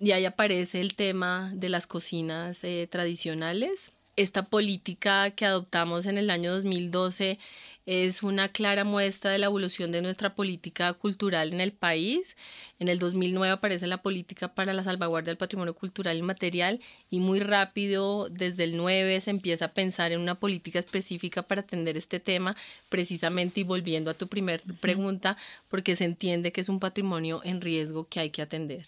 Y 0.00 0.10
ahí 0.10 0.24
aparece 0.24 0.80
el 0.80 0.96
tema 0.96 1.52
de 1.54 1.68
las 1.68 1.86
cocinas 1.86 2.64
eh, 2.64 2.88
tradicionales. 2.90 3.92
Esta 4.16 4.42
política 4.46 5.30
que 5.30 5.46
adoptamos 5.46 6.06
en 6.06 6.18
el 6.18 6.30
año 6.30 6.52
2012 6.52 7.38
es 7.86 8.22
una 8.22 8.48
clara 8.48 8.84
muestra 8.84 9.30
de 9.30 9.38
la 9.38 9.46
evolución 9.46 9.90
de 9.90 10.02
nuestra 10.02 10.34
política 10.34 10.92
cultural 10.92 11.52
en 11.52 11.60
el 11.60 11.72
país. 11.72 12.36
En 12.78 12.88
el 12.88 12.98
2009 12.98 13.52
aparece 13.52 13.86
la 13.86 14.02
política 14.02 14.54
para 14.54 14.72
la 14.72 14.84
salvaguardia 14.84 15.30
del 15.30 15.36
patrimonio 15.36 15.74
cultural 15.74 16.16
inmaterial 16.16 16.80
y 17.10 17.20
muy 17.20 17.40
rápido, 17.40 18.28
desde 18.30 18.64
el 18.64 18.76
9, 18.76 19.20
se 19.20 19.30
empieza 19.30 19.66
a 19.66 19.72
pensar 19.72 20.12
en 20.12 20.20
una 20.20 20.36
política 20.36 20.78
específica 20.78 21.42
para 21.42 21.62
atender 21.62 21.96
este 21.96 22.20
tema, 22.20 22.56
precisamente 22.88 23.60
y 23.60 23.64
volviendo 23.64 24.10
a 24.10 24.14
tu 24.14 24.28
primera 24.28 24.62
pregunta, 24.80 25.36
porque 25.68 25.96
se 25.96 26.04
entiende 26.04 26.52
que 26.52 26.60
es 26.60 26.68
un 26.68 26.80
patrimonio 26.80 27.40
en 27.44 27.60
riesgo 27.60 28.06
que 28.08 28.20
hay 28.20 28.30
que 28.30 28.42
atender. 28.42 28.86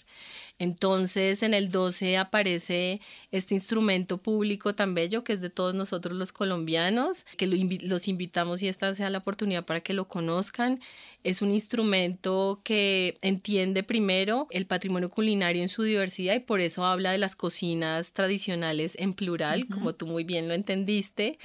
Entonces, 0.60 1.42
en 1.42 1.52
el 1.52 1.70
12 1.70 2.16
aparece 2.16 3.00
este 3.32 3.54
instrumento 3.54 4.18
público 4.18 4.74
tan 4.74 4.94
bello 4.94 5.24
que 5.24 5.32
es 5.32 5.40
de 5.40 5.50
todos 5.50 5.74
nosotros 5.74 6.16
los 6.16 6.30
colombianos, 6.30 7.26
que 7.36 7.48
los 7.48 8.08
invitamos 8.08 8.62
y 8.62 8.68
esta 8.84 8.94
sea 8.94 9.10
la 9.10 9.18
oportunidad 9.18 9.64
para 9.64 9.80
que 9.80 9.92
lo 9.92 10.08
conozcan. 10.08 10.80
Es 11.22 11.42
un 11.42 11.50
instrumento 11.50 12.60
que 12.64 13.18
entiende 13.22 13.82
primero 13.82 14.46
el 14.50 14.66
patrimonio 14.66 15.08
culinario 15.08 15.62
en 15.62 15.68
su 15.68 15.82
diversidad 15.82 16.34
y 16.34 16.40
por 16.40 16.60
eso 16.60 16.84
habla 16.84 17.12
de 17.12 17.18
las 17.18 17.36
cocinas 17.36 18.12
tradicionales 18.12 18.96
en 18.98 19.14
plural, 19.14 19.66
como 19.68 19.94
tú 19.94 20.06
muy 20.06 20.24
bien 20.24 20.48
lo 20.48 20.54
entendiste. 20.54 21.38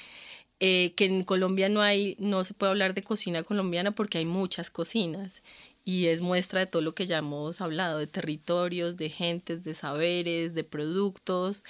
Eh, 0.61 0.93
que 0.97 1.05
en 1.05 1.23
Colombia 1.23 1.69
no 1.69 1.81
hay, 1.81 2.17
no 2.19 2.43
se 2.43 2.53
puede 2.53 2.71
hablar 2.71 2.93
de 2.93 3.01
cocina 3.01 3.43
colombiana 3.43 3.91
porque 3.91 4.17
hay 4.17 4.25
muchas 4.25 4.69
cocinas 4.69 5.41
y 5.85 6.07
es 6.07 6.19
muestra 6.19 6.59
de 6.59 6.65
todo 6.65 6.81
lo 6.81 6.93
que 6.93 7.05
ya 7.05 7.19
hemos 7.19 7.61
hablado, 7.61 7.97
de 7.97 8.07
territorios, 8.07 8.97
de 8.97 9.09
gentes, 9.09 9.63
de 9.63 9.73
saberes, 9.73 10.53
de 10.53 10.65
productos. 10.65 11.63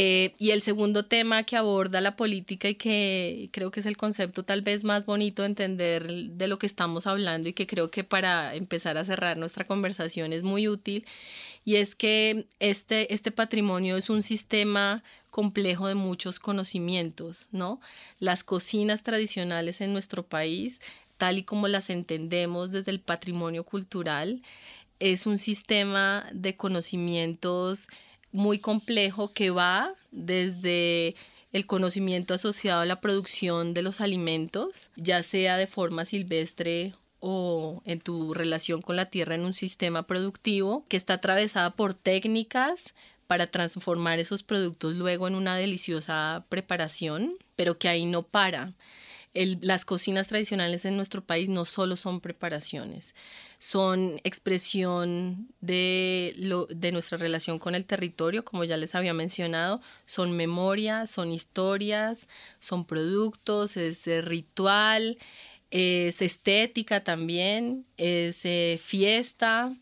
Eh, 0.00 0.32
y 0.38 0.52
el 0.52 0.62
segundo 0.62 1.06
tema 1.06 1.42
que 1.42 1.56
aborda 1.56 2.00
la 2.00 2.14
política 2.14 2.68
y 2.68 2.76
que 2.76 3.48
creo 3.50 3.72
que 3.72 3.80
es 3.80 3.86
el 3.86 3.96
concepto 3.96 4.44
tal 4.44 4.62
vez 4.62 4.84
más 4.84 5.06
bonito 5.06 5.42
de 5.42 5.46
entender 5.46 6.06
de 6.06 6.46
lo 6.46 6.56
que 6.56 6.66
estamos 6.66 7.08
hablando 7.08 7.48
y 7.48 7.52
que 7.52 7.66
creo 7.66 7.90
que 7.90 8.04
para 8.04 8.54
empezar 8.54 8.96
a 8.96 9.04
cerrar 9.04 9.36
nuestra 9.36 9.64
conversación 9.64 10.32
es 10.32 10.44
muy 10.44 10.68
útil, 10.68 11.04
y 11.64 11.76
es 11.76 11.96
que 11.96 12.46
este, 12.60 13.12
este 13.12 13.32
patrimonio 13.32 13.96
es 13.96 14.08
un 14.08 14.22
sistema 14.22 15.02
complejo 15.30 15.88
de 15.88 15.96
muchos 15.96 16.38
conocimientos, 16.38 17.48
¿no? 17.50 17.80
Las 18.20 18.44
cocinas 18.44 19.02
tradicionales 19.02 19.80
en 19.80 19.92
nuestro 19.92 20.22
país, 20.22 20.80
tal 21.16 21.38
y 21.38 21.42
como 21.42 21.66
las 21.66 21.90
entendemos 21.90 22.70
desde 22.70 22.92
el 22.92 23.00
patrimonio 23.00 23.64
cultural, 23.64 24.42
es 25.00 25.26
un 25.26 25.38
sistema 25.38 26.28
de 26.32 26.54
conocimientos 26.54 27.88
muy 28.32 28.58
complejo 28.58 29.32
que 29.32 29.50
va 29.50 29.94
desde 30.10 31.14
el 31.52 31.66
conocimiento 31.66 32.34
asociado 32.34 32.82
a 32.82 32.86
la 32.86 33.00
producción 33.00 33.74
de 33.74 33.82
los 33.82 34.00
alimentos, 34.00 34.90
ya 34.96 35.22
sea 35.22 35.56
de 35.56 35.66
forma 35.66 36.04
silvestre 36.04 36.94
o 37.20 37.82
en 37.84 38.00
tu 38.00 38.34
relación 38.34 38.82
con 38.82 38.96
la 38.96 39.06
tierra 39.06 39.34
en 39.34 39.44
un 39.44 39.54
sistema 39.54 40.06
productivo, 40.06 40.84
que 40.88 40.96
está 40.96 41.14
atravesada 41.14 41.70
por 41.74 41.94
técnicas 41.94 42.94
para 43.26 43.48
transformar 43.48 44.18
esos 44.18 44.42
productos 44.42 44.94
luego 44.94 45.28
en 45.28 45.34
una 45.34 45.56
deliciosa 45.56 46.44
preparación, 46.48 47.34
pero 47.56 47.78
que 47.78 47.88
ahí 47.88 48.06
no 48.06 48.22
para 48.22 48.74
las 49.34 49.84
cocinas 49.84 50.28
tradicionales 50.28 50.84
en 50.84 50.96
nuestro 50.96 51.22
país 51.24 51.48
no 51.48 51.64
solo 51.64 51.96
son 51.96 52.20
preparaciones, 52.20 53.14
son 53.58 54.20
expresión 54.24 55.48
de, 55.60 56.34
de 56.70 56.92
nuestra 56.92 57.18
relación 57.18 57.58
con 57.58 57.74
el 57.74 57.84
territorio, 57.84 58.44
como 58.44 58.64
ya 58.64 58.76
les 58.76 58.94
había 58.94 59.14
mencionado, 59.14 59.80
son 60.06 60.32
memoria, 60.32 61.06
son 61.06 61.30
historias, 61.32 62.28
son 62.58 62.84
productos, 62.84 63.76
es 63.76 64.06
ritual, 64.24 65.18
es 65.70 66.22
estética 66.22 67.04
también, 67.04 67.84
es 67.96 68.44
eh, 68.44 68.80
fiesta 68.82 69.76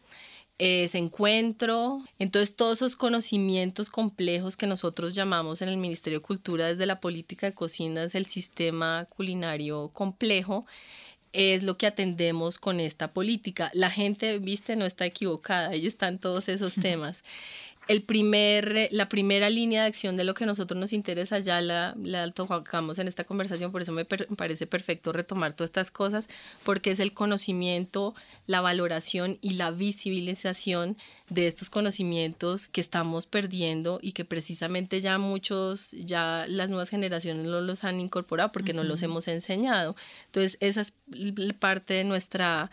ese 0.58 0.98
encuentro. 0.98 2.02
Entonces, 2.18 2.54
todos 2.56 2.78
esos 2.78 2.96
conocimientos 2.96 3.90
complejos 3.90 4.56
que 4.56 4.66
nosotros 4.66 5.14
llamamos 5.14 5.62
en 5.62 5.68
el 5.68 5.76
Ministerio 5.76 6.20
de 6.20 6.24
Cultura 6.24 6.66
desde 6.66 6.86
la 6.86 7.00
política 7.00 7.46
de 7.46 7.54
cocinas, 7.54 8.14
el 8.14 8.26
sistema 8.26 9.06
culinario 9.08 9.90
complejo, 9.92 10.66
es 11.32 11.62
lo 11.62 11.76
que 11.76 11.86
atendemos 11.86 12.58
con 12.58 12.80
esta 12.80 13.12
política. 13.12 13.70
La 13.74 13.90
gente, 13.90 14.38
viste, 14.38 14.74
no 14.74 14.86
está 14.86 15.04
equivocada, 15.04 15.68
ahí 15.68 15.86
están 15.86 16.18
todos 16.18 16.48
esos 16.48 16.74
temas 16.82 17.22
el 17.88 18.02
primer, 18.02 18.88
la 18.90 19.08
primera 19.08 19.48
línea 19.48 19.82
de 19.82 19.88
acción 19.88 20.16
de 20.16 20.24
lo 20.24 20.34
que 20.34 20.44
nosotros 20.44 20.78
nos 20.78 20.92
interesa 20.92 21.38
ya 21.38 21.60
la, 21.60 21.94
la 22.02 22.30
tocamos 22.32 22.98
en 22.98 23.06
esta 23.06 23.24
conversación, 23.24 23.70
por 23.70 23.82
eso 23.82 23.92
me 23.92 24.04
parece 24.04 24.66
perfecto 24.66 25.12
retomar 25.12 25.52
todas 25.52 25.68
estas 25.68 25.90
cosas, 25.90 26.28
porque 26.64 26.90
es 26.90 27.00
el 27.00 27.12
conocimiento, 27.12 28.14
la 28.46 28.60
valoración 28.60 29.38
y 29.40 29.54
la 29.54 29.70
visibilización 29.70 30.96
de 31.30 31.46
estos 31.46 31.70
conocimientos 31.70 32.68
que 32.68 32.80
estamos 32.80 33.26
perdiendo 33.26 33.98
y 34.02 34.12
que 34.12 34.24
precisamente 34.24 35.00
ya 35.00 35.18
muchos, 35.18 35.92
ya 35.92 36.46
las 36.48 36.68
nuevas 36.68 36.88
generaciones 36.88 37.46
no 37.46 37.60
los 37.60 37.84
han 37.84 38.00
incorporado 38.00 38.52
porque 38.52 38.72
no 38.72 38.84
los 38.84 39.02
hemos 39.02 39.28
enseñado. 39.28 39.96
Entonces, 40.26 40.56
esa 40.60 40.80
es 40.82 40.92
parte 41.58 41.94
de 41.94 42.04
nuestra 42.04 42.70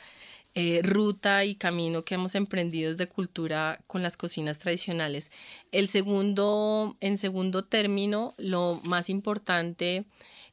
eh, 0.55 0.81
ruta 0.83 1.45
y 1.45 1.55
camino 1.55 2.05
que 2.05 2.13
hemos 2.13 2.35
emprendido 2.35 2.91
desde 2.91 3.07
cultura 3.07 3.81
con 3.87 4.03
las 4.03 4.17
cocinas 4.17 4.59
tradicionales. 4.59 5.31
El 5.71 5.87
segundo, 5.87 6.95
en 6.99 7.17
segundo 7.17 7.63
término, 7.63 8.35
lo 8.37 8.79
más 8.83 9.09
importante 9.09 10.05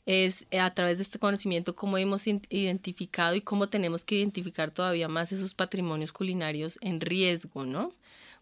es 0.07 0.47
eh, 0.51 0.59
a 0.59 0.75
través 0.75 0.97
de 0.97 1.03
este 1.03 1.19
conocimiento 1.19 1.77
cómo 1.77 1.99
hemos 1.99 2.27
identificado 2.27 3.35
y 3.35 3.43
cómo 3.43 3.69
tenemos 3.69 4.05
que 4.05 4.17
identificar 4.17 4.71
todavía 4.71 5.09
más 5.09 5.33
esos 5.33 5.53
patrimonios 5.53 6.13
culinarios 6.13 6.79
en 6.81 7.01
riesgo, 7.01 7.67
¿no? 7.67 7.93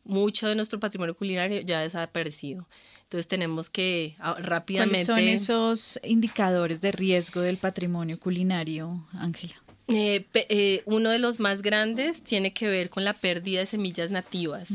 Mucho 0.04 0.46
de 0.46 0.54
nuestro 0.54 0.78
patrimonio 0.78 1.16
culinario 1.16 1.60
ya 1.62 1.80
ha 1.80 1.82
desaparecido. 1.82 2.68
Entonces 3.02 3.26
tenemos 3.26 3.68
que 3.68 4.16
ah, 4.20 4.36
rápidamente... 4.38 5.04
¿Cuáles 5.06 5.42
son 5.42 5.56
esos 5.56 6.00
indicadores 6.04 6.80
de 6.80 6.92
riesgo 6.92 7.40
del 7.40 7.56
patrimonio 7.56 8.20
culinario, 8.20 9.06
Ángela? 9.12 9.56
Eh, 9.88 10.26
eh, 10.34 10.82
uno 10.84 11.08
de 11.08 11.18
los 11.18 11.40
más 11.40 11.62
grandes 11.62 12.22
tiene 12.22 12.52
que 12.52 12.68
ver 12.68 12.90
con 12.90 13.04
la 13.04 13.14
pérdida 13.14 13.60
de 13.60 13.66
semillas 13.66 14.10
nativas. 14.10 14.68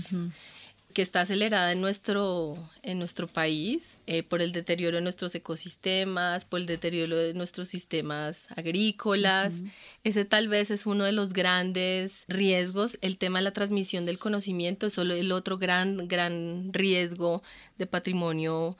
que 0.93 1.01
está 1.01 1.21
acelerada 1.21 1.71
en 1.71 1.81
nuestro, 1.81 2.69
en 2.83 2.99
nuestro 2.99 3.27
país 3.27 3.97
eh, 4.05 4.21
por 4.21 4.43
el 4.43 4.51
deterioro 4.51 4.97
de 4.97 5.01
nuestros 5.01 5.33
ecosistemas, 5.33 6.45
por 6.45 6.59
el 6.59 6.67
deterioro 6.67 7.17
de 7.17 7.33
nuestros 7.33 7.67
sistemas 7.67 8.45
agrícolas. 8.55 9.61
Ese 10.03 10.23
tal 10.23 10.49
vez 10.49 10.69
es 10.69 10.85
uno 10.85 11.03
de 11.03 11.11
los 11.11 11.33
grandes 11.33 12.25
riesgos. 12.27 12.99
El 13.01 13.17
tema 13.17 13.39
de 13.39 13.45
la 13.45 13.53
transmisión 13.53 14.05
del 14.05 14.19
conocimiento 14.19 14.85
es 14.85 14.93
solo 14.93 15.15
el 15.15 15.31
otro 15.31 15.57
gran, 15.57 16.07
gran 16.07 16.71
riesgo 16.71 17.41
de 17.79 17.87
patrimonio 17.87 18.77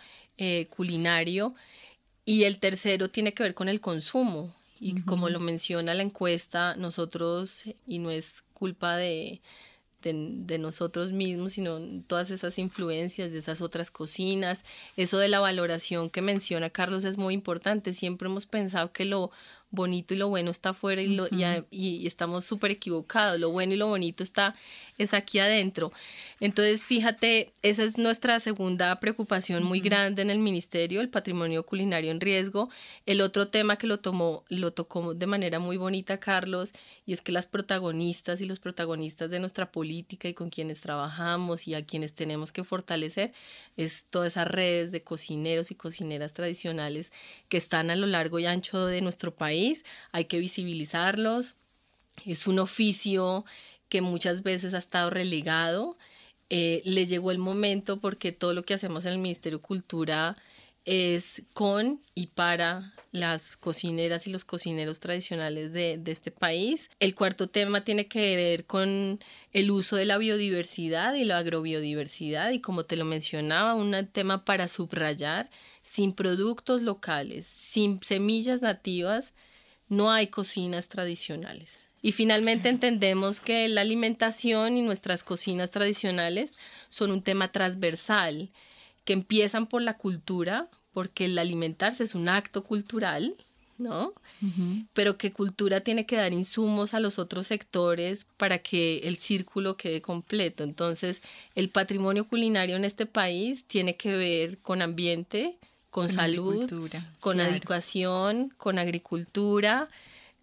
culinario. 0.69 1.55
Y 2.25 2.43
el 2.43 2.59
tercero 2.59 3.09
tiene 3.09 3.33
que 3.33 3.41
ver 3.41 3.55
con 3.55 3.69
el 3.69 3.81
consumo. 3.81 4.53
Y 4.83 5.01
como 5.03 5.29
lo 5.29 5.39
menciona 5.39 5.93
la 5.93 6.03
encuesta, 6.03 6.75
nosotros, 6.75 7.63
y 7.87 7.99
no 7.99 8.11
es 8.11 8.43
culpa 8.53 8.97
de, 8.97 9.41
de, 10.01 10.57
nosotros 10.57 11.13
mismos, 11.13 11.53
sino 11.53 11.79
todas 12.07 12.31
esas 12.31 12.59
influencias 12.59 13.31
de 13.31 13.39
esas 13.39 13.61
otras 13.61 13.91
cocinas. 13.91 14.65
Eso 14.97 15.17
de 15.19 15.29
la 15.29 15.39
valoración 15.39 16.09
que 16.09 16.21
menciona 16.21 16.69
Carlos 16.69 17.05
es 17.05 17.17
muy 17.17 17.33
importante. 17.33 17.93
Siempre 17.93 18.27
hemos 18.27 18.45
pensado 18.45 18.91
que 18.91 19.05
lo 19.05 19.31
bonito 19.73 20.13
y 20.13 20.17
lo 20.17 20.29
bueno 20.29 20.51
está 20.51 20.69
afuera 20.69 21.01
y, 21.01 21.07
lo, 21.07 21.27
y, 21.31 22.07
estamos 22.07 22.45
súper 22.45 22.71
equivocados. 22.71 23.39
Lo 23.39 23.49
bueno 23.49 23.73
y 23.73 23.77
lo 23.77 23.87
bonito 23.87 24.23
está 24.23 24.55
es 24.99 25.13
aquí 25.15 25.39
adentro. 25.39 25.91
Entonces, 26.39 26.85
fíjate, 26.85 27.51
esa 27.63 27.83
es 27.83 27.97
nuestra 27.97 28.39
segunda 28.39 28.99
preocupación 28.99 29.63
muy 29.63 29.79
grande 29.79 30.21
en 30.21 30.29
el 30.29 30.37
ministerio, 30.37 31.01
el 31.01 31.09
patrimonio 31.09 31.65
culinario 31.65 32.11
en 32.11 32.21
riesgo. 32.21 32.69
El 33.07 33.21
otro 33.21 33.47
tema 33.47 33.77
que 33.77 33.87
lo 33.87 33.99
tomó, 33.99 34.43
lo 34.49 34.71
tocó 34.71 35.15
de 35.15 35.25
manera 35.25 35.57
muy 35.57 35.77
bonita 35.77 36.19
Carlos, 36.19 36.73
y 37.07 37.13
es 37.13 37.21
que 37.21 37.31
las 37.31 37.47
protagonistas 37.47 38.39
y 38.41 38.45
los 38.45 38.59
protagonistas 38.59 39.31
de 39.31 39.39
nuestra 39.39 39.71
política 39.71 40.27
y 40.27 40.35
con 40.35 40.51
quienes 40.51 40.81
trabajamos 40.81 41.67
y 41.67 41.73
a 41.73 41.83
quienes 41.83 42.13
tenemos 42.13 42.51
que 42.51 42.63
fortalecer 42.63 43.33
es 43.75 44.05
todas 44.05 44.33
esas 44.33 44.47
redes 44.47 44.91
de 44.91 45.01
cocineros 45.01 45.71
y 45.71 45.75
cocineras 45.75 46.33
tradicionales 46.33 47.11
que 47.49 47.57
están 47.57 47.89
a 47.89 47.95
lo 47.95 48.05
largo 48.05 48.37
y 48.37 48.45
ancho 48.45 48.85
de 48.85 49.01
nuestro 49.01 49.33
país 49.33 49.62
hay 50.11 50.25
que 50.25 50.39
visibilizarlos. 50.39 51.55
Es 52.25 52.47
un 52.47 52.59
oficio 52.59 53.45
que 53.89 54.01
muchas 54.01 54.43
veces 54.43 54.73
ha 54.73 54.79
estado 54.79 55.09
relegado. 55.09 55.97
Eh, 56.49 56.81
le 56.85 57.05
llegó 57.05 57.31
el 57.31 57.37
momento 57.37 57.99
porque 57.99 58.31
todo 58.31 58.53
lo 58.53 58.63
que 58.63 58.73
hacemos 58.73 59.05
en 59.05 59.13
el 59.13 59.19
Ministerio 59.19 59.59
de 59.59 59.63
Cultura 59.63 60.37
es 60.85 61.43
con 61.53 62.01
y 62.13 62.27
para 62.27 62.93
las 63.11 63.55
cocineras 63.55 64.25
y 64.27 64.31
los 64.31 64.43
cocineros 64.43 64.99
tradicionales 64.99 65.71
de, 65.71 65.97
de, 65.97 66.11
este 66.11 66.31
país. 66.31 66.89
El 66.99 67.13
cuarto 67.13 67.47
tema 67.47 67.83
tiene 67.83 68.07
que 68.07 68.35
ver 68.35 68.65
con 68.65 69.19
el 69.53 69.71
uso 69.71 69.95
de 69.95 70.05
la 70.05 70.17
biodiversidad 70.17 71.13
y 71.13 71.23
la 71.23 71.37
agrobiodiversidad 71.37 72.49
y 72.51 72.59
como 72.59 72.85
te 72.85 72.95
lo 72.95 73.05
mencionaba, 73.05 73.75
un 73.75 74.07
tema 74.07 74.43
para 74.43 74.67
subrayar, 74.67 75.49
sin 75.83 76.11
productos 76.13 76.81
locales, 76.81 77.45
sin 77.45 78.01
semillas 78.01 78.61
nativas, 78.61 79.33
no 79.89 80.11
hay 80.11 80.27
cocinas 80.27 80.87
tradicionales. 80.87 81.89
Y 82.01 82.11
finalmente 82.11 82.67
entendemos 82.67 83.39
que 83.39 83.67
la 83.69 83.81
alimentación 83.81 84.75
y 84.75 84.81
nuestras 84.81 85.23
cocinas 85.23 85.71
tradicionales 85.71 86.55
son 86.89 87.11
un 87.11 87.21
tema 87.21 87.51
transversal, 87.51 88.49
que 89.05 89.13
empiezan 89.13 89.67
por 89.67 89.81
la 89.81 89.97
cultura, 89.97 90.69
porque 90.93 91.25
el 91.25 91.37
alimentarse 91.37 92.03
es 92.03 92.13
un 92.13 92.27
acto 92.27 92.63
cultural, 92.63 93.35
¿no? 93.77 94.13
Pero 94.93 95.17
que 95.17 95.31
cultura 95.31 95.81
tiene 95.81 96.05
que 96.05 96.17
dar 96.17 96.33
insumos 96.33 96.93
a 96.93 96.99
los 96.99 97.17
otros 97.17 97.47
sectores 97.47 98.27
para 98.37 98.59
que 98.59 98.99
el 98.99 99.15
círculo 99.15 99.77
quede 99.77 100.01
completo. 100.01 100.63
Entonces, 100.63 101.21
el 101.55 101.69
patrimonio 101.69 102.27
culinario 102.27 102.75
en 102.75 102.83
este 102.83 103.05
país 103.05 103.65
tiene 103.65 103.95
que 103.95 104.15
ver 104.15 104.57
con 104.57 104.81
ambiente, 104.81 105.57
con, 105.93 106.09
salud, 106.09 106.67
con 107.19 107.39
educación, 107.39 108.51
con 108.57 108.79
agricultura, 108.79 109.89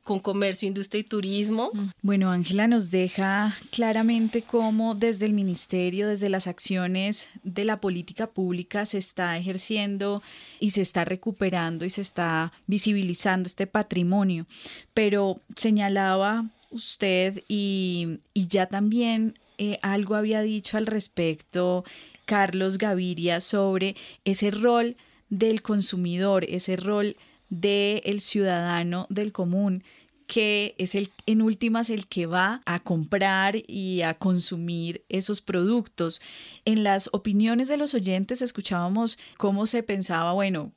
con 0.05 0.21
comercio, 0.21 0.69
industria 0.69 1.01
y 1.01 1.05
turismo. 1.05 1.73
Bueno, 2.03 2.31
Ángela 2.31 2.69
nos 2.69 2.93
deja 2.93 3.53
claramente 3.71 4.43
cómo 4.43 4.95
desde 4.95 5.27
el 5.27 5.33
ministerio, 5.33 6.07
desde 6.07 6.29
las 6.29 6.47
acciones 6.47 7.31
de 7.43 7.65
la 7.65 7.81
política 7.81 8.29
pública 8.29 8.87
se 8.87 8.99
está 8.99 9.37
ejerciendo 9.37 10.23
y 10.61 10.71
se 10.71 10.83
está 10.83 11.05
recuperando 11.05 11.85
y 11.85 11.91
se 11.91 12.03
está 12.03 12.53
visibilizando 12.69 13.49
este 13.49 13.67
patrimonio. 13.67 14.47
Pero 14.95 15.41
señalaba 15.57 16.45
usted 16.71 17.43
y, 17.49 18.21
ya 18.35 18.67
también 18.67 19.37
eh, 19.59 19.79
algo 19.83 20.15
había 20.15 20.43
dicho 20.43 20.77
al 20.77 20.87
respecto 20.87 21.85
Carlos 22.25 22.79
Gaviria 22.79 23.41
sobre 23.41 23.97
ese 24.25 24.53
rol 24.53 24.95
del 25.31 25.63
consumidor, 25.63 26.45
ese 26.49 26.77
rol 26.77 27.17
del 27.49 28.21
ciudadano 28.21 29.07
del 29.09 29.33
común 29.33 29.83
que 30.31 30.77
es 30.79 30.95
el 30.95 31.11
en 31.27 31.43
últimas 31.43 31.91
el 31.91 32.07
que 32.07 32.27
va 32.27 32.63
a 32.65 32.79
comprar 32.79 33.57
y 33.67 34.03
a 34.03 34.15
consumir 34.15 35.03
esos 35.09 35.41
productos. 35.41 36.23
En 36.65 36.85
las 36.85 37.11
opiniones 37.13 37.67
de 37.67 37.77
los 37.77 37.95
oyentes 37.95 38.41
escuchábamos 38.41 39.19
cómo 39.39 39.67
se 39.67 39.83
pensaba, 39.83 40.33
bueno, 40.33 40.71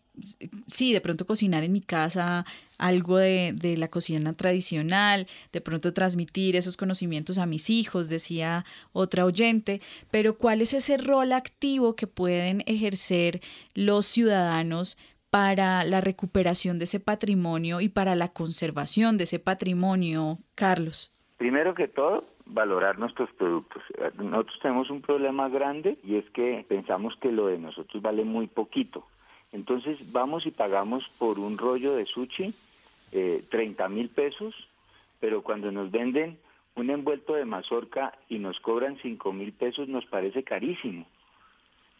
sí, 0.65 0.91
de 0.91 1.01
pronto 1.01 1.27
cocinar 1.27 1.63
en 1.63 1.71
mi 1.71 1.81
casa 1.81 2.47
algo 2.83 3.17
de, 3.17 3.53
de, 3.55 3.77
la 3.77 3.87
cocina 3.87 4.33
tradicional, 4.33 5.27
de 5.53 5.61
pronto 5.61 5.93
transmitir 5.93 6.55
esos 6.55 6.75
conocimientos 6.75 7.37
a 7.39 7.45
mis 7.45 7.69
hijos, 7.69 8.09
decía 8.09 8.65
otra 8.91 9.25
oyente, 9.25 9.79
pero 10.11 10.37
¿cuál 10.37 10.61
es 10.61 10.73
ese 10.73 10.97
rol 10.97 11.31
activo 11.31 11.95
que 11.95 12.07
pueden 12.07 12.61
ejercer 12.65 13.39
los 13.73 14.05
ciudadanos 14.05 14.97
para 15.29 15.83
la 15.85 16.01
recuperación 16.01 16.77
de 16.77 16.83
ese 16.83 16.99
patrimonio 16.99 17.79
y 17.79 17.87
para 17.89 18.15
la 18.15 18.27
conservación 18.27 19.17
de 19.17 19.23
ese 19.23 19.39
patrimonio, 19.39 20.37
Carlos? 20.53 21.15
Primero 21.37 21.73
que 21.73 21.87
todo, 21.87 22.25
valorar 22.45 22.99
nuestros 22.99 23.31
productos. 23.31 23.81
Nosotros 24.17 24.59
tenemos 24.61 24.89
un 24.89 25.01
problema 25.01 25.47
grande 25.47 25.97
y 26.03 26.17
es 26.17 26.29
que 26.31 26.65
pensamos 26.67 27.15
que 27.21 27.31
lo 27.31 27.47
de 27.47 27.57
nosotros 27.57 28.03
vale 28.03 28.25
muy 28.25 28.47
poquito. 28.47 29.05
Entonces 29.53 29.97
vamos 30.11 30.45
y 30.45 30.51
pagamos 30.51 31.03
por 31.17 31.39
un 31.39 31.57
rollo 31.57 31.95
de 31.95 32.05
sushi 32.05 32.53
eh, 33.13 33.43
30 33.49 33.87
mil 33.89 34.09
pesos, 34.09 34.55
pero 35.19 35.43
cuando 35.43 35.71
nos 35.71 35.91
venden 35.91 36.37
un 36.75 36.89
envuelto 36.89 37.35
de 37.35 37.45
mazorca 37.45 38.13
y 38.27 38.39
nos 38.39 38.59
cobran 38.59 38.97
5 39.01 39.31
mil 39.31 39.53
pesos 39.53 39.87
nos 39.87 40.05
parece 40.05 40.43
carísimo. 40.43 41.05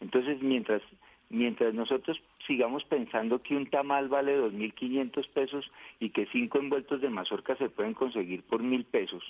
Entonces 0.00 0.42
mientras, 0.42 0.82
mientras 1.30 1.72
nosotros 1.72 2.20
sigamos 2.46 2.84
pensando 2.84 3.40
que 3.42 3.56
un 3.56 3.66
tamal 3.66 4.08
vale 4.08 4.36
2.500 4.38 5.28
pesos 5.28 5.70
y 6.00 6.10
que 6.10 6.26
cinco 6.26 6.58
envueltos 6.58 7.00
de 7.00 7.10
mazorca 7.10 7.56
se 7.56 7.68
pueden 7.68 7.94
conseguir 7.94 8.42
por 8.42 8.62
mil 8.62 8.84
pesos, 8.84 9.22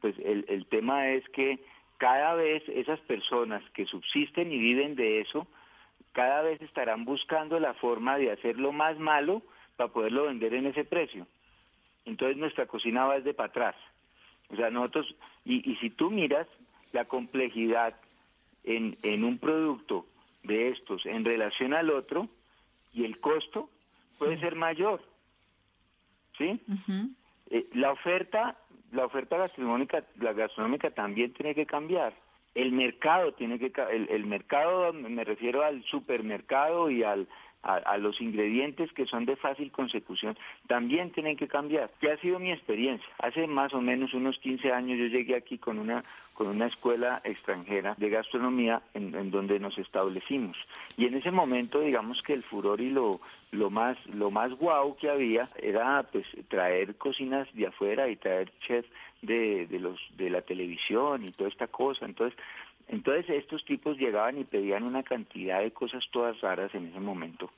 pues 0.00 0.18
el, 0.18 0.46
el 0.48 0.64
tema 0.66 1.10
es 1.10 1.28
que 1.28 1.58
cada 1.98 2.34
vez 2.34 2.62
esas 2.68 3.00
personas 3.00 3.62
que 3.74 3.84
subsisten 3.84 4.50
y 4.50 4.58
viven 4.58 4.94
de 4.96 5.20
eso, 5.20 5.46
cada 6.12 6.40
vez 6.42 6.62
estarán 6.62 7.04
buscando 7.04 7.60
la 7.60 7.74
forma 7.74 8.16
de 8.16 8.32
hacerlo 8.32 8.72
más 8.72 8.98
malo 8.98 9.42
para 9.76 9.92
poderlo 9.92 10.24
vender 10.24 10.54
en 10.54 10.66
ese 10.66 10.84
precio. 10.84 11.26
Entonces 12.04 12.36
nuestra 12.36 12.66
cocina 12.66 13.06
va 13.06 13.16
desde 13.16 13.34
para 13.34 13.48
atrás. 13.48 13.76
O 14.48 14.56
sea, 14.56 14.70
nosotros, 14.70 15.14
y, 15.44 15.70
y 15.70 15.76
si 15.76 15.90
tú 15.90 16.10
miras 16.10 16.46
la 16.92 17.04
complejidad 17.04 17.94
en, 18.64 18.96
en 19.02 19.24
un 19.24 19.38
producto 19.38 20.06
de 20.44 20.68
estos 20.68 21.04
en 21.06 21.24
relación 21.24 21.74
al 21.74 21.90
otro 21.90 22.28
y 22.92 23.04
el 23.04 23.20
costo 23.20 23.68
puede 24.18 24.38
ser 24.38 24.54
mayor. 24.54 25.02
¿Sí? 26.38 26.60
Eh, 27.50 27.66
la 27.74 27.92
oferta, 27.92 28.56
la 28.92 29.06
oferta 29.06 29.36
gastronómica, 29.36 30.04
la 30.20 30.32
gastronómica 30.32 30.90
también 30.90 31.32
tiene 31.32 31.54
que 31.54 31.66
cambiar 31.66 32.14
el 32.56 32.72
mercado 32.72 33.32
tiene 33.32 33.58
que 33.58 33.70
el, 33.90 34.08
el 34.08 34.24
mercado 34.24 34.92
me 34.94 35.24
refiero 35.24 35.62
al 35.62 35.84
supermercado 35.84 36.90
y 36.90 37.02
al 37.02 37.28
a, 37.66 37.98
los 37.98 38.20
ingredientes 38.20 38.92
que 38.92 39.06
son 39.06 39.24
de 39.24 39.36
fácil 39.36 39.70
consecución 39.72 40.36
también 40.66 41.10
tienen 41.10 41.36
que 41.36 41.48
cambiar. 41.48 41.90
¿Qué 42.00 42.10
ha 42.10 42.16
sido 42.18 42.38
mi 42.38 42.52
experiencia? 42.52 43.08
Hace 43.18 43.46
más 43.46 43.74
o 43.74 43.80
menos 43.80 44.14
unos 44.14 44.38
15 44.38 44.72
años 44.72 44.98
yo 44.98 45.06
llegué 45.06 45.36
aquí 45.36 45.58
con 45.58 45.78
una 45.78 46.04
con 46.34 46.48
una 46.48 46.66
escuela 46.66 47.22
extranjera 47.24 47.94
de 47.96 48.10
gastronomía 48.10 48.82
en, 48.92 49.14
en, 49.14 49.30
donde 49.30 49.58
nos 49.58 49.78
establecimos 49.78 50.54
y 50.98 51.06
en 51.06 51.14
ese 51.14 51.30
momento 51.30 51.80
digamos 51.80 52.20
que 52.22 52.34
el 52.34 52.42
furor 52.42 52.82
y 52.82 52.90
lo 52.90 53.20
lo 53.52 53.70
más 53.70 53.96
lo 54.06 54.30
más 54.30 54.52
guau 54.52 54.96
que 54.96 55.08
había 55.08 55.48
era 55.62 56.02
pues 56.12 56.26
traer 56.48 56.96
cocinas 56.96 57.48
de 57.54 57.68
afuera 57.68 58.08
y 58.10 58.16
traer 58.16 58.52
chefs 58.66 58.88
de, 59.22 59.66
de 59.66 59.80
los 59.80 59.98
de 60.18 60.28
la 60.28 60.42
televisión 60.42 61.24
y 61.24 61.32
toda 61.32 61.48
esta 61.48 61.68
cosa 61.68 62.04
entonces 62.04 62.38
entonces 62.88 63.28
estos 63.28 63.64
tipos 63.64 63.98
llegaban 63.98 64.38
y 64.38 64.44
pedían 64.44 64.84
una 64.84 65.02
cantidad 65.02 65.60
de 65.60 65.72
cosas 65.72 66.04
todas 66.10 66.40
raras 66.40 66.74
en 66.74 66.86
ese 66.86 67.00
momento, 67.00 67.50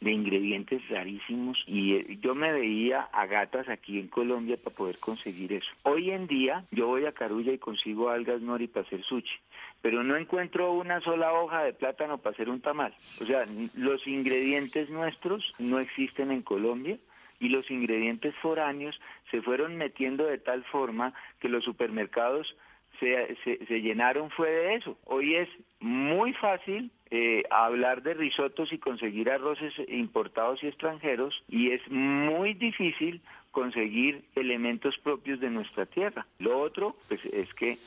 de 0.00 0.12
ingredientes 0.12 0.86
rarísimos 0.88 1.62
y 1.66 1.94
eh, 1.94 2.18
yo 2.20 2.34
me 2.34 2.52
veía 2.52 3.08
a 3.12 3.26
gatas 3.26 3.68
aquí 3.68 3.98
en 3.98 4.08
Colombia 4.08 4.56
para 4.62 4.76
poder 4.76 4.98
conseguir 4.98 5.52
eso. 5.52 5.70
Hoy 5.82 6.10
en 6.10 6.26
día 6.26 6.64
yo 6.70 6.86
voy 6.86 7.06
a 7.06 7.12
Carulla 7.12 7.52
y 7.52 7.58
consigo 7.58 8.10
algas 8.10 8.42
nori 8.42 8.66
para 8.66 8.86
hacer 8.86 9.02
sushi, 9.02 9.38
pero 9.80 10.04
no 10.04 10.16
encuentro 10.16 10.72
una 10.72 11.00
sola 11.00 11.32
hoja 11.32 11.62
de 11.64 11.72
plátano 11.72 12.18
para 12.18 12.34
hacer 12.34 12.48
un 12.48 12.60
tamal. 12.60 12.94
O 13.20 13.24
sea, 13.24 13.46
los 13.74 14.06
ingredientes 14.06 14.90
nuestros 14.90 15.54
no 15.58 15.78
existen 15.80 16.30
en 16.30 16.42
Colombia 16.42 16.98
y 17.40 17.48
los 17.48 17.70
ingredientes 17.70 18.34
foráneos 18.36 19.00
se 19.30 19.42
fueron 19.42 19.76
metiendo 19.76 20.24
de 20.24 20.38
tal 20.38 20.64
forma 20.64 21.12
que 21.40 21.48
los 21.48 21.64
supermercados 21.64 22.54
se, 22.98 23.36
se, 23.66 23.80
llenaron 23.80 24.30
fue 24.30 24.50
de 24.50 24.74
eso. 24.74 24.96
Hoy 25.04 25.36
es 25.36 25.48
muy 25.80 26.32
fácil 26.34 26.90
eh, 27.10 27.44
hablar 27.50 28.02
de 28.02 28.14
risotos 28.14 28.72
y 28.72 28.78
conseguir 28.78 29.30
arroces 29.30 29.72
importados 29.88 30.62
y 30.62 30.68
extranjeros 30.68 31.42
y 31.48 31.70
es 31.70 31.80
muy 31.90 32.54
difícil 32.54 33.20
conseguir 33.50 34.24
elementos 34.34 34.98
propios 34.98 35.40
de 35.40 35.50
nuestra 35.50 35.86
tierra. 35.86 36.26
Lo 36.38 36.60
otro 36.60 36.96
pues, 37.08 37.24
es 37.26 37.52
que 37.54 37.78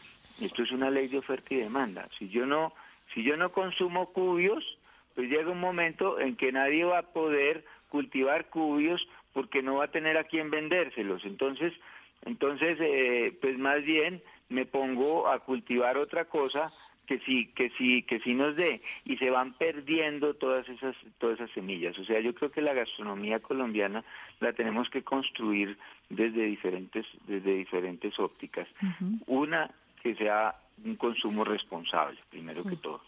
Esto 0.42 0.64
es 0.64 0.72
una 0.72 0.90
ley 0.90 1.08
de 1.08 1.18
oferta 1.18 1.54
y 1.54 1.58
demanda. 1.58 2.08
Si 2.18 2.30
yo 2.30 2.46
no, 2.46 2.74
si 3.14 3.24
yo 3.24 3.36
no 3.38 3.52
consumo 3.52 4.12
cubios, 4.14 4.64
pues 5.16 5.30
llega 5.30 5.52
un 5.52 5.60
momento 5.60 6.20
en 6.20 6.36
que 6.36 6.52
nadie 6.52 6.86
va 6.86 7.00
a 7.00 7.14
poder 7.14 7.66
cultivar 7.90 8.50
cubios 8.50 9.06
porque 9.34 9.62
no 9.62 9.76
va 9.76 9.86
a 9.86 9.92
tener 9.92 10.18
a 10.18 10.24
quién 10.24 10.50
vendérselos. 10.50 11.26
Entonces, 11.26 11.74
entonces, 12.26 12.78
eh, 12.80 13.38
pues 13.42 13.58
más 13.58 13.84
bien 13.84 14.22
me 14.50 14.66
pongo 14.66 15.28
a 15.28 15.40
cultivar 15.40 15.98
otra 15.98 16.26
cosa 16.26 16.72
que 17.10 17.20
sí 17.20 17.48
que 17.56 17.72
sí 17.72 18.04
que 18.04 18.20
sí 18.20 18.36
nos 18.36 18.56
dé. 18.56 18.82
Y 19.04 19.18
se 19.18 19.32
van 19.32 19.54
perdiendo 19.54 20.36
todas 20.36 20.70
esas 20.70 20.96
todas 21.18 21.40
esas 21.40 21.52
semillas. 21.52 21.98
O 21.98 22.06
sea 22.06 22.20
yo 22.20 22.36
creo 22.36 22.52
que 22.52 22.62
la 22.62 22.74
gastronomía 22.74 23.40
colombiana 23.40 24.04
la 24.40 24.54
tenemos 24.54 24.90
que 24.92 25.04
construir 25.04 25.78
desde 26.10 26.44
diferentes 26.46 27.08
desde 27.28 27.56
diferentes 27.56 28.20
ópticas. 28.20 28.68
Una 29.26 29.72
que 30.04 30.14
sea 30.16 30.56
un 30.86 30.96
consumo 30.96 31.44
responsable 31.44 32.20
primero 32.30 32.64
que 32.64 32.76
todo. 32.76 33.02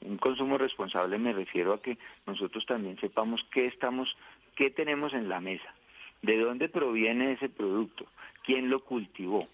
Un 0.00 0.16
consumo 0.16 0.56
responsable 0.56 1.18
me 1.18 1.34
refiero 1.34 1.74
a 1.74 1.82
que 1.82 1.98
nosotros 2.26 2.64
también 2.64 2.98
sepamos 2.98 3.46
qué 3.52 3.66
estamos 3.66 4.16
qué 4.56 4.70
tenemos 4.70 5.12
en 5.12 5.28
la 5.28 5.40
mesa 5.40 5.74
de 6.22 6.38
dónde 6.38 6.70
proviene 6.70 7.32
ese 7.32 7.50
producto 7.50 8.06
quién 8.42 8.70
lo 8.70 8.80
cultivó 8.80 9.46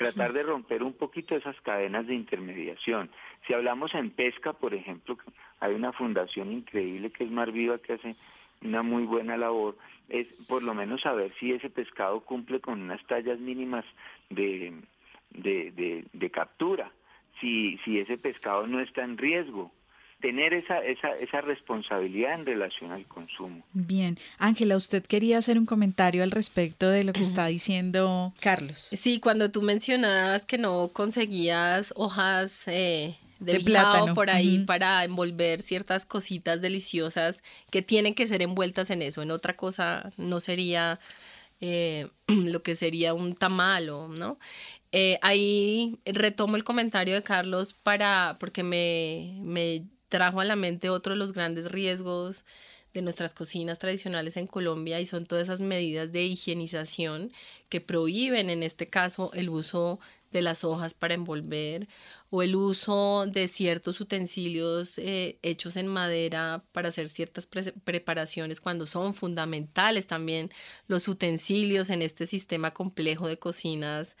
tratar 0.00 0.32
de 0.32 0.42
romper 0.42 0.82
un 0.82 0.94
poquito 0.94 1.36
esas 1.36 1.60
cadenas 1.60 2.06
de 2.06 2.14
intermediación. 2.14 3.10
Si 3.46 3.52
hablamos 3.52 3.94
en 3.94 4.08
pesca, 4.08 4.54
por 4.54 4.72
ejemplo, 4.72 5.18
hay 5.60 5.74
una 5.74 5.92
fundación 5.92 6.50
increíble 6.52 7.10
que 7.10 7.24
es 7.24 7.30
Mar 7.30 7.52
Viva 7.52 7.76
que 7.76 7.92
hace 7.92 8.16
una 8.62 8.82
muy 8.82 9.02
buena 9.04 9.36
labor, 9.36 9.76
es 10.08 10.26
por 10.48 10.62
lo 10.62 10.72
menos 10.72 11.02
saber 11.02 11.34
si 11.38 11.52
ese 11.52 11.68
pescado 11.68 12.20
cumple 12.20 12.60
con 12.60 12.80
unas 12.80 13.04
tallas 13.06 13.38
mínimas 13.40 13.84
de, 14.30 14.72
de, 15.32 16.04
de 16.10 16.30
captura, 16.30 16.90
si, 17.38 17.76
si 17.84 17.98
ese 17.98 18.16
pescado 18.16 18.66
no 18.66 18.80
está 18.80 19.04
en 19.04 19.18
riesgo 19.18 19.70
tener 20.20 20.52
esa, 20.52 20.78
esa, 20.84 21.10
esa 21.16 21.40
responsabilidad 21.40 22.34
en 22.34 22.46
relación 22.46 22.92
al 22.92 23.06
consumo. 23.06 23.62
Bien, 23.72 24.18
Ángela, 24.38 24.76
usted 24.76 25.04
quería 25.04 25.38
hacer 25.38 25.58
un 25.58 25.66
comentario 25.66 26.22
al 26.22 26.30
respecto 26.30 26.88
de 26.88 27.04
lo 27.04 27.12
que 27.12 27.20
está 27.22 27.46
diciendo 27.46 28.32
Carlos. 28.40 28.90
Sí, 28.92 29.20
cuando 29.20 29.50
tú 29.50 29.62
mencionabas 29.62 30.44
que 30.44 30.58
no 30.58 30.90
conseguías 30.92 31.92
hojas 31.96 32.68
eh, 32.68 33.16
de, 33.38 33.60
plátano 33.60 34.14
por 34.14 34.30
ahí 34.30 34.64
para 34.64 35.02
envolver 35.04 35.62
ciertas 35.62 36.06
cositas 36.06 36.60
deliciosas 36.60 37.42
que 37.70 37.82
tienen 37.82 38.14
que 38.14 38.26
ser 38.26 38.42
envueltas 38.42 38.90
en 38.90 39.02
eso, 39.02 39.22
en 39.22 39.30
otra 39.30 39.56
cosa 39.56 40.12
no 40.16 40.40
sería 40.40 41.00
eh, 41.60 42.08
lo 42.28 42.62
que 42.62 42.74
sería 42.76 43.14
un 43.14 43.34
tamal, 43.34 43.86
¿no? 43.86 44.38
Eh, 44.92 45.18
ahí 45.22 46.00
retomo 46.04 46.56
el 46.56 46.64
comentario 46.64 47.14
de 47.14 47.22
Carlos 47.22 47.74
para, 47.74 48.36
porque 48.40 48.64
me, 48.64 49.38
me 49.40 49.84
trajo 50.10 50.40
a 50.40 50.44
la 50.44 50.56
mente 50.56 50.90
otro 50.90 51.14
de 51.14 51.18
los 51.18 51.32
grandes 51.32 51.72
riesgos 51.72 52.44
de 52.92 53.00
nuestras 53.00 53.32
cocinas 53.32 53.78
tradicionales 53.78 54.36
en 54.36 54.46
Colombia 54.46 55.00
y 55.00 55.06
son 55.06 55.24
todas 55.24 55.44
esas 55.44 55.60
medidas 55.60 56.12
de 56.12 56.24
higienización 56.24 57.32
que 57.68 57.80
prohíben 57.80 58.50
en 58.50 58.62
este 58.62 58.88
caso 58.88 59.30
el 59.32 59.48
uso 59.48 60.00
de 60.30 60.42
las 60.42 60.64
hojas 60.64 60.94
para 60.94 61.14
envolver 61.14 61.88
o 62.30 62.42
el 62.42 62.54
uso 62.54 63.26
de 63.26 63.48
ciertos 63.48 64.00
utensilios 64.00 64.98
eh, 64.98 65.38
hechos 65.42 65.76
en 65.76 65.88
madera 65.88 66.62
para 66.72 66.88
hacer 66.88 67.08
ciertas 67.08 67.46
preparaciones 67.46 68.60
cuando 68.60 68.86
son 68.86 69.14
fundamentales 69.14 70.06
también 70.06 70.50
los 70.86 71.08
utensilios 71.08 71.90
en 71.90 72.02
este 72.02 72.26
sistema 72.26 72.72
complejo 72.72 73.26
de 73.26 73.38
cocinas 73.38 74.16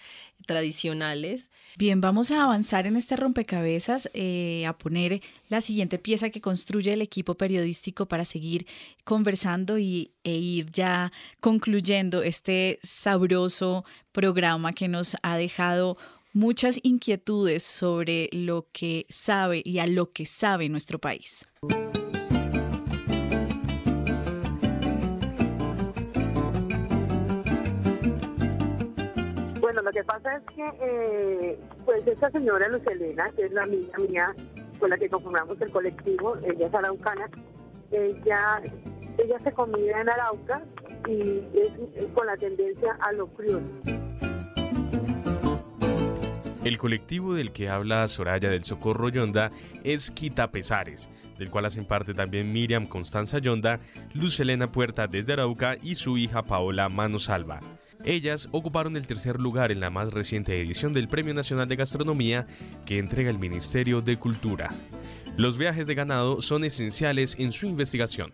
tradicionales. 0.46 1.50
Bien, 1.76 2.00
vamos 2.00 2.30
a 2.32 2.42
avanzar 2.42 2.86
en 2.86 2.96
este 2.96 3.14
rompecabezas, 3.14 4.10
eh, 4.14 4.64
a 4.66 4.76
poner 4.76 5.20
la 5.48 5.60
siguiente 5.60 5.98
pieza 5.98 6.30
que 6.30 6.40
construye 6.40 6.92
el 6.92 7.02
equipo 7.02 7.34
periodístico 7.36 8.06
para 8.06 8.24
seguir 8.24 8.66
conversando 9.04 9.78
y, 9.78 10.12
e 10.24 10.32
ir 10.32 10.66
ya 10.72 11.12
concluyendo 11.40 12.22
este 12.22 12.78
sabroso 12.82 13.84
programa 14.12 14.72
que 14.72 14.88
nos 14.88 15.16
ha 15.22 15.36
dejado 15.36 15.96
muchas 16.32 16.80
inquietudes 16.82 17.62
sobre 17.62 18.28
lo 18.32 18.66
que 18.72 19.06
sabe 19.08 19.62
y 19.64 19.78
a 19.78 19.86
lo 19.86 20.12
que 20.12 20.26
sabe 20.26 20.68
nuestro 20.68 20.98
país. 20.98 21.48
Bueno, 29.60 29.82
lo 29.82 29.90
que 29.92 30.04
pasa 30.04 30.36
es 30.36 30.42
que 30.54 30.68
eh, 30.82 31.58
pues 31.84 32.06
esta 32.06 32.30
señora 32.30 32.68
Luz 32.68 32.82
Elena, 32.86 33.30
que 33.36 33.46
es 33.46 33.52
la 33.52 33.62
amiga 33.62 33.98
mía 33.98 34.34
con 34.78 34.90
la 34.90 34.96
que 34.96 35.08
conformamos 35.08 35.60
el 35.60 35.70
colectivo, 35.70 36.36
ella 36.38 36.66
es 36.66 36.74
araucana, 36.74 37.28
ella, 37.92 38.62
ella 39.18 39.38
se 39.44 39.52
comida 39.52 40.00
en 40.00 40.08
Arauca 40.08 40.62
y 41.06 41.42
es 41.54 42.06
con 42.14 42.26
la 42.26 42.36
tendencia 42.36 42.96
a 43.00 43.12
lo 43.12 43.26
crudo. 43.28 43.60
El 46.62 46.76
colectivo 46.76 47.32
del 47.32 47.52
que 47.52 47.70
habla 47.70 48.06
Soraya 48.06 48.50
del 48.50 48.64
Socorro 48.64 49.08
Yonda 49.08 49.50
es 49.82 50.10
Quita 50.10 50.50
Pesares, 50.50 51.08
del 51.38 51.50
cual 51.50 51.64
hacen 51.64 51.86
parte 51.86 52.12
también 52.12 52.52
Miriam 52.52 52.86
Constanza 52.86 53.38
Yonda, 53.38 53.80
Luz 54.12 54.40
Elena 54.40 54.70
Puerta 54.70 55.06
desde 55.06 55.32
Arauca 55.32 55.76
y 55.82 55.94
su 55.94 56.18
hija 56.18 56.42
Paola 56.42 56.90
Manosalva. 56.90 57.60
Ellas 58.04 58.46
ocuparon 58.52 58.96
el 58.98 59.06
tercer 59.06 59.40
lugar 59.40 59.72
en 59.72 59.80
la 59.80 59.88
más 59.88 60.12
reciente 60.12 60.60
edición 60.60 60.92
del 60.92 61.08
Premio 61.08 61.32
Nacional 61.32 61.66
de 61.66 61.76
Gastronomía 61.76 62.46
que 62.84 62.98
entrega 62.98 63.30
el 63.30 63.38
Ministerio 63.38 64.02
de 64.02 64.18
Cultura. 64.18 64.68
Los 65.38 65.56
viajes 65.56 65.86
de 65.86 65.94
ganado 65.94 66.42
son 66.42 66.64
esenciales 66.64 67.36
en 67.38 67.52
su 67.52 67.66
investigación. 67.68 68.32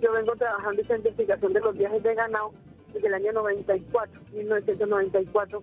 Yo 0.00 0.12
vengo 0.12 0.34
trabajando 0.34 0.82
esta 0.82 0.96
investigación 0.96 1.52
de 1.52 1.60
los 1.60 1.78
viajes 1.78 2.02
de 2.02 2.14
ganado 2.16 2.52
desde 2.92 3.06
el 3.06 3.14
año 3.14 3.32
94, 3.32 4.20
1994 4.32 5.60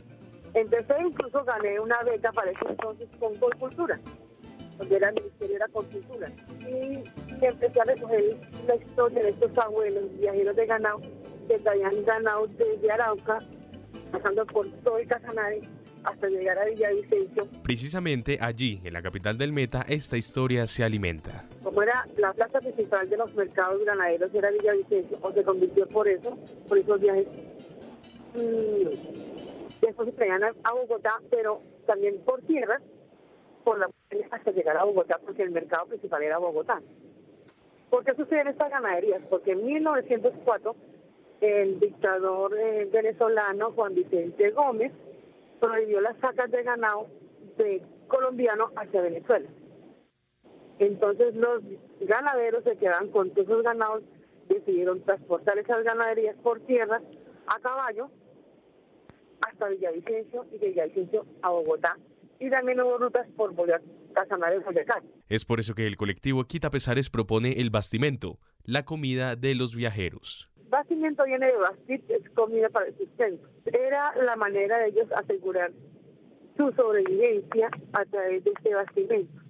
Empecé, 0.58 0.96
incluso 1.00 1.44
gané 1.44 1.80
una 1.80 2.02
beca 2.02 2.32
para 2.32 2.50
ese 2.50 2.66
entonces 2.68 3.08
con 3.20 3.36
Cultura, 3.60 4.00
donde 4.80 4.96
era 4.96 5.10
el 5.10 5.16
Ministerio 5.16 5.54
de 5.54 5.60
la 5.60 5.68
Cultura. 5.68 6.32
Y, 6.62 7.04
empecé 7.46 7.80
a 7.80 7.84
recoger 7.84 8.24
la 8.66 8.76
historia 8.76 9.22
de 9.22 9.30
estos 9.30 9.56
abuelos 9.60 10.06
viajeros 10.20 10.56
de 10.56 10.66
ganado 10.66 11.00
que 11.48 11.60
traían 11.60 12.04
ganado 12.04 12.48
desde 12.48 12.92
Arauca, 12.92 13.38
pasando 14.12 14.48
por 14.48 14.68
todo 14.84 14.98
el 14.98 15.08
Casanare 15.08 15.62
hasta 16.04 16.28
llegar 16.28 16.58
a 16.58 16.66
Villavicencio. 16.66 17.48
Precisamente 17.62 18.40
allí, 18.42 18.82
en 18.84 18.94
la 18.94 19.04
capital 19.04 19.38
del 19.38 19.54
Meta, 19.54 19.86
esta 19.88 20.18
historia 20.18 20.66
se 20.66 20.84
alimenta. 20.84 21.46
Como 21.62 21.84
era 21.84 22.08
la 22.18 22.34
plaza 22.34 22.60
principal 22.62 23.08
de 23.08 23.18
los 23.18 23.32
mercados 23.36 23.86
ganaderos, 23.86 24.34
era 24.34 24.50
Villavicencio, 24.50 25.20
o 25.22 25.32
se 25.32 25.44
convirtió 25.44 25.88
por 25.88 26.08
eso, 26.08 26.36
por 26.68 26.80
esos 26.80 27.00
viajes. 27.00 27.28
Mm, 28.34 29.37
después 29.82 30.10
se 30.10 30.16
traían 30.16 30.44
a, 30.44 30.74
Bogotá, 30.74 31.20
pero 31.30 31.62
también 31.86 32.20
por 32.24 32.42
tierra, 32.42 32.80
por 33.64 33.80
la 33.80 33.90
hasta 34.32 34.52
llegar 34.52 34.78
a 34.78 34.84
Bogotá, 34.84 35.20
porque 35.24 35.44
el 35.44 35.52
mercado 35.52 35.88
principal 35.88 36.24
era 36.24 36.38
Bogotá. 36.38 36.82
¿Por 37.90 38.04
qué 38.04 38.14
suceden 38.16 38.48
estas 38.48 38.70
ganaderías? 38.70 39.22
Porque 39.30 39.52
en 39.52 39.66
1904 39.66 40.76
el 41.42 41.80
dictador 41.80 42.58
eh, 42.58 42.90
venezolano 42.92 43.72
Juan 43.72 43.94
Vicente 43.94 44.50
Gómez 44.52 44.92
prohibió 45.60 46.02
las 46.02 46.18
sacas 46.18 46.52
de 46.52 46.64
ganado 46.64 47.08
de 47.58 47.82
colombiano 48.08 48.72
hacia 48.76 49.02
Venezuela. 49.02 49.48
Entonces 50.80 51.36
los 51.36 51.62
ganaderos 52.02 52.64
se 52.64 52.78
quedan 52.78 53.10
con 53.10 53.32
todos 53.32 53.48
esos 53.48 53.64
ganados, 53.64 54.04
decidieron 54.48 55.02
transportar 55.02 55.58
esas 55.58 55.84
ganaderías 55.84 56.36
por 56.38 56.60
tierra 56.62 57.02
a 57.48 57.60
caballo 57.60 58.10
hasta 59.58 59.70
Villavicencio 59.70 60.46
y 60.52 60.58
de 60.60 60.68
Villavicencio 60.70 61.26
a 61.42 61.50
Bogotá. 61.50 61.98
Y 62.40 62.50
también 62.50 62.80
hubo 62.80 62.98
rutas 62.98 63.28
por 63.36 63.54
Boyacá, 63.54 63.84
Casanare, 64.14 64.60
Boyacá. 64.60 65.02
Es 65.28 65.46
por 65.46 65.60
eso 65.60 65.74
que 65.74 65.88
el 65.88 65.98
colectivo 65.98 66.44
Quita 66.44 66.70
Pesares 66.70 67.10
propone 67.10 67.60
el 67.60 67.72
bastimento, 67.72 68.38
la 68.64 68.86
comida 68.86 69.36
de 69.36 69.56
los 69.56 69.76
viajeros. 69.76 70.50
Bastimento 70.70 71.24
viene 71.24 71.48
de 71.48 71.58
bastit, 71.58 72.10
es 72.10 72.30
comida 72.32 72.70
para 72.70 72.88
el 72.88 72.98
sustento. 72.98 73.48
Era 73.66 74.14
la 74.24 74.36
manera 74.36 74.78
de 74.80 74.90
ellos 74.90 75.08
asegurar 75.16 75.72
su 76.56 76.72
sobrevivencia 76.74 77.70
a 77.94 78.06
través 78.06 78.44
de 78.44 78.52
este 78.52 78.76
bastimento. 78.76 79.42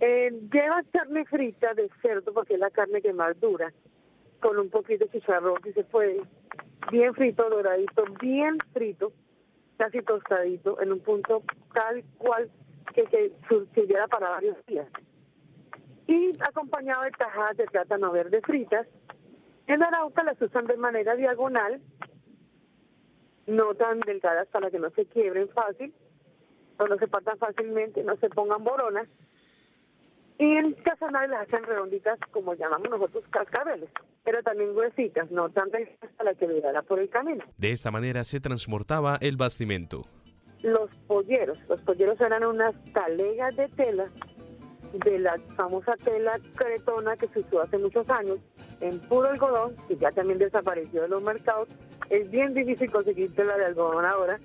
Eh, 0.00 0.32
lleva 0.52 0.82
carne 0.92 1.24
frita 1.26 1.74
de 1.74 1.88
cerdo 2.02 2.34
porque 2.34 2.54
es 2.54 2.60
la 2.60 2.70
carne 2.70 3.00
que 3.00 3.12
más 3.12 3.38
dura, 3.40 3.72
con 4.40 4.58
un 4.58 4.68
poquito 4.68 5.04
de 5.04 5.12
chicharrón 5.12 5.60
si 5.62 5.72
se 5.72 5.84
puede, 5.84 6.22
bien 6.90 7.14
frito, 7.14 7.48
doradito, 7.48 8.04
bien 8.20 8.58
frito, 8.72 9.12
casi 9.76 10.00
tostadito, 10.02 10.80
en 10.80 10.92
un 10.92 11.00
punto 11.00 11.42
tal 11.74 12.04
cual 12.18 12.50
que, 12.94 13.04
que 13.04 13.32
sirviera 13.74 14.06
para 14.08 14.30
varios 14.30 14.56
días. 14.66 14.88
Y 16.06 16.32
acompañado 16.42 17.02
de 17.02 17.10
tajadas 17.12 17.56
de 17.56 17.66
plátano 17.66 18.12
verde 18.12 18.40
fritas. 18.42 18.86
En 19.66 19.82
Arauca 19.82 20.24
las 20.24 20.40
usan 20.42 20.66
de 20.66 20.76
manera 20.76 21.14
diagonal, 21.14 21.80
no 23.46 23.74
tan 23.74 24.00
delgadas 24.00 24.48
para 24.48 24.70
que 24.70 24.78
no 24.78 24.90
se 24.90 25.06
quiebren 25.06 25.48
fácil, 25.50 25.94
no 26.88 26.96
se 26.98 27.08
partan 27.08 27.38
fácilmente, 27.38 28.02
no 28.02 28.16
se 28.16 28.28
pongan 28.28 28.64
boronas. 28.64 29.08
Y 30.38 30.56
en 30.56 30.72
Casanare 30.72 31.28
las 31.28 31.46
hacen 31.46 31.62
redonditas, 31.64 32.18
como 32.30 32.54
llamamos 32.54 32.90
nosotros, 32.90 33.24
cascabeles, 33.30 33.90
pero 34.24 34.42
también 34.42 34.74
gruesitas, 34.74 35.30
no 35.30 35.48
tan 35.50 35.70
delgadas 35.70 36.10
para 36.16 36.34
que 36.34 36.46
durara 36.46 36.82
por 36.82 36.98
el 36.98 37.08
camino. 37.08 37.44
De 37.58 37.72
esta 37.72 37.90
manera 37.90 38.24
se 38.24 38.40
transportaba 38.40 39.18
el 39.20 39.36
bastimento. 39.36 40.06
Los 40.62 40.90
polleros, 41.06 41.58
los 41.68 41.80
polleros 41.82 42.20
eran 42.20 42.44
unas 42.44 42.74
talegas 42.92 43.54
de 43.56 43.68
tela, 43.68 44.08
de 44.92 45.18
la 45.18 45.38
famosa 45.56 45.96
tela 45.96 46.38
cretona 46.54 47.16
que 47.16 47.28
se 47.28 47.40
usó 47.40 47.62
hace 47.62 47.78
muchos 47.78 48.08
años, 48.10 48.38
en 48.80 48.98
puro 49.00 49.28
algodón, 49.28 49.74
que 49.88 49.96
ya 49.96 50.10
también 50.12 50.38
desapareció 50.38 51.02
de 51.02 51.08
los 51.08 51.22
mercados. 51.22 51.68
Es 52.10 52.30
bien 52.30 52.52
difícil 52.54 52.90
conseguir 52.90 53.34
tela 53.34 53.56
de 53.56 53.66
algodón 53.66 54.04
ahora, 54.04 54.38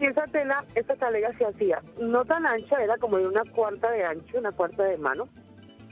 esa 0.00 0.26
tela, 0.26 0.64
esta 0.74 0.94
talega 0.96 1.32
se 1.32 1.46
hacía 1.46 1.80
no 2.00 2.24
tan 2.24 2.46
ancha, 2.46 2.82
era 2.82 2.98
como 2.98 3.18
de 3.18 3.26
una 3.26 3.42
cuarta 3.54 3.90
de 3.90 4.04
ancho, 4.04 4.38
una 4.38 4.52
cuarta 4.52 4.84
de 4.84 4.98
mano, 4.98 5.28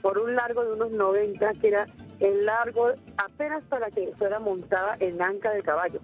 por 0.02 0.18
un 0.18 0.34
largo 0.34 0.62
de 0.64 0.72
unos 0.74 0.90
90, 0.90 1.54
que 1.54 1.68
era 1.68 1.86
el 2.20 2.44
largo 2.44 2.90
apenas 3.16 3.62
para 3.64 3.90
que 3.90 4.12
fuera 4.18 4.38
montada 4.38 4.96
en 5.00 5.20
anca 5.22 5.50
de 5.52 5.62
caballo. 5.62 6.00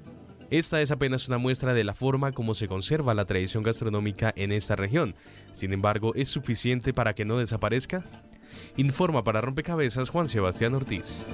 Esta 0.51 0.81
es 0.81 0.91
apenas 0.91 1.29
una 1.29 1.39
muestra 1.39 1.75
de 1.75 1.85
la 1.85 1.95
forma 1.95 2.33
como 2.33 2.55
se 2.55 2.67
conserva 2.67 3.15
la 3.15 3.25
tradición 3.25 3.63
gastronómica 3.63 4.33
en 4.35 4.51
esta 4.51 4.75
región. 4.75 5.15
Sin 5.53 5.73
embargo, 5.73 6.13
¿es 6.17 6.29
suficiente 6.29 6.93
para 6.93 7.15
que 7.15 7.25
no 7.25 7.39
desaparezca? 7.39 8.05
Informa 8.77 9.23
para 9.23 9.41
Rompecabezas 9.41 10.09
Juan 10.09 10.27
Sebastián 10.27 10.75
Ortiz. 10.75 11.25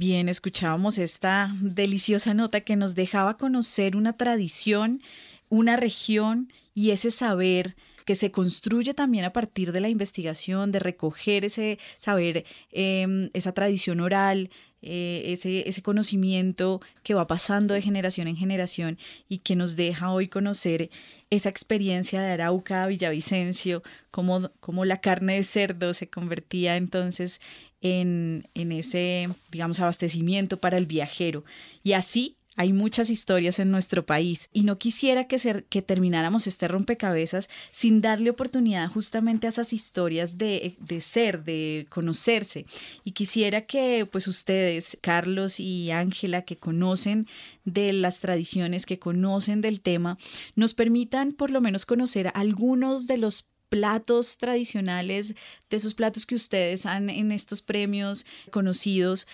Bien, 0.00 0.28
escuchábamos 0.28 0.96
esta 0.98 1.52
deliciosa 1.60 2.32
nota 2.32 2.60
que 2.60 2.76
nos 2.76 2.94
dejaba 2.94 3.36
conocer 3.36 3.96
una 3.96 4.16
tradición, 4.16 5.02
una 5.48 5.76
región 5.76 6.52
y 6.72 6.92
ese 6.92 7.10
saber 7.10 7.74
que 8.04 8.14
se 8.14 8.30
construye 8.30 8.94
también 8.94 9.24
a 9.24 9.32
partir 9.32 9.72
de 9.72 9.80
la 9.80 9.88
investigación, 9.88 10.70
de 10.70 10.78
recoger 10.78 11.44
ese 11.44 11.80
saber, 11.98 12.44
em, 12.70 13.28
esa 13.34 13.52
tradición 13.52 13.98
oral, 13.98 14.50
eh, 14.82 15.22
ese, 15.26 15.68
ese 15.68 15.82
conocimiento 15.82 16.80
que 17.02 17.14
va 17.14 17.26
pasando 17.26 17.74
de 17.74 17.82
generación 17.82 18.28
en 18.28 18.36
generación 18.36 18.98
y 19.28 19.38
que 19.38 19.56
nos 19.56 19.74
deja 19.74 20.12
hoy 20.12 20.28
conocer 20.28 20.90
esa 21.30 21.48
experiencia 21.48 22.22
de 22.22 22.30
Arauca, 22.30 22.86
Villavicencio, 22.86 23.82
cómo, 24.12 24.52
cómo 24.60 24.84
la 24.84 25.00
carne 25.00 25.34
de 25.34 25.42
cerdo 25.42 25.92
se 25.92 26.08
convertía 26.08 26.76
entonces 26.76 27.40
en, 27.80 28.48
ese, 28.54 29.28
digamos, 29.50 29.80
abastecimiento 29.80 30.58
para 30.58 30.78
el 30.78 30.86
viajero. 30.86 31.44
Y 31.82 31.92
así 31.92 32.36
hay 32.56 32.72
muchas 32.72 33.08
historias 33.08 33.60
en 33.60 33.70
nuestro 33.70 34.04
país 34.04 34.48
y 34.52 34.62
no 34.62 34.78
quisiera 34.78 35.28
que, 35.28 35.38
ser, 35.38 35.64
que 35.66 35.80
termináramos 35.80 36.48
este 36.48 36.66
rompecabezas 36.66 37.48
sin 37.70 38.00
darle 38.00 38.30
oportunidad 38.30 38.90
justamente 38.90 39.46
a 39.46 39.50
esas 39.50 39.72
historias 39.72 40.38
de, 40.38 40.76
de, 40.80 41.00
ser, 41.00 41.44
de 41.44 41.86
conocerse. 41.88 42.66
Y 43.04 43.12
quisiera 43.12 43.60
que 43.60 44.08
pues 44.10 44.26
ustedes, 44.26 44.98
Carlos 45.00 45.60
y 45.60 45.92
Ángela, 45.92 46.42
que 46.42 46.56
conocen 46.56 47.28
de 47.64 47.92
las 47.92 48.18
tradiciones, 48.18 48.86
que 48.86 48.98
conocen 48.98 49.60
del 49.60 49.80
tema, 49.80 50.18
nos 50.56 50.74
permitan 50.74 51.34
por 51.34 51.52
lo 51.52 51.60
menos 51.60 51.86
conocer 51.86 52.32
algunos 52.34 53.06
de 53.06 53.18
los 53.18 53.46
platos 53.68 54.38
tradicionales, 54.38 55.34
de 55.70 55.76
esos 55.76 55.94
platos 55.94 56.26
que 56.26 56.34
ustedes 56.34 56.86
han 56.86 57.10
en 57.10 57.32
estos 57.32 57.62
premios 57.62 58.26
conocidos 58.50 59.26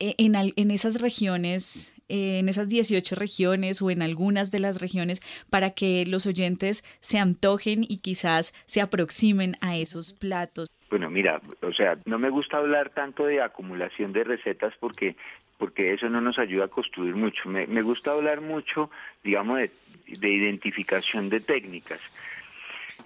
e, 0.00 0.14
en, 0.18 0.34
en 0.34 0.70
esas 0.70 1.00
regiones, 1.00 1.94
en 2.08 2.48
esas 2.48 2.68
18 2.68 3.14
regiones 3.16 3.82
o 3.82 3.90
en 3.90 4.02
algunas 4.02 4.50
de 4.50 4.60
las 4.60 4.80
regiones 4.80 5.20
para 5.50 5.70
que 5.70 6.04
los 6.06 6.26
oyentes 6.26 6.84
se 7.00 7.18
antojen 7.18 7.82
y 7.82 7.98
quizás 7.98 8.54
se 8.66 8.80
aproximen 8.80 9.56
a 9.60 9.76
esos 9.76 10.12
platos. 10.12 10.68
Bueno, 10.90 11.10
mira, 11.10 11.40
o 11.62 11.72
sea, 11.72 11.98
no 12.06 12.18
me 12.18 12.30
gusta 12.30 12.56
hablar 12.56 12.90
tanto 12.90 13.26
de 13.26 13.42
acumulación 13.42 14.12
de 14.12 14.24
recetas 14.24 14.72
porque 14.80 15.16
porque 15.58 15.92
eso 15.92 16.08
no 16.08 16.20
nos 16.20 16.38
ayuda 16.38 16.66
a 16.66 16.68
construir 16.68 17.16
mucho. 17.16 17.48
Me, 17.48 17.66
me 17.66 17.82
gusta 17.82 18.12
hablar 18.12 18.40
mucho, 18.40 18.90
digamos, 19.24 19.58
de, 19.58 19.72
de 20.06 20.30
identificación 20.30 21.28
de 21.28 21.40
técnicas. 21.40 22.00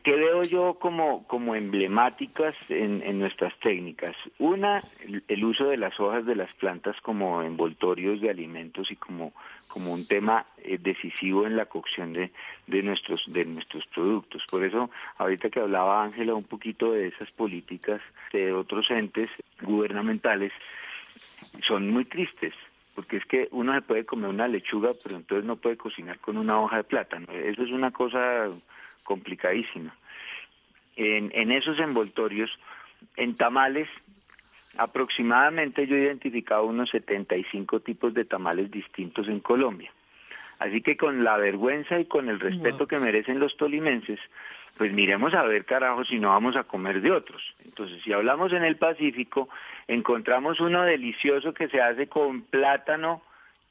¿Qué 0.02 0.16
veo 0.16 0.42
yo 0.42 0.74
como, 0.80 1.24
como 1.28 1.54
emblemáticas 1.54 2.56
en, 2.68 3.02
en 3.02 3.20
nuestras 3.20 3.56
técnicas? 3.60 4.16
Una, 4.40 4.82
el, 5.00 5.22
el, 5.28 5.44
uso 5.44 5.66
de 5.66 5.76
las 5.76 5.98
hojas 6.00 6.26
de 6.26 6.34
las 6.34 6.52
plantas 6.54 7.00
como 7.02 7.40
envoltorios 7.40 8.20
de 8.20 8.28
alimentos 8.28 8.90
y 8.90 8.96
como, 8.96 9.32
como 9.68 9.92
un 9.92 10.04
tema 10.06 10.44
eh, 10.58 10.78
decisivo 10.80 11.46
en 11.46 11.56
la 11.56 11.66
cocción 11.66 12.12
de, 12.12 12.32
de, 12.66 12.82
nuestros, 12.82 13.22
de 13.28 13.44
nuestros 13.44 13.86
productos. 13.94 14.42
Por 14.50 14.64
eso, 14.64 14.90
ahorita 15.18 15.50
que 15.50 15.60
hablaba 15.60 16.02
Ángela 16.02 16.34
un 16.34 16.44
poquito 16.44 16.92
de 16.92 17.06
esas 17.06 17.30
políticas 17.30 18.02
de 18.32 18.52
otros 18.52 18.90
entes 18.90 19.30
gubernamentales, 19.60 20.52
son 21.62 21.90
muy 21.90 22.06
tristes 22.06 22.54
porque 22.94 23.16
es 23.16 23.24
que 23.24 23.48
uno 23.52 23.72
se 23.72 23.80
puede 23.80 24.04
comer 24.04 24.28
una 24.28 24.48
lechuga, 24.48 24.92
pero 25.02 25.16
entonces 25.16 25.46
no 25.46 25.56
puede 25.56 25.78
cocinar 25.78 26.18
con 26.18 26.36
una 26.36 26.60
hoja 26.60 26.76
de 26.78 26.84
plátano. 26.84 27.26
Eso 27.32 27.62
es 27.62 27.70
una 27.70 27.90
cosa 27.90 28.50
complicadísima. 29.12 29.94
En, 30.96 31.30
en 31.34 31.52
esos 31.52 31.78
envoltorios, 31.78 32.50
en 33.16 33.36
tamales, 33.36 33.88
aproximadamente 34.78 35.86
yo 35.86 35.96
he 35.96 36.04
identificado 36.04 36.64
unos 36.64 36.88
75 36.90 37.80
tipos 37.80 38.14
de 38.14 38.24
tamales 38.24 38.70
distintos 38.70 39.28
en 39.28 39.40
Colombia. 39.40 39.92
Así 40.58 40.80
que 40.80 40.96
con 40.96 41.24
la 41.24 41.36
vergüenza 41.36 42.00
y 42.00 42.06
con 42.06 42.30
el 42.30 42.40
respeto 42.40 42.78
wow. 42.78 42.86
que 42.86 42.98
merecen 42.98 43.38
los 43.38 43.54
tolimenses, 43.56 44.20
pues 44.78 44.92
miremos 44.92 45.34
a 45.34 45.42
ver 45.42 45.66
carajo 45.66 46.04
si 46.04 46.18
no 46.18 46.28
vamos 46.28 46.56
a 46.56 46.64
comer 46.64 47.02
de 47.02 47.12
otros. 47.12 47.42
Entonces, 47.66 48.02
si 48.02 48.14
hablamos 48.14 48.52
en 48.54 48.64
el 48.64 48.76
Pacífico, 48.76 49.50
encontramos 49.88 50.58
uno 50.60 50.84
delicioso 50.84 51.52
que 51.52 51.68
se 51.68 51.82
hace 51.82 52.06
con 52.06 52.42
plátano 52.42 53.22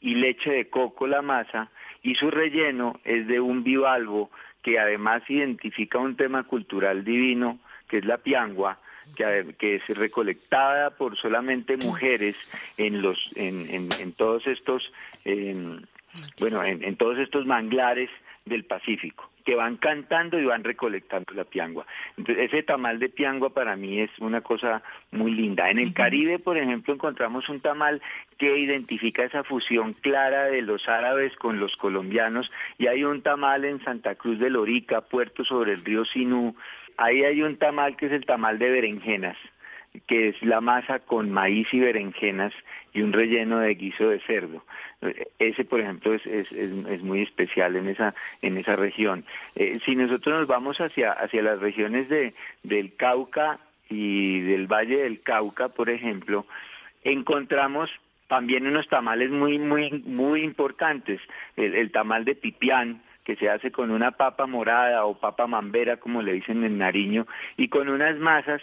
y 0.01 0.15
leche 0.15 0.51
de 0.51 0.69
coco 0.69 1.07
la 1.07 1.23
masa 1.23 1.71
y 2.03 2.15
su 2.15 2.29
relleno 2.29 2.99
es 3.03 3.27
de 3.27 3.39
un 3.39 3.63
bivalvo 3.63 4.29
que 4.61 4.79
además 4.79 5.23
identifica 5.29 5.97
un 5.97 6.15
tema 6.15 6.43
cultural 6.43 7.03
divino, 7.03 7.59
que 7.87 7.97
es 7.97 8.05
la 8.05 8.17
piangua, 8.17 8.79
que, 9.15 9.55
que 9.57 9.75
es 9.75 9.87
recolectada 9.89 10.91
por 10.91 11.17
solamente 11.17 11.77
mujeres 11.77 12.35
en 12.77 13.01
los 13.01 13.17
en, 13.35 13.89
en, 13.99 14.11
todos 14.13 14.47
estos 14.47 14.91
en, 15.25 15.85
bueno 16.39 16.63
en, 16.63 16.83
en 16.83 16.95
todos 16.95 17.17
estos 17.17 17.45
manglares 17.45 18.09
del 18.45 18.65
Pacífico 18.65 19.31
que 19.43 19.55
van 19.55 19.77
cantando 19.77 20.39
y 20.39 20.45
van 20.45 20.63
recolectando 20.63 21.33
la 21.33 21.43
piangua. 21.43 21.85
Entonces, 22.17 22.45
ese 22.45 22.63
tamal 22.63 22.99
de 22.99 23.09
piangua 23.09 23.49
para 23.51 23.75
mí 23.75 23.99
es 23.99 24.11
una 24.19 24.41
cosa 24.41 24.83
muy 25.11 25.31
linda. 25.31 25.69
En 25.69 25.79
el. 25.79 25.93
Caribe, 25.93 26.39
por 26.39 26.57
ejemplo, 26.57 26.93
encontramos 26.93 27.47
un 27.49 27.59
tamal 27.59 28.01
que 28.37 28.57
identifica 28.57 29.23
esa 29.23 29.43
fusión 29.43 29.93
clara 29.93 30.45
de 30.45 30.61
los 30.61 30.87
árabes 30.87 31.35
con 31.35 31.59
los 31.59 31.75
colombianos 31.75 32.51
y 32.77 32.87
hay 32.87 33.03
un 33.03 33.21
tamal 33.21 33.65
en 33.65 33.83
Santa 33.83 34.15
Cruz 34.15 34.39
de 34.39 34.49
Lorica, 34.49 35.01
puerto 35.01 35.43
sobre 35.43 35.73
el 35.73 35.83
río 35.83 36.05
Sinú. 36.05 36.55
Ahí 36.97 37.23
hay 37.23 37.41
un 37.41 37.57
tamal 37.57 37.97
que 37.97 38.07
es 38.07 38.11
el 38.13 38.25
tamal 38.25 38.57
de 38.57 38.69
berenjenas 38.69 39.37
que 40.07 40.29
es 40.29 40.41
la 40.41 40.61
masa 40.61 40.99
con 40.99 41.31
maíz 41.31 41.67
y 41.73 41.79
berenjenas 41.79 42.53
y 42.93 43.01
un 43.01 43.13
relleno 43.13 43.59
de 43.59 43.75
guiso 43.75 44.09
de 44.09 44.19
cerdo. 44.21 44.63
Ese, 45.39 45.65
por 45.65 45.79
ejemplo, 45.79 46.13
es, 46.13 46.25
es, 46.25 46.51
es, 46.51 47.01
muy 47.01 47.21
especial 47.21 47.75
en 47.75 47.87
esa, 47.87 48.13
en 48.41 48.57
esa 48.57 48.75
región. 48.75 49.25
Eh, 49.55 49.79
si 49.85 49.95
nosotros 49.95 50.39
nos 50.39 50.47
vamos 50.47 50.79
hacia, 50.79 51.11
hacia 51.11 51.41
las 51.41 51.59
regiones 51.59 52.07
de, 52.09 52.33
del 52.63 52.95
Cauca 52.95 53.59
y 53.89 54.41
del 54.41 54.67
Valle 54.67 54.97
del 54.97 55.21
Cauca, 55.21 55.69
por 55.69 55.89
ejemplo, 55.89 56.45
encontramos 57.03 57.89
también 58.27 58.67
unos 58.67 58.87
tamales 58.87 59.29
muy, 59.29 59.59
muy, 59.59 59.91
muy 60.05 60.43
importantes. 60.43 61.19
El, 61.57 61.73
el 61.73 61.91
tamal 61.91 62.23
de 62.23 62.35
pipián, 62.35 63.01
que 63.25 63.35
se 63.35 63.49
hace 63.49 63.71
con 63.71 63.91
una 63.91 64.11
papa 64.11 64.45
morada 64.45 65.05
o 65.05 65.19
papa 65.19 65.47
mambera, 65.47 65.97
como 65.97 66.21
le 66.21 66.33
dicen 66.33 66.63
en 66.63 66.77
Nariño, 66.77 67.27
y 67.57 67.67
con 67.67 67.89
unas 67.89 68.17
masas 68.17 68.61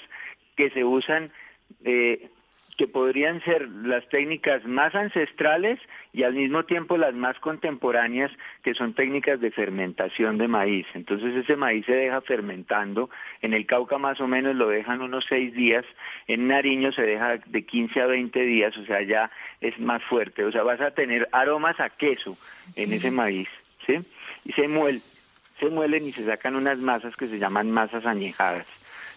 que 0.59 0.71
se 0.71 0.83
usan, 0.85 1.31
eh, 1.85 2.29
que 2.77 2.89
podrían 2.89 3.41
ser 3.45 3.69
las 3.69 4.09
técnicas 4.09 4.65
más 4.65 4.93
ancestrales 4.95 5.79
y 6.13 6.25
al 6.25 6.35
mismo 6.35 6.65
tiempo 6.65 6.97
las 6.97 7.15
más 7.15 7.39
contemporáneas, 7.39 8.33
que 8.65 8.75
son 8.75 8.95
técnicas 8.95 9.41
de 9.41 9.53
fermentación 9.53 10.37
de 10.37 10.49
maíz. 10.49 10.87
Entonces 10.95 11.35
ese 11.37 11.55
maíz 11.55 11.87
se 11.87 11.93
deja 11.93 12.21
fermentando, 12.23 13.09
en 13.41 13.55
el 13.55 13.67
Cauca 13.67 13.99
más 13.99 14.21
o 14.21 14.27
menos 14.27 14.57
lo 14.57 14.69
dejan 14.69 15.01
unos 15.01 15.27
seis 15.29 15.55
días, 15.55 15.85
en 16.27 16.49
Nariño 16.49 16.91
se 16.91 17.03
deja 17.03 17.37
de 17.47 17.63
15 17.65 18.01
a 18.01 18.07
20 18.07 18.41
días, 18.43 18.77
o 18.77 18.85
sea, 18.85 19.01
ya 19.03 19.31
es 19.61 19.79
más 19.79 20.03
fuerte, 20.05 20.45
o 20.45 20.51
sea, 20.51 20.65
vas 20.65 20.81
a 20.81 20.91
tener 20.91 21.29
aromas 21.31 21.79
a 21.79 21.91
queso 21.91 22.37
en 22.75 22.93
ese 22.93 23.13
maíz, 23.13 23.49
¿sí? 23.87 23.95
Y 24.45 24.53
se 24.55 24.67
muelen, 24.67 25.03
se 25.61 25.69
muelen 25.71 26.05
y 26.05 26.13
se 26.13 26.25
sacan 26.25 26.57
unas 26.57 26.79
masas 26.79 27.15
que 27.15 27.29
se 27.29 27.39
llaman 27.39 27.71
masas 27.71 28.07
añejadas, 28.07 28.67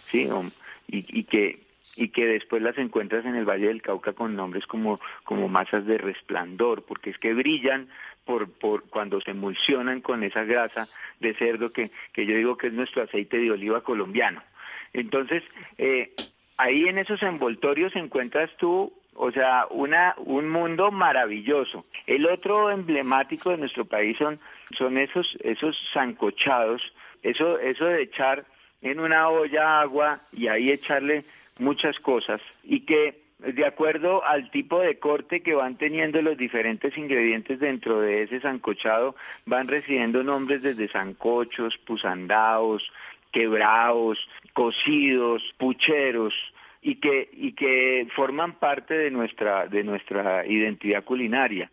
¿sí? 0.05 0.27
Y, 0.91 1.05
y 1.19 1.23
que 1.23 1.71
y 1.95 2.09
que 2.09 2.25
después 2.25 2.61
las 2.61 2.77
encuentras 2.77 3.25
en 3.25 3.35
el 3.35 3.45
Valle 3.45 3.67
del 3.67 3.81
Cauca 3.81 4.13
con 4.13 4.35
nombres 4.35 4.65
como, 4.65 4.99
como 5.23 5.49
masas 5.49 5.85
de 5.85 5.97
resplandor, 5.97 6.85
porque 6.85 7.09
es 7.09 7.17
que 7.17 7.33
brillan 7.33 7.89
por, 8.25 8.49
por 8.49 8.83
cuando 8.89 9.19
se 9.21 9.31
emulsionan 9.31 10.01
con 10.01 10.23
esa 10.23 10.43
grasa 10.43 10.87
de 11.19 11.33
cerdo 11.33 11.71
que, 11.71 11.91
que 12.13 12.25
yo 12.25 12.35
digo 12.35 12.57
que 12.57 12.67
es 12.67 12.73
nuestro 12.73 13.03
aceite 13.03 13.37
de 13.37 13.51
oliva 13.51 13.81
colombiano. 13.81 14.41
Entonces, 14.93 15.43
eh, 15.77 16.13
ahí 16.57 16.87
en 16.87 16.97
esos 16.97 17.21
envoltorios 17.23 17.95
encuentras 17.95 18.49
tú 18.57 18.93
o 19.13 19.29
sea, 19.31 19.67
una, 19.69 20.15
un 20.17 20.49
mundo 20.49 20.89
maravilloso. 20.89 21.85
El 22.07 22.25
otro 22.27 22.71
emblemático 22.71 23.49
de 23.49 23.57
nuestro 23.57 23.85
país 23.85 24.17
son, 24.17 24.39
son 24.77 24.97
esos, 24.97 25.37
esos 25.43 25.77
zancochados, 25.93 26.81
eso, 27.21 27.59
eso 27.59 27.85
de 27.85 28.03
echar 28.03 28.45
en 28.81 28.99
una 28.99 29.29
olla 29.29 29.81
agua 29.81 30.19
y 30.31 30.47
ahí 30.47 30.71
echarle 30.71 31.23
muchas 31.59 31.99
cosas 31.99 32.41
y 32.63 32.81
que 32.81 33.21
de 33.39 33.65
acuerdo 33.65 34.23
al 34.23 34.51
tipo 34.51 34.79
de 34.79 34.99
corte 34.99 35.41
que 35.41 35.55
van 35.55 35.75
teniendo 35.75 36.21
los 36.21 36.37
diferentes 36.37 36.95
ingredientes 36.95 37.59
dentro 37.59 37.99
de 37.99 38.23
ese 38.23 38.39
sancochado, 38.39 39.15
van 39.47 39.67
recibiendo 39.67 40.23
nombres 40.23 40.61
desde 40.61 40.87
sancochos, 40.89 41.75
pusandaos, 41.79 42.83
quebrados, 43.31 44.19
cocidos, 44.53 45.41
pucheros, 45.57 46.33
y 46.81 46.95
que 46.95 47.29
y 47.33 47.53
que 47.53 48.07
forman 48.15 48.53
parte 48.53 48.95
de 48.95 49.11
nuestra 49.11 49.67
de 49.67 49.83
nuestra 49.83 50.45
identidad 50.45 51.03
culinaria. 51.03 51.69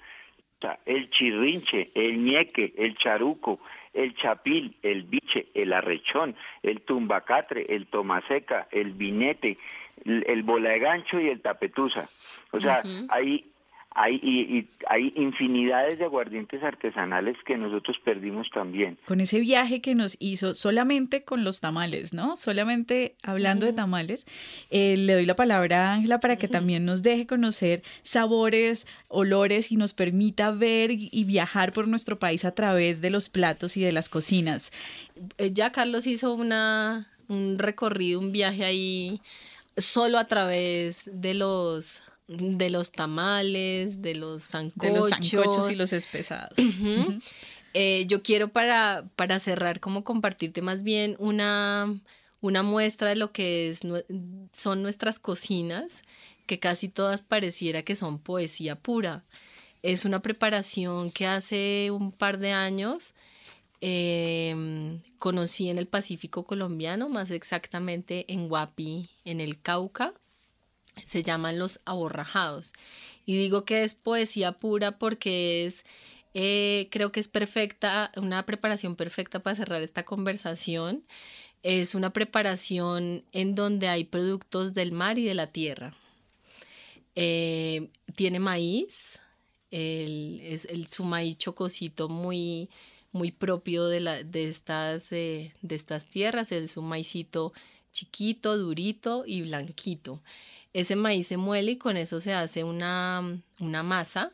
el 0.87 1.09
chirrinche, 1.11 1.91
el 1.95 2.23
ñeque, 2.23 2.75
el 2.77 2.97
charuco, 2.97 3.61
el 3.95 4.15
chapil, 4.15 4.77
el 4.83 5.03
biche, 5.05 5.47
el 5.55 5.73
arrechón, 5.73 6.37
el 6.63 6.81
tumbacatre, 6.83 7.67
el 7.69 7.87
tomaseca, 7.87 8.69
el 8.71 8.93
vinete, 8.93 9.59
el, 10.05 10.25
el 10.27 10.43
bola 10.43 10.71
de 10.71 10.79
gancho 10.79 11.21
y 11.21 11.29
el 11.29 11.41
tapetusa. 11.41 12.09
O 12.53 12.61
sea, 12.61 12.83
hay 13.09 13.45
hay, 13.99 14.15
y, 14.23 14.69
hay 14.89 15.13
infinidades 15.17 15.99
de 15.99 16.05
aguardientes 16.05 16.63
artesanales 16.63 17.37
que 17.45 17.57
nosotros 17.57 17.97
perdimos 18.05 18.49
también. 18.55 18.97
Con 19.07 19.21
ese 19.21 19.41
viaje 19.41 19.81
que 19.81 19.97
nos 19.97 20.17
hizo 20.21 20.55
solamente 20.55 21.25
con 21.25 21.43
los 21.43 21.61
tamales, 21.61 22.15
¿no? 22.15 22.37
Solamente 22.37 23.17
hablando 23.25 23.67
de 23.67 23.73
tamales, 23.73 24.27
eh, 24.71 24.97
le 24.97 25.15
doy 25.15 25.25
la 25.25 25.35
palabra 25.35 25.91
a 25.91 25.95
Ángela 25.95 26.21
para 26.21 26.37
que 26.37 26.47
también 26.47 26.85
nos 26.85 27.03
deje 27.03 27.27
conocer 27.27 27.83
sabores, 28.03 28.87
olores 29.09 29.73
y 29.73 29.77
nos 29.77 29.95
permita 29.95 30.53
ver 30.53 30.91
y 30.93 31.25
viajar 31.25 31.73
por 31.73 31.89
nuestro 31.89 32.21
país 32.21 32.45
a 32.45 32.55
través 32.55 33.01
de 33.01 33.11
los 33.11 33.29
platos 33.29 33.77
y 33.77 33.83
de 33.83 33.91
las 33.91 34.09
cocinas. 34.09 34.73
Eh, 35.39 35.51
ya 35.53 35.73
Carlos 35.73 36.07
hizo 36.07 36.35
una, 36.35 37.09
un 37.27 37.59
recorrido, 37.59 38.21
un 38.21 38.31
viaje 38.31 38.65
ahí 38.65 39.21
solo 39.77 40.19
a 40.19 40.27
través 40.27 41.11
de 41.13 41.35
los 41.35 42.01
de 42.29 42.69
los 42.71 42.93
tamales, 42.93 44.03
de 44.03 44.15
los 44.15 44.45
sancochos. 44.45 45.71
y 45.71 45.75
los 45.75 45.93
espesados. 45.93 46.57
Eh, 47.75 48.07
yo 48.09 48.23
quiero 48.23 48.49
para, 48.49 49.05
para 49.15 49.39
cerrar 49.39 49.79
como 49.79 50.03
compartirte 50.03 50.63
más 50.63 50.83
bien 50.83 51.17
una, 51.19 52.01
una 52.41 52.63
muestra 52.63 53.11
de 53.11 53.17
lo 53.17 53.31
que 53.31 53.69
es, 53.69 53.81
son 54.55 54.83
nuestras 54.83 55.19
cocinas, 55.19 56.03
que 56.47 56.59
casi 56.59 56.89
todas 56.89 57.21
pareciera 57.21 57.83
que 57.83 57.95
son 57.95 58.19
poesía 58.19 58.77
pura. 58.77 59.23
Es 59.83 60.07
una 60.07 60.23
preparación 60.23 61.11
que 61.11 61.27
hace 61.27 61.91
un 61.93 62.11
par 62.11 62.39
de 62.39 62.53
años 62.53 63.15
em, 63.83 65.03
conocí 65.19 65.69
en 65.69 65.77
el 65.77 65.87
Pacífico 65.87 66.45
colombiano, 66.45 67.11
más 67.11 67.31
exactamente 67.31 68.25
en 68.33 68.49
Guapi, 68.49 69.11
en 69.25 69.41
el 69.41 69.61
Cauca 69.61 70.15
se 71.05 71.23
llaman 71.23 71.59
los 71.59 71.81
aborrajados. 71.85 72.73
Y 73.27 73.37
digo 73.37 73.65
que 73.65 73.85
es 73.85 73.95
poesía 73.95 74.53
pura 74.53 74.99
porque 74.99 75.67
es, 75.67 75.85
eh, 76.35 76.89
creo 76.91 77.13
que 77.13 77.21
es 77.21 77.29
perfecta, 77.29 78.13
una 78.17 78.47
preparación 78.47 78.97
perfecta 78.97 79.41
para 79.41 79.57
cerrar 79.57 79.83
esta 79.83 80.05
conversación. 80.05 81.05
Es 81.63 81.95
una 81.95 82.13
preparación 82.13 83.25
en 83.33 83.55
donde 83.55 83.89
hay 83.89 84.05
productos 84.05 84.75
del 84.75 84.93
mar 84.93 85.19
y 85.19 85.25
de 85.25 85.35
la 85.35 85.49
tierra. 85.49 85.95
Eh, 87.15 87.89
tiene 88.15 88.39
maíz, 88.39 89.19
el, 89.71 90.41
es 90.43 90.67
el, 90.67 90.87
su 90.87 91.05
maíz 91.05 91.37
chocosito 91.37 92.09
muy, 92.09 92.71
muy 93.13 93.33
propio 93.33 93.87
de, 93.87 94.01
la, 94.01 94.23
de, 94.23 94.49
estas, 94.49 95.13
eh, 95.13 95.53
de 95.63 95.75
estas 95.75 96.07
tierras, 96.07 96.53
es 96.53 96.77
un 96.77 96.89
maicito 96.89 97.53
chiquito, 97.93 98.57
durito 98.57 99.25
y 99.27 99.43
blanquito. 99.43 100.23
Ese 100.73 100.97
maíz 100.97 101.29
se 101.29 101.37
muele 101.37 101.73
y 101.73 101.77
con 101.79 101.97
eso 101.97 102.21
se 102.21 102.35
hace 102.35 102.65
una, 102.65 103.41
una 103.59 103.83
masa 103.83 104.33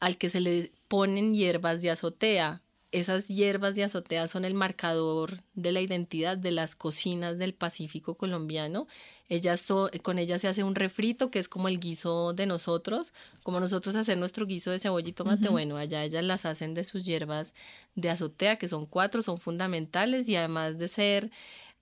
al 0.00 0.16
que 0.16 0.30
se 0.30 0.40
le 0.40 0.70
ponen 0.88 1.32
hierbas 1.32 1.80
de 1.80 1.90
azotea. 1.90 2.60
Esas 2.90 3.28
hierbas 3.28 3.74
de 3.74 3.84
azotea 3.84 4.28
son 4.28 4.44
el 4.44 4.52
marcador 4.52 5.44
de 5.54 5.72
la 5.72 5.80
identidad 5.80 6.36
de 6.36 6.50
las 6.50 6.76
cocinas 6.76 7.38
del 7.38 7.54
Pacífico 7.54 8.16
colombiano. 8.16 8.86
Ellas 9.30 9.66
con 10.02 10.18
ellas 10.18 10.42
se 10.42 10.48
hace 10.48 10.62
un 10.62 10.74
refrito 10.74 11.30
que 11.30 11.38
es 11.38 11.48
como 11.48 11.68
el 11.68 11.80
guiso 11.80 12.34
de 12.34 12.44
nosotros, 12.44 13.14
como 13.42 13.60
nosotros 13.60 13.96
hacer 13.96 14.18
nuestro 14.18 14.44
guiso 14.44 14.70
de 14.70 14.78
cebolla 14.78 15.08
y 15.08 15.12
tomate. 15.12 15.48
Bueno, 15.48 15.78
allá 15.78 16.04
ellas 16.04 16.22
las 16.22 16.44
hacen 16.44 16.74
de 16.74 16.84
sus 16.84 17.06
hierbas 17.06 17.54
de 17.94 18.10
azotea, 18.10 18.56
que 18.56 18.68
son 18.68 18.84
cuatro, 18.84 19.22
son 19.22 19.38
fundamentales 19.38 20.28
y 20.28 20.36
además 20.36 20.76
de 20.78 20.88
ser 20.88 21.30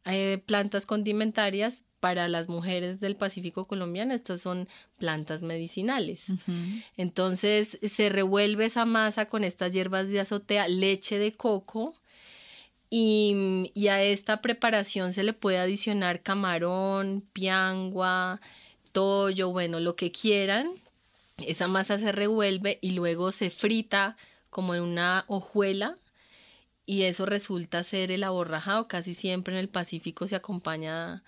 eh, 0.04 0.40
plantas 0.46 0.86
condimentarias 0.86 1.84
para 2.00 2.28
las 2.28 2.48
mujeres 2.48 2.98
del 2.98 3.14
Pacífico 3.14 3.66
colombiano, 3.66 4.14
estas 4.14 4.40
son 4.40 4.68
plantas 4.98 5.42
medicinales. 5.42 6.26
Entonces 6.96 7.78
se 7.82 8.08
revuelve 8.08 8.66
esa 8.66 8.84
masa 8.84 9.26
con 9.26 9.44
estas 9.44 9.72
hierbas 9.72 10.08
de 10.08 10.20
azotea, 10.20 10.66
leche 10.68 11.18
de 11.18 11.32
coco, 11.32 11.94
y, 12.92 13.70
y, 13.72 13.86
a 13.86 14.02
esta 14.02 14.42
preparación 14.42 15.12
se 15.12 15.22
le 15.22 15.32
puede 15.32 15.58
adicionar 15.58 16.22
camarón, 16.22 17.22
piangua, 17.32 18.40
tollo, 18.90 19.50
bueno, 19.50 19.78
lo 19.78 19.94
que 19.94 20.10
quieran. 20.10 20.72
Esa 21.38 21.68
masa 21.68 22.00
se 22.00 22.10
revuelve 22.10 22.80
y 22.82 22.90
luego 22.90 23.30
se 23.30 23.48
frita 23.48 24.16
como 24.50 24.74
en 24.74 24.82
una 24.82 25.24
hojuela 25.28 25.98
y 26.90 27.04
eso 27.04 27.24
resulta 27.24 27.84
ser 27.84 28.10
el 28.10 28.24
aborrajado. 28.24 28.88
Casi 28.88 29.14
siempre 29.14 29.54
en 29.54 29.60
el 29.60 29.68
Pacífico 29.68 30.26
se 30.26 30.34
acompaña, 30.34 31.22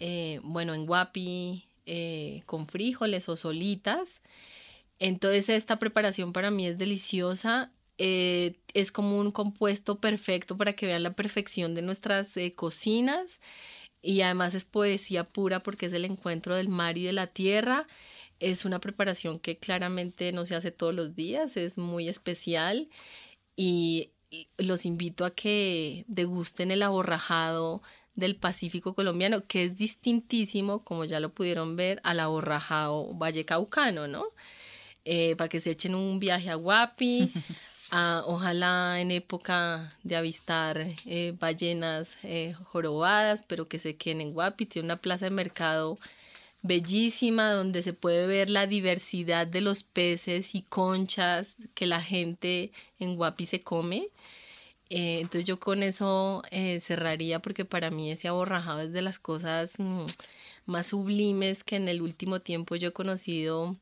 eh, 0.00 0.40
bueno, 0.42 0.74
en 0.74 0.86
guapi, 0.86 1.64
eh, 1.86 2.42
con 2.46 2.66
frijoles 2.66 3.28
o 3.28 3.36
solitas. 3.36 4.20
Entonces 4.98 5.48
esta 5.48 5.78
preparación 5.78 6.32
para 6.32 6.50
mí 6.50 6.66
es 6.66 6.78
deliciosa. 6.78 7.72
Eh, 7.98 8.56
es 8.74 8.92
como 8.92 9.18
un 9.18 9.32
compuesto 9.32 10.00
perfecto 10.00 10.56
para 10.56 10.74
que 10.74 10.86
vean 10.86 11.02
la 11.02 11.14
perfección 11.14 11.74
de 11.74 11.82
nuestras 11.82 12.34
cocinas. 12.54 13.40
Y 14.02 14.22
además 14.22 14.54
es 14.54 14.64
poesía 14.64 15.24
pura 15.24 15.62
porque 15.62 15.86
es 15.86 15.92
el 15.92 16.04
encuentro 16.04 16.56
del 16.56 16.68
mar 16.68 16.98
y 16.98 17.04
de 17.04 17.12
la 17.12 17.28
tierra. 17.28 17.86
Es 18.40 18.64
una 18.64 18.80
preparación 18.80 19.38
que 19.38 19.58
claramente 19.58 20.32
no 20.32 20.46
se 20.46 20.56
hace 20.56 20.72
todos 20.72 20.94
los 20.94 21.14
días, 21.14 21.56
es 21.56 21.78
muy 21.78 22.08
especial. 22.08 22.88
Y 23.56 24.10
los 24.58 24.86
invito 24.86 25.24
a 25.24 25.34
que 25.34 26.04
degusten 26.08 26.70
el 26.70 26.82
aborrajado 26.82 27.82
del 28.14 28.36
Pacífico 28.36 28.94
colombiano, 28.94 29.46
que 29.46 29.64
es 29.64 29.76
distintísimo, 29.76 30.84
como 30.84 31.04
ya 31.04 31.20
lo 31.20 31.32
pudieron 31.32 31.76
ver, 31.76 32.00
al 32.04 32.20
aborrajado 32.20 33.12
vallecaucano, 33.14 34.06
¿no? 34.06 34.26
Eh, 35.04 35.34
para 35.36 35.48
que 35.48 35.60
se 35.60 35.70
echen 35.70 35.94
un 35.94 36.20
viaje 36.20 36.50
a 36.50 36.54
Guapi, 36.54 37.32
ojalá 38.24 39.00
en 39.00 39.10
época 39.10 39.96
de 40.02 40.16
avistar 40.16 40.86
eh, 41.06 41.34
ballenas 41.38 42.16
eh, 42.22 42.54
jorobadas, 42.64 43.42
pero 43.46 43.68
que 43.68 43.78
se 43.78 43.96
queden 43.96 44.20
en 44.20 44.32
Guapi, 44.32 44.66
tiene 44.66 44.86
una 44.86 45.00
plaza 45.00 45.26
de 45.26 45.30
mercado 45.30 45.98
bellísima 46.62 47.52
donde 47.52 47.82
se 47.82 47.92
puede 47.92 48.26
ver 48.26 48.48
la 48.48 48.66
diversidad 48.66 49.46
de 49.46 49.60
los 49.60 49.82
peces 49.82 50.54
y 50.54 50.62
conchas 50.62 51.56
que 51.74 51.86
la 51.86 52.00
gente 52.00 52.70
en 53.00 53.16
Guapi 53.16 53.46
se 53.46 53.62
come. 53.62 54.08
Eh, 54.94 55.20
entonces 55.20 55.46
yo 55.46 55.58
con 55.58 55.82
eso 55.82 56.42
eh, 56.50 56.78
cerraría 56.80 57.40
porque 57.40 57.64
para 57.64 57.90
mí 57.90 58.10
ese 58.10 58.28
aborrajado 58.28 58.82
es 58.82 58.92
de 58.92 59.00
las 59.00 59.18
cosas 59.18 59.72
mm, 59.78 60.04
más 60.66 60.88
sublimes 60.88 61.64
que 61.64 61.76
en 61.76 61.88
el 61.88 62.02
último 62.02 62.40
tiempo 62.40 62.76
yo 62.76 62.88
he 62.88 62.92
conocido 62.92 63.78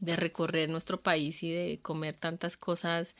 de 0.00 0.16
recorrer 0.16 0.70
nuestro 0.70 1.02
país 1.02 1.42
y 1.42 1.52
de 1.52 1.80
comer 1.82 2.16
tantas 2.16 2.56
cosas 2.56 3.14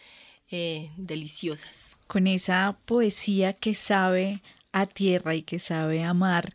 eh, 0.50 0.90
deliciosas. 0.96 1.98
Con 2.06 2.26
esa 2.26 2.78
poesía 2.86 3.52
que 3.52 3.74
sabe 3.74 4.40
a 4.72 4.86
tierra 4.86 5.34
y 5.34 5.42
que 5.42 5.58
sabe 5.58 6.04
amar, 6.04 6.54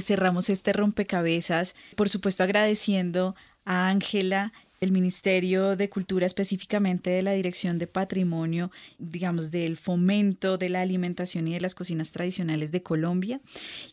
cerramos 0.00 0.50
este 0.50 0.74
rompecabezas, 0.74 1.74
por 1.94 2.10
supuesto 2.10 2.42
agradeciendo 2.42 3.34
a 3.64 3.88
Ángela 3.88 4.52
el 4.84 4.92
Ministerio 4.92 5.76
de 5.76 5.88
Cultura, 5.88 6.26
específicamente 6.26 7.10
de 7.10 7.22
la 7.22 7.32
Dirección 7.32 7.78
de 7.78 7.86
Patrimonio, 7.86 8.70
digamos, 8.98 9.50
del 9.50 9.76
fomento 9.76 10.58
de 10.58 10.68
la 10.68 10.82
alimentación 10.82 11.48
y 11.48 11.54
de 11.54 11.60
las 11.60 11.74
cocinas 11.74 12.12
tradicionales 12.12 12.70
de 12.70 12.82
Colombia, 12.82 13.40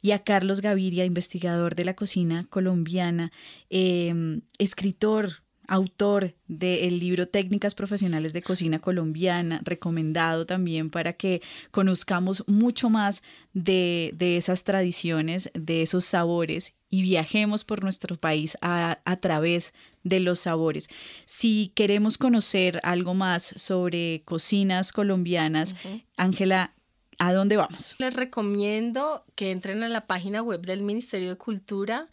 y 0.01 0.11
a 0.11 0.19
Carlos 0.19 0.61
Gaviria, 0.61 1.05
investigador 1.05 1.75
de 1.75 1.85
la 1.85 1.95
cocina 1.95 2.45
colombiana, 2.49 3.31
em, 3.69 4.41
escritor 4.59 5.41
autor 5.71 6.35
del 6.49 6.99
libro 6.99 7.27
Técnicas 7.27 7.75
Profesionales 7.75 8.33
de 8.33 8.41
Cocina 8.41 8.79
Colombiana, 8.79 9.61
recomendado 9.63 10.45
también 10.45 10.89
para 10.89 11.13
que 11.13 11.41
conozcamos 11.71 12.43
mucho 12.45 12.89
más 12.89 13.23
de, 13.53 14.13
esas 14.19 14.65
tradiciones, 14.65 15.49
de 15.53 15.81
esos 15.81 16.03
sabores 16.03 16.73
y 16.89 17.03
viajemos 17.03 17.63
por 17.63 17.83
nuestro 17.83 18.17
país 18.17 18.57
a, 18.61 18.99
través 19.21 19.73
de 20.03 20.19
los 20.19 20.39
sabores. 20.39 20.87
Si 21.25 21.71
queremos 21.75 22.17
conocer 22.17 22.79
algo 22.83 23.13
más 23.13 23.43
sobre 23.43 24.23
cocinas 24.25 24.91
colombianas, 24.91 25.75
Ángela, 26.17 26.73
¿a 27.19 27.33
dónde 27.33 27.57
vamos? 27.57 27.95
Les 27.99 28.13
recomiendo 28.13 29.23
que 29.35 29.51
entren 29.51 29.83
a 29.83 29.89
la 29.89 30.07
página 30.07 30.41
web 30.41 30.61
del 30.61 30.83
Ministerio 30.83 31.29
de 31.29 31.37
Cultura 31.37 32.07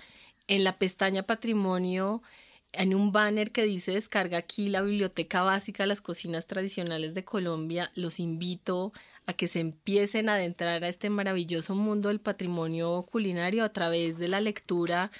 en 0.46 0.64
la 0.64 0.78
pestaña 0.78 1.22
Patrimonio 1.22 2.22
en 2.72 2.94
un 2.94 3.12
banner 3.12 3.50
que 3.50 3.64
dice 3.64 3.92
descarga 3.92 4.38
aquí 4.38 4.68
la 4.68 4.82
biblioteca 4.82 5.42
básica 5.42 5.82
de 5.82 5.88
las 5.88 6.00
cocinas 6.00 6.46
tradicionales 6.46 7.14
de 7.14 7.24
Colombia, 7.24 7.90
los 7.94 8.20
invito 8.20 8.92
a 9.26 9.32
que 9.32 9.48
se 9.48 9.60
empiecen 9.60 10.28
a 10.28 10.34
adentrar 10.34 10.84
a 10.84 10.88
este 10.88 11.10
maravilloso 11.10 11.74
mundo 11.74 12.08
del 12.08 12.20
patrimonio 12.20 13.06
culinario 13.10 13.64
a 13.64 13.72
través 13.72 14.18
de 14.18 14.28
la 14.28 14.40
lectura 14.40 15.10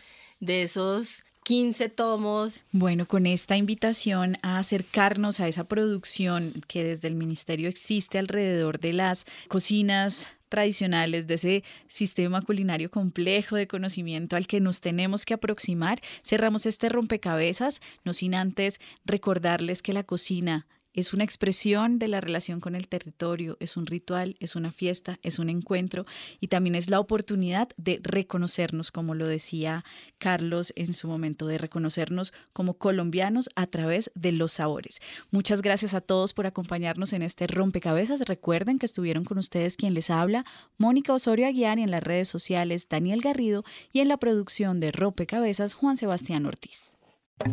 de 0.41 0.63
esos 0.63 1.25
15 1.49 1.89
tomos. 1.89 2.61
Bueno, 2.73 3.09
con 3.09 3.25
esta 3.25 3.57
invitación 3.57 4.37
a 4.43 4.59
acercarnos 4.59 5.41
a 5.41 5.49
esa 5.49 5.65
producción 5.65 6.63
que 6.69 6.85
desde 6.85 7.09
el 7.09 7.15
ministerio 7.15 7.71
existe 7.71 8.19
alrededor 8.19 8.81
de 8.81 8.93
las 8.93 9.25
cocinas 9.49 10.29
tradicionales, 10.51 11.27
de 11.27 11.35
ese 11.37 11.65
sistema 11.87 12.43
culinario 12.43 12.91
complejo 12.91 13.57
de 13.57 13.67
conocimiento 13.67 14.37
al 14.37 14.47
que 14.47 14.61
nos 14.61 14.83
tenemos 14.83 15.25
que 15.25 15.33
aproximar, 15.33 16.03
cerramos 16.23 16.67
este 16.67 16.91
rompecabezas, 16.91 17.81
no 18.05 18.13
sin 18.13 18.35
antes 18.35 18.79
recordarles 19.07 19.81
que 19.81 19.95
la 19.95 20.05
cocina 20.05 20.67
es 20.99 21.15
una 21.15 21.23
expresión 21.23 22.01
de 22.01 22.09
la 22.09 22.21
relación 22.21 22.59
con 22.59 22.75
el 22.75 22.89
territorio, 22.89 23.57
es 23.61 23.77
un 23.77 23.87
ritual, 23.87 24.37
es 24.41 24.57
una 24.57 24.73
fiesta, 24.73 25.21
es 25.23 25.39
un 25.39 25.49
encuentro 25.49 26.07
y 26.41 26.49
también 26.49 26.75
es 26.75 26.91
la 26.91 26.99
oportunidad 26.99 27.69
de 27.77 28.01
reconocernos, 28.03 28.91
como 28.91 29.15
lo 29.15 29.29
decía 29.29 29.85
Carlos 30.19 30.73
en 30.75 30.93
su 30.95 31.07
momento, 31.07 31.47
de 31.47 31.59
reconocernos 31.59 32.33
como 32.53 32.75
colombianos 32.75 33.49
a 33.55 33.69
través 33.69 34.11
de 34.17 34.33
los 34.33 34.53
sabores. 34.53 35.01
Muchas 35.31 35.63
gracias 35.63 35.95
a 35.95 36.01
todos 36.01 36.35
por 36.35 36.47
acompañarnos 36.47 37.13
en 37.13 37.23
este 37.23 37.47
rompecabezas. 37.47 38.23
Recuerden 38.23 38.81
que 38.81 38.87
estuvieron 38.87 39.23
con 39.25 39.39
ustedes 39.39 39.77
quien 39.77 39.95
les 39.95 40.11
habla, 40.11 40.45
Mónica 40.79 41.13
Osorio 41.13 41.47
Aguiar 41.47 41.79
y 41.79 41.85
en 41.85 41.93
las 41.93 42.03
redes 42.03 42.27
sociales 42.27 42.89
Daniel 42.89 43.21
Garrido 43.21 43.63
y 43.93 44.01
en 44.01 44.09
la 44.09 44.17
producción 44.17 44.81
de 44.81 44.91
Rompecabezas 44.91 45.75
Juan 45.75 45.97
Sebastián 45.97 46.45
Ortiz. 46.45 46.97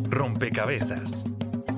Rompecabezas 0.10 1.26